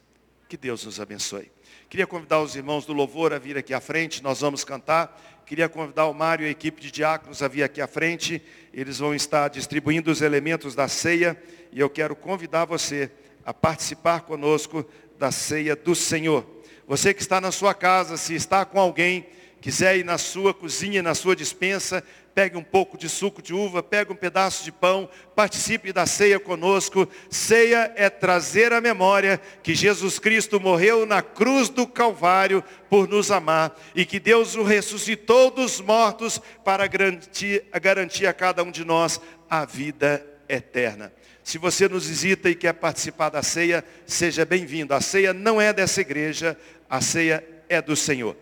Que 0.50 0.58
Deus 0.58 0.86
nos 0.86 1.00
abençoe. 1.00 1.50
Queria 1.90 2.06
convidar 2.06 2.42
os 2.42 2.56
irmãos 2.56 2.86
do 2.86 2.94
louvor 2.94 3.34
a 3.34 3.40
vir 3.40 3.58
aqui 3.58 3.74
à 3.74 3.82
frente, 3.82 4.22
nós 4.22 4.42
vamos 4.42 4.64
cantar. 4.64 5.33
Queria 5.46 5.68
convidar 5.68 6.08
o 6.08 6.14
Mário 6.14 6.46
e 6.46 6.48
a 6.48 6.52
equipe 6.52 6.82
de 6.82 6.90
diáconos 6.90 7.44
a 7.44 7.50
vir 7.50 7.64
aqui 7.64 7.82
à 7.82 7.88
frente. 7.88 8.42
Eles 8.74 9.00
vão 9.00 9.14
estar 9.14 9.50
distribuindo 9.50 10.10
os 10.10 10.22
elementos 10.22 10.74
da 10.74 10.88
ceia. 10.88 11.38
E 11.72 11.80
eu 11.82 11.90
quero 11.90 12.16
convidar 12.16 12.64
você 12.64 13.12
a 13.46 13.54
participar 13.54 14.22
conosco 14.22 14.86
da 15.20 15.32
ceia 15.32 15.76
do 15.76 15.94
Senhor. 15.94 16.46
Você 16.88 17.14
que 17.14 17.22
está 17.22 17.42
na 17.42 17.52
sua 17.52 17.74
casa, 17.74 18.16
se 18.16 18.34
está 18.34 18.64
com 18.64 18.80
alguém, 18.80 19.28
quiser 19.60 19.98
ir 19.98 20.06
na 20.06 20.18
sua 20.18 20.54
cozinha, 20.54 21.04
na 21.04 21.14
sua 21.14 21.36
dispensa, 21.36 22.02
pegue 22.34 22.58
um 22.58 22.64
pouco 22.64 22.98
de 22.98 23.08
suco 23.08 23.42
de 23.42 23.54
uva, 23.54 23.84
pegue 23.84 24.12
um 24.12 24.16
pedaço 24.16 24.64
de 24.64 24.72
pão, 24.72 25.10
participe 25.36 25.94
da 25.94 26.06
ceia 26.06 26.40
conosco. 26.40 27.08
Ceia 27.30 27.92
é 27.96 28.10
trazer 28.10 28.74
à 28.74 28.82
memória 28.82 29.40
que 29.62 29.76
Jesus 29.76 30.20
Cristo 30.20 30.60
morreu 30.60 31.06
na 31.06 31.22
cruz 31.22 31.70
do 31.70 31.86
Calvário 31.86 32.64
por 32.90 33.08
nos 33.08 33.32
amar 33.32 33.80
e 33.96 34.06
que 34.06 34.20
Deus 34.20 34.56
o 34.56 34.64
ressuscitou 34.64 35.52
dos 35.52 35.80
mortos 35.80 36.42
para 36.64 36.88
garantir, 36.88 37.66
garantir 37.82 38.26
a 38.26 38.34
cada 38.34 38.64
um 38.64 38.72
de 38.72 38.84
nós 38.84 39.22
a 39.50 39.66
vida 39.66 40.26
eterna. 40.50 41.14
Se 41.44 41.58
você 41.58 41.90
nos 41.90 42.08
visita 42.08 42.50
e 42.50 42.56
quer 42.56 42.74
participar 42.74 43.30
da 43.30 43.44
ceia, 43.44 43.84
seja 44.06 44.46
bem-vindo. 44.46 44.94
A 44.94 45.02
ceia 45.02 45.34
não 45.34 45.60
é 45.60 45.74
dessa 45.74 46.00
igreja, 46.00 46.58
a 46.90 47.02
ceia 47.02 47.44
é 47.68 47.82
do 47.82 47.96
Senhor. 47.96 48.36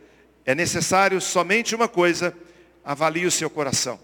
É 0.45 0.53
necessário 0.53 1.19
somente 1.19 1.73
uma 1.73 1.87
coisa, 1.87 2.35
avalie 2.83 3.25
o 3.25 3.31
seu 3.31 3.49
coração. 3.49 3.99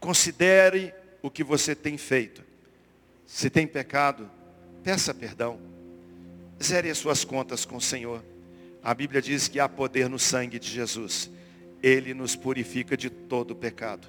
Considere 0.00 0.92
o 1.22 1.30
que 1.30 1.42
você 1.42 1.74
tem 1.74 1.96
feito. 1.96 2.42
Se 3.26 3.48
tem 3.48 3.66
pecado, 3.66 4.30
peça 4.82 5.14
perdão. 5.14 5.58
Zere 6.62 6.90
as 6.90 6.98
suas 6.98 7.24
contas 7.24 7.64
com 7.64 7.76
o 7.76 7.80
Senhor. 7.80 8.22
A 8.82 8.92
Bíblia 8.92 9.22
diz 9.22 9.48
que 9.48 9.58
há 9.58 9.68
poder 9.68 10.08
no 10.08 10.18
sangue 10.18 10.58
de 10.58 10.68
Jesus. 10.68 11.30
Ele 11.82 12.12
nos 12.12 12.36
purifica 12.36 12.96
de 12.96 13.08
todo 13.08 13.56
pecado. 13.56 14.08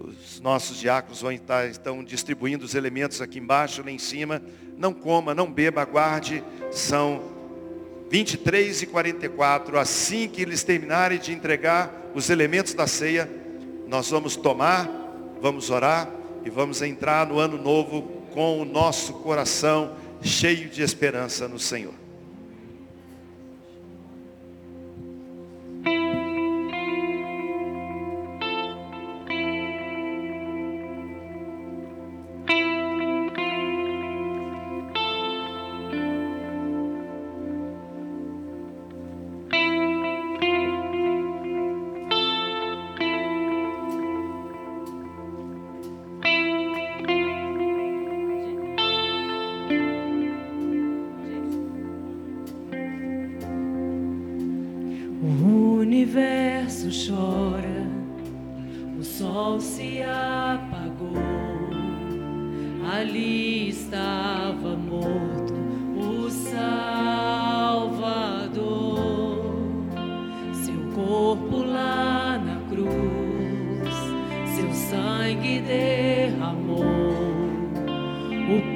Os 0.00 0.40
nossos 0.40 0.78
diáconos 0.78 1.20
vão 1.20 1.32
estar, 1.32 1.68
estão 1.68 2.02
distribuindo 2.02 2.64
os 2.64 2.74
elementos 2.74 3.20
aqui 3.20 3.38
embaixo, 3.38 3.82
lá 3.82 3.90
em 3.90 3.98
cima. 3.98 4.42
Não 4.76 4.92
coma, 4.92 5.34
não 5.34 5.50
beba, 5.50 5.82
aguarde. 5.82 6.42
São 6.70 7.35
23 8.08 8.82
e 8.82 8.86
44, 8.86 9.78
assim 9.78 10.28
que 10.28 10.42
eles 10.42 10.62
terminarem 10.62 11.18
de 11.18 11.32
entregar 11.32 12.10
os 12.14 12.30
elementos 12.30 12.72
da 12.74 12.86
ceia, 12.86 13.28
nós 13.88 14.10
vamos 14.10 14.36
tomar, 14.36 14.88
vamos 15.40 15.70
orar 15.70 16.10
e 16.44 16.50
vamos 16.50 16.82
entrar 16.82 17.26
no 17.26 17.38
ano 17.38 17.58
novo 17.58 18.02
com 18.32 18.60
o 18.60 18.64
nosso 18.64 19.14
coração 19.14 19.96
cheio 20.22 20.68
de 20.68 20.82
esperança 20.82 21.48
no 21.48 21.58
Senhor. 21.58 22.05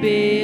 be. 0.01 0.40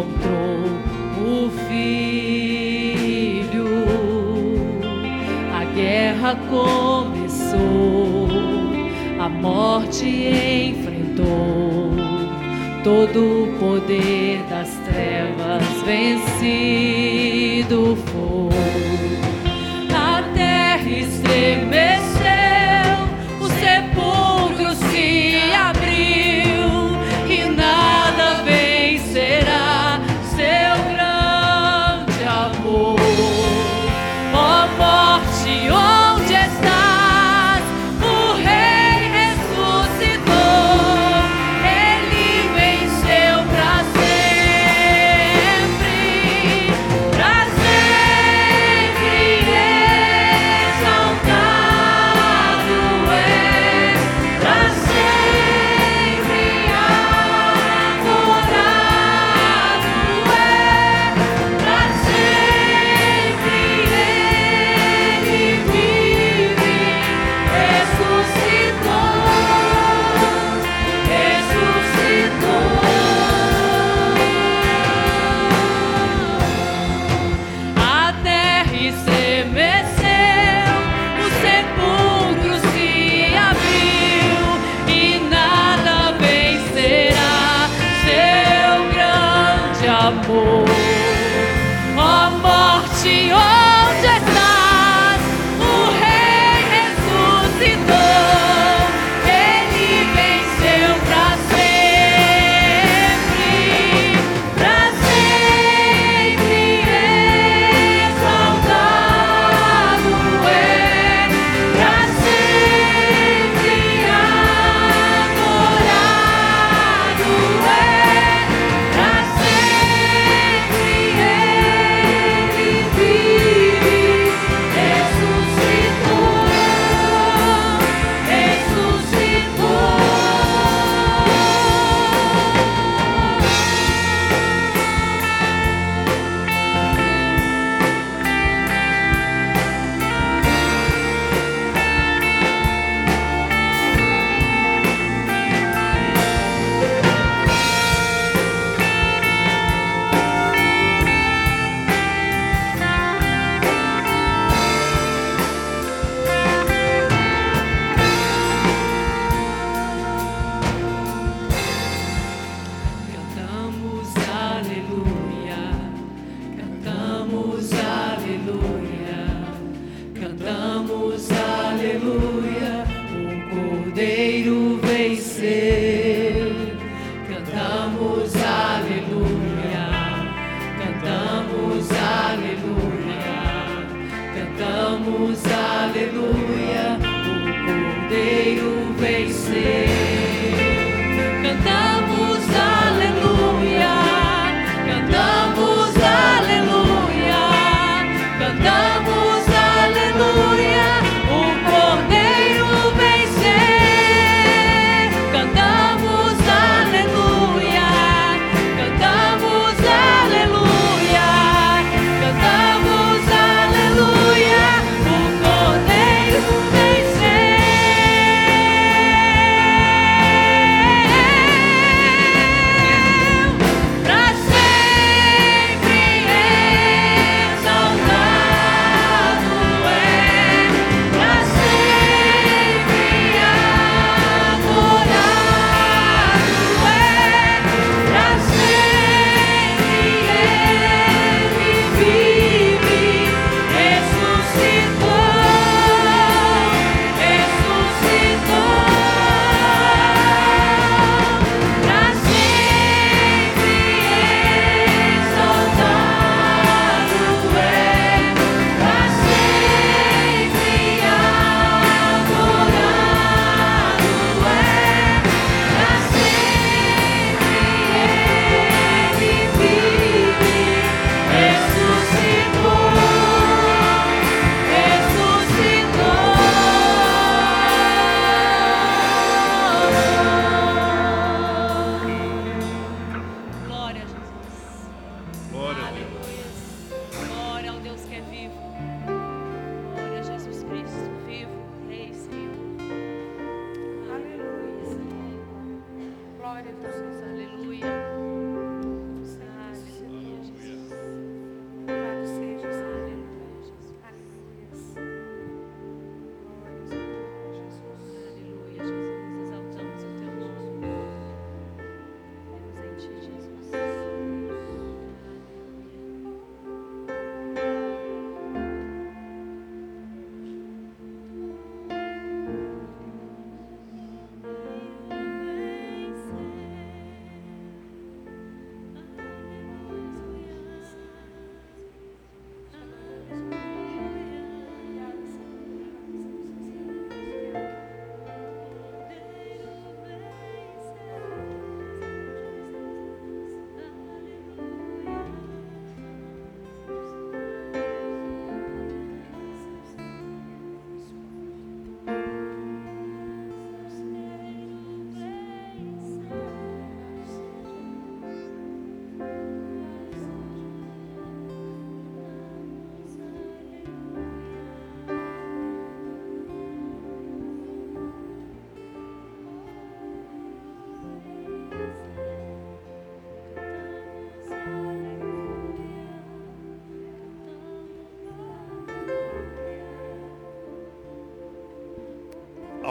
encontrou 0.00 0.60
o 1.26 1.50
filho. 1.68 2.00
A 5.54 5.64
guerra 5.74 6.36
começou, 6.48 8.28
a 9.18 9.28
morte 9.28 10.06
enfrentou, 10.74 11.92
todo 12.82 13.44
o 13.44 13.58
poder 13.58 14.42
das 14.48 14.70
trevas 14.86 15.62
vencido. 15.84 16.89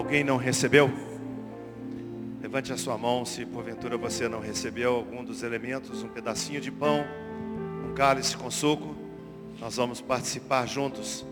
Alguém 0.09 0.23
não 0.23 0.37
recebeu? 0.37 0.91
Levante 2.41 2.73
a 2.73 2.77
sua 2.77 2.97
mão 2.97 3.23
se 3.23 3.45
porventura 3.45 3.95
você 3.95 4.27
não 4.27 4.39
recebeu 4.39 4.95
algum 4.95 5.23
dos 5.23 5.43
elementos, 5.43 6.01
um 6.01 6.07
pedacinho 6.07 6.59
de 6.59 6.71
pão, 6.71 7.05
um 7.87 7.93
cálice 7.93 8.35
com 8.35 8.49
suco. 8.49 8.95
Nós 9.59 9.75
vamos 9.75 10.01
participar 10.01 10.65
juntos. 10.65 11.23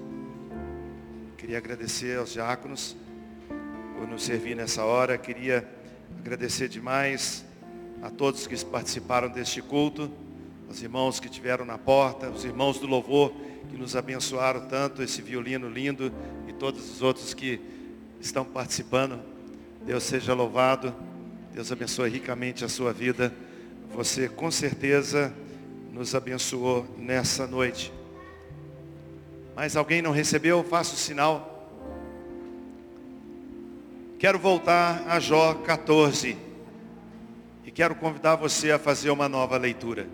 Queria 1.40 1.58
agradecer 1.58 2.20
aos 2.20 2.32
diáconos 2.32 2.96
por 3.98 4.08
nos 4.08 4.22
servir 4.22 4.56
nessa 4.56 4.86
hora. 4.86 5.18
Queria 5.18 5.68
agradecer 6.20 6.70
demais 6.70 7.44
a 8.04 8.12
todos 8.12 8.46
que 8.46 8.64
participaram 8.64 9.28
deste 9.28 9.60
culto, 9.60 10.12
os 10.70 10.84
irmãos 10.84 11.20
que 11.20 11.30
tiveram 11.30 11.66
na 11.66 11.80
porta, 11.80 12.30
os 12.30 12.46
irmãos 12.46 12.78
do 12.78 12.86
louvor 12.86 13.34
que 13.72 13.76
nos 13.76 13.96
abençoaram 13.96 14.68
tanto, 14.68 15.02
esse 15.02 15.20
violino 15.20 15.68
lindo 15.68 16.14
e 16.48 16.54
todos 16.54 16.92
os 16.92 17.02
outros 17.02 17.34
que 17.34 17.76
estão 18.20 18.46
participando. 18.46 19.20
Deus 19.86 20.04
seja 20.04 20.34
louvado. 20.34 20.94
Deus 21.54 21.72
abençoe 21.72 22.10
ricamente 22.10 22.64
a 22.66 22.70
sua 22.70 22.94
vida. 22.94 23.34
Você 23.94 24.28
com 24.28 24.52
certeza 24.52 25.34
nos 25.92 26.14
abençoou 26.14 26.86
nessa 26.98 27.48
noite. 27.48 27.92
Mas 29.56 29.76
alguém 29.76 30.02
não 30.02 30.12
recebeu? 30.12 30.64
Faça 30.64 30.94
o 30.94 30.98
sinal. 30.98 31.58
Quero 34.20 34.38
voltar 34.38 35.04
a 35.08 35.20
Jó 35.20 35.54
14. 35.56 36.38
E 37.66 37.72
quero 37.72 37.96
convidar 37.96 38.36
você 38.36 38.72
a 38.72 38.80
fazer 38.80 39.10
uma 39.10 39.28
nova 39.28 39.58
leitura. 39.58 40.08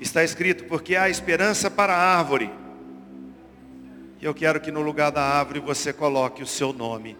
Está 0.00 0.22
escrito, 0.22 0.64
porque 0.64 0.96
há 0.96 1.08
esperança 1.08 1.70
para 1.70 1.94
a 1.94 2.18
árvore. 2.18 2.50
Eu 4.26 4.34
quero 4.34 4.60
que 4.60 4.72
no 4.72 4.80
lugar 4.80 5.12
da 5.12 5.22
árvore 5.22 5.60
você 5.60 5.92
coloque 5.92 6.42
o 6.42 6.46
seu 6.48 6.72
nome. 6.72 7.16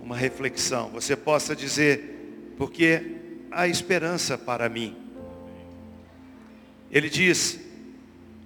Uma 0.00 0.16
reflexão. 0.16 0.90
Você 0.90 1.16
possa 1.16 1.56
dizer, 1.56 2.52
porque 2.56 3.16
há 3.50 3.66
esperança 3.66 4.38
para 4.38 4.68
mim. 4.68 4.96
Ele 6.88 7.10
diz, 7.10 7.58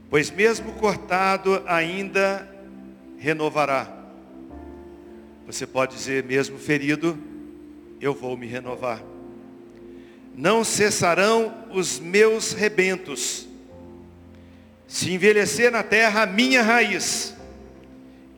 pois 0.08 0.30
mesmo 0.30 0.72
cortado 0.76 1.62
ainda 1.66 2.48
renovará. 3.18 3.94
Você 5.46 5.66
pode 5.66 5.94
dizer, 5.94 6.24
mesmo 6.24 6.56
ferido, 6.56 7.18
eu 8.00 8.14
vou 8.14 8.34
me 8.34 8.46
renovar. 8.46 9.02
Não 10.34 10.64
cessarão 10.64 11.66
os 11.70 12.00
meus 12.00 12.54
rebentos. 12.54 13.47
Se 14.88 15.12
envelhecer 15.12 15.70
na 15.70 15.82
terra 15.82 16.22
a 16.22 16.26
minha 16.26 16.62
raiz, 16.62 17.36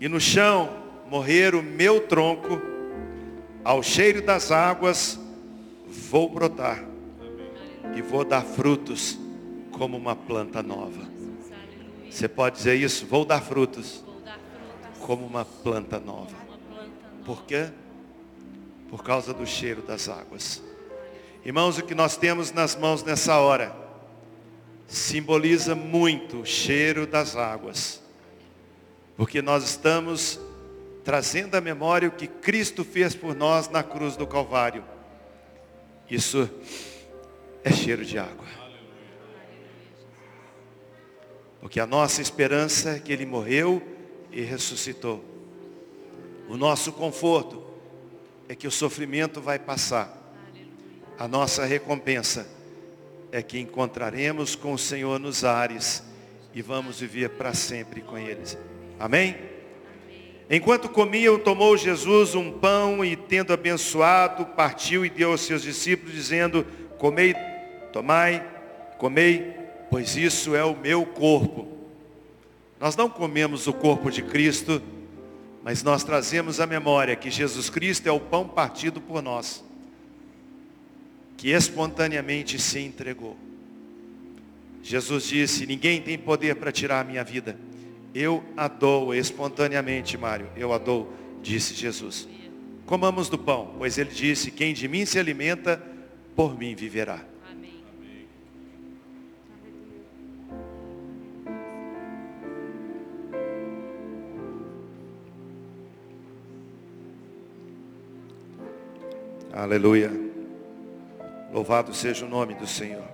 e 0.00 0.08
no 0.08 0.20
chão 0.20 0.68
morrer 1.08 1.54
o 1.54 1.62
meu 1.62 2.00
tronco, 2.08 2.60
ao 3.62 3.84
cheiro 3.84 4.20
das 4.20 4.50
águas 4.50 5.18
vou 5.86 6.28
brotar 6.28 6.82
e 7.94 8.02
vou 8.02 8.24
dar 8.24 8.42
frutos 8.42 9.16
como 9.70 9.96
uma 9.96 10.16
planta 10.16 10.60
nova. 10.60 11.08
Você 12.10 12.26
pode 12.26 12.56
dizer 12.56 12.74
isso? 12.74 13.06
Vou 13.06 13.24
dar 13.24 13.40
frutos 13.40 14.04
como 15.00 15.24
uma 15.24 15.44
planta 15.44 16.00
nova. 16.00 16.34
Por 17.24 17.44
quê? 17.44 17.68
Por 18.88 19.04
causa 19.04 19.32
do 19.32 19.46
cheiro 19.46 19.82
das 19.82 20.08
águas. 20.08 20.60
Irmãos, 21.44 21.78
o 21.78 21.84
que 21.84 21.94
nós 21.94 22.16
temos 22.16 22.50
nas 22.50 22.74
mãos 22.74 23.04
nessa 23.04 23.38
hora 23.38 23.79
simboliza 24.90 25.76
muito 25.76 26.40
o 26.40 26.46
cheiro 26.46 27.06
das 27.06 27.36
águas. 27.36 28.02
Porque 29.16 29.40
nós 29.40 29.62
estamos 29.62 30.40
trazendo 31.04 31.54
à 31.54 31.60
memória 31.60 32.08
o 32.08 32.12
que 32.12 32.26
Cristo 32.26 32.84
fez 32.84 33.14
por 33.14 33.34
nós 33.34 33.68
na 33.68 33.84
cruz 33.84 34.16
do 34.16 34.26
Calvário. 34.26 34.84
Isso 36.10 36.50
é 37.62 37.70
cheiro 37.70 38.04
de 38.04 38.18
água. 38.18 38.46
Porque 41.60 41.78
a 41.78 41.86
nossa 41.86 42.20
esperança 42.20 42.96
é 42.96 42.98
que 42.98 43.12
Ele 43.12 43.24
morreu 43.24 43.80
e 44.32 44.40
ressuscitou. 44.40 45.24
O 46.48 46.56
nosso 46.56 46.92
conforto 46.92 47.64
é 48.48 48.56
que 48.56 48.66
o 48.66 48.72
sofrimento 48.72 49.40
vai 49.40 49.58
passar. 49.58 50.16
A 51.16 51.28
nossa 51.28 51.64
recompensa 51.64 52.59
é 53.32 53.42
que 53.42 53.58
encontraremos 53.58 54.54
com 54.54 54.72
o 54.72 54.78
Senhor 54.78 55.18
nos 55.18 55.44
ares 55.44 56.02
e 56.54 56.62
vamos 56.62 57.00
viver 57.00 57.30
para 57.30 57.54
sempre 57.54 58.00
com 58.00 58.18
eles. 58.18 58.58
Amém? 58.98 59.36
Enquanto 60.48 60.88
comiam, 60.88 61.38
tomou 61.38 61.76
Jesus 61.76 62.34
um 62.34 62.50
pão 62.50 63.04
e, 63.04 63.14
tendo 63.14 63.52
abençoado, 63.52 64.44
partiu 64.46 65.04
e 65.06 65.10
deu 65.10 65.30
aos 65.30 65.42
seus 65.42 65.62
discípulos, 65.62 66.12
dizendo: 66.12 66.66
Comei, 66.98 67.34
tomai, 67.92 68.44
comei, 68.98 69.54
pois 69.88 70.16
isso 70.16 70.56
é 70.56 70.64
o 70.64 70.76
meu 70.76 71.06
corpo. 71.06 71.68
Nós 72.80 72.96
não 72.96 73.08
comemos 73.08 73.68
o 73.68 73.72
corpo 73.72 74.10
de 74.10 74.22
Cristo, 74.22 74.82
mas 75.62 75.84
nós 75.84 76.02
trazemos 76.02 76.58
a 76.58 76.66
memória 76.66 77.14
que 77.14 77.30
Jesus 77.30 77.70
Cristo 77.70 78.08
é 78.08 78.12
o 78.12 78.18
pão 78.18 78.48
partido 78.48 79.00
por 79.00 79.22
nós, 79.22 79.62
que 81.40 81.52
espontaneamente 81.52 82.58
se 82.58 82.80
entregou. 82.80 83.34
Jesus 84.82 85.24
disse: 85.24 85.64
Ninguém 85.64 86.02
tem 86.02 86.18
poder 86.18 86.56
para 86.56 86.70
tirar 86.70 87.00
a 87.00 87.04
minha 87.04 87.24
vida. 87.24 87.58
Eu 88.14 88.44
a 88.54 88.68
dou 88.68 89.14
espontaneamente, 89.14 90.18
Mário. 90.18 90.48
Eu 90.54 90.70
a 90.70 90.76
dou, 90.76 91.10
disse 91.42 91.74
Jesus. 91.74 92.28
Comamos 92.84 93.30
do 93.30 93.38
pão, 93.38 93.74
pois 93.78 93.96
ele 93.96 94.10
disse: 94.10 94.50
Quem 94.50 94.74
de 94.74 94.86
mim 94.86 95.06
se 95.06 95.18
alimenta, 95.18 95.82
por 96.36 96.58
mim 96.58 96.74
viverá. 96.74 97.24
Amém. 97.50 97.82
Aleluia. 109.50 110.29
Louvado 111.52 111.92
seja 111.92 112.24
o 112.24 112.28
nome 112.28 112.54
do 112.54 112.66
Senhor. 112.66 113.04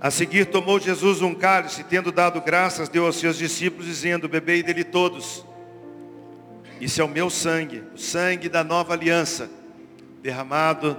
A 0.00 0.10
seguir 0.10 0.46
tomou 0.46 0.78
Jesus 0.78 1.20
um 1.22 1.34
cálice, 1.34 1.82
tendo 1.82 2.12
dado 2.12 2.40
graças, 2.40 2.88
deu 2.88 3.06
aos 3.06 3.16
seus 3.16 3.36
discípulos, 3.36 3.86
dizendo, 3.86 4.28
bebei 4.28 4.62
dele 4.62 4.84
todos. 4.84 5.44
Isso 6.80 7.00
é 7.00 7.04
o 7.04 7.08
meu 7.08 7.30
sangue, 7.30 7.82
o 7.94 7.98
sangue 7.98 8.48
da 8.48 8.62
nova 8.62 8.92
aliança, 8.92 9.50
derramado 10.22 10.96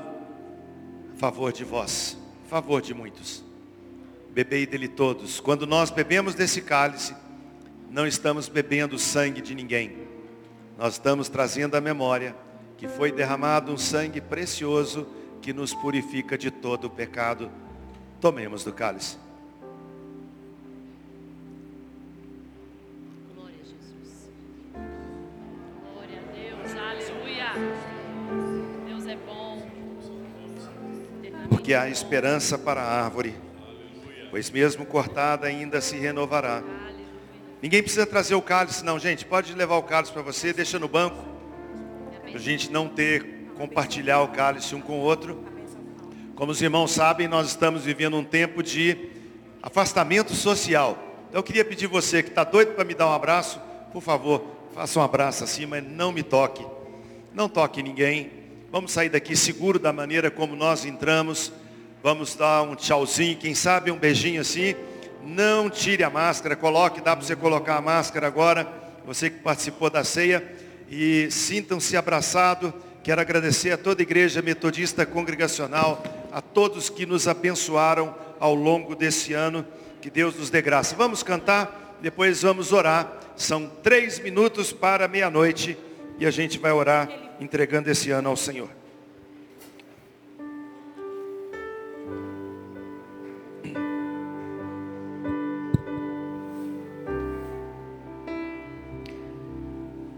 a 1.15 1.19
favor 1.19 1.53
de 1.53 1.63
vós, 1.63 2.17
a 2.45 2.49
favor 2.49 2.81
de 2.81 2.93
muitos. 2.93 3.43
Bebei 4.31 4.65
dele 4.65 4.87
todos. 4.87 5.39
Quando 5.39 5.65
nós 5.65 5.89
bebemos 5.89 6.35
desse 6.35 6.61
cálice, 6.61 7.15
não 7.89 8.05
estamos 8.05 8.49
bebendo 8.49 8.99
sangue 8.99 9.41
de 9.41 9.55
ninguém. 9.55 9.95
Nós 10.77 10.93
estamos 10.93 11.29
trazendo 11.29 11.75
à 11.75 11.81
memória 11.81 12.35
que 12.77 12.87
foi 12.87 13.11
derramado 13.11 13.71
um 13.71 13.77
sangue 13.77 14.19
precioso 14.19 15.07
que 15.47 15.53
nos 15.53 15.73
purifica 15.73 16.37
de 16.37 16.51
todo 16.51 16.87
o 16.87 16.89
pecado. 16.89 17.49
Tomemos 18.19 18.65
do 18.65 18.73
cálice. 18.73 19.15
Glória 23.33 23.55
a 23.55 23.63
Jesus. 23.63 24.29
Glória 25.93 26.19
a 26.19 26.31
Deus. 26.33 26.71
Aleluia. 26.75 27.53
Deus 28.87 29.07
é 29.07 29.15
bom. 29.15 29.65
Porque 31.47 31.73
há 31.73 31.87
esperança 31.87 32.57
para 32.57 32.81
a 32.81 33.05
árvore, 33.05 33.33
pois 34.29 34.49
mesmo 34.51 34.85
cortada 34.85 35.47
ainda 35.47 35.79
se 35.79 35.95
renovará. 35.95 36.61
Ninguém 37.61 37.81
precisa 37.81 38.05
trazer 38.05 38.35
o 38.35 38.41
cálice 38.41 38.83
não, 38.83 38.99
gente. 38.99 39.25
Pode 39.25 39.53
levar 39.53 39.77
o 39.77 39.83
cálice 39.83 40.11
para 40.11 40.23
você, 40.23 40.51
deixa 40.51 40.77
no 40.77 40.89
banco. 40.89 41.23
Para 42.23 42.35
a 42.35 42.37
gente 42.37 42.69
não 42.69 42.89
ter, 42.89 43.36
compartilhar 43.57 44.21
o 44.21 44.27
cálice 44.27 44.75
um 44.75 44.81
com 44.81 44.99
o 44.99 45.01
outro. 45.01 45.43
Como 46.35 46.51
os 46.51 46.61
irmãos 46.61 46.91
sabem, 46.91 47.27
nós 47.27 47.47
estamos 47.47 47.83
vivendo 47.83 48.15
um 48.15 48.23
tempo 48.23 48.61
de 48.61 49.09
afastamento 49.63 50.35
social. 50.35 50.95
Então 51.27 51.39
eu 51.39 51.43
queria 51.43 51.65
pedir 51.65 51.87
você 51.87 52.21
que 52.21 52.29
está 52.29 52.43
doido 52.43 52.73
para 52.73 52.85
me 52.85 52.93
dar 52.93 53.07
um 53.07 53.13
abraço, 53.13 53.59
por 53.91 54.01
favor, 54.01 54.45
faça 54.75 54.99
um 54.99 55.01
abraço 55.01 55.43
assim, 55.43 55.65
mas 55.65 55.83
não 55.83 56.11
me 56.11 56.21
toque. 56.21 56.63
Não 57.33 57.49
toque 57.49 57.81
ninguém. 57.81 58.31
Vamos 58.71 58.91
sair 58.91 59.09
daqui 59.09 59.35
seguro 59.35 59.79
da 59.79 59.91
maneira 59.91 60.29
como 60.29 60.55
nós 60.55 60.85
entramos. 60.85 61.51
Vamos 62.03 62.35
dar 62.35 62.61
um 62.61 62.75
tchauzinho, 62.75 63.37
quem 63.37 63.55
sabe 63.55 63.89
um 63.89 63.97
beijinho 63.97 64.41
assim. 64.41 64.75
Não 65.23 65.67
tire 65.67 66.03
a 66.03 66.11
máscara, 66.11 66.55
coloque, 66.55 67.01
dá 67.01 67.15
para 67.15 67.25
você 67.25 67.35
colocar 67.35 67.77
a 67.77 67.81
máscara 67.81 68.27
agora. 68.27 68.71
Você 69.03 69.31
que 69.31 69.39
participou 69.39 69.89
da 69.89 70.03
ceia. 70.03 70.55
E 70.89 71.27
sintam-se 71.31 71.97
abraçados. 71.97 72.71
Quero 73.07 73.21
agradecer 73.21 73.71
a 73.71 73.77
toda 73.77 74.01
a 74.01 74.03
Igreja 74.03 74.41
Metodista 74.41 75.05
Congregacional, 75.05 76.03
a 76.29 76.41
todos 76.41 76.89
que 76.89 77.05
nos 77.05 77.25
abençoaram 77.25 78.13
ao 78.37 78.53
longo 78.53 78.93
desse 78.97 79.31
ano. 79.31 79.65
Que 80.01 80.09
Deus 80.09 80.35
nos 80.35 80.49
dê 80.49 80.61
graça. 80.61 80.93
Vamos 80.93 81.23
cantar, 81.23 81.97
depois 82.01 82.41
vamos 82.41 82.73
orar. 82.73 83.17
São 83.37 83.71
três 83.81 84.19
minutos 84.19 84.73
para 84.73 85.07
meia-noite 85.07 85.77
e 86.19 86.25
a 86.25 86.31
gente 86.31 86.59
vai 86.59 86.73
orar 86.73 87.09
entregando 87.39 87.89
esse 87.89 88.11
ano 88.11 88.27
ao 88.27 88.35
Senhor. 88.35 88.67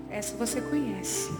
Essa 0.09 0.35
você 0.35 0.59
conhece. 0.59 1.38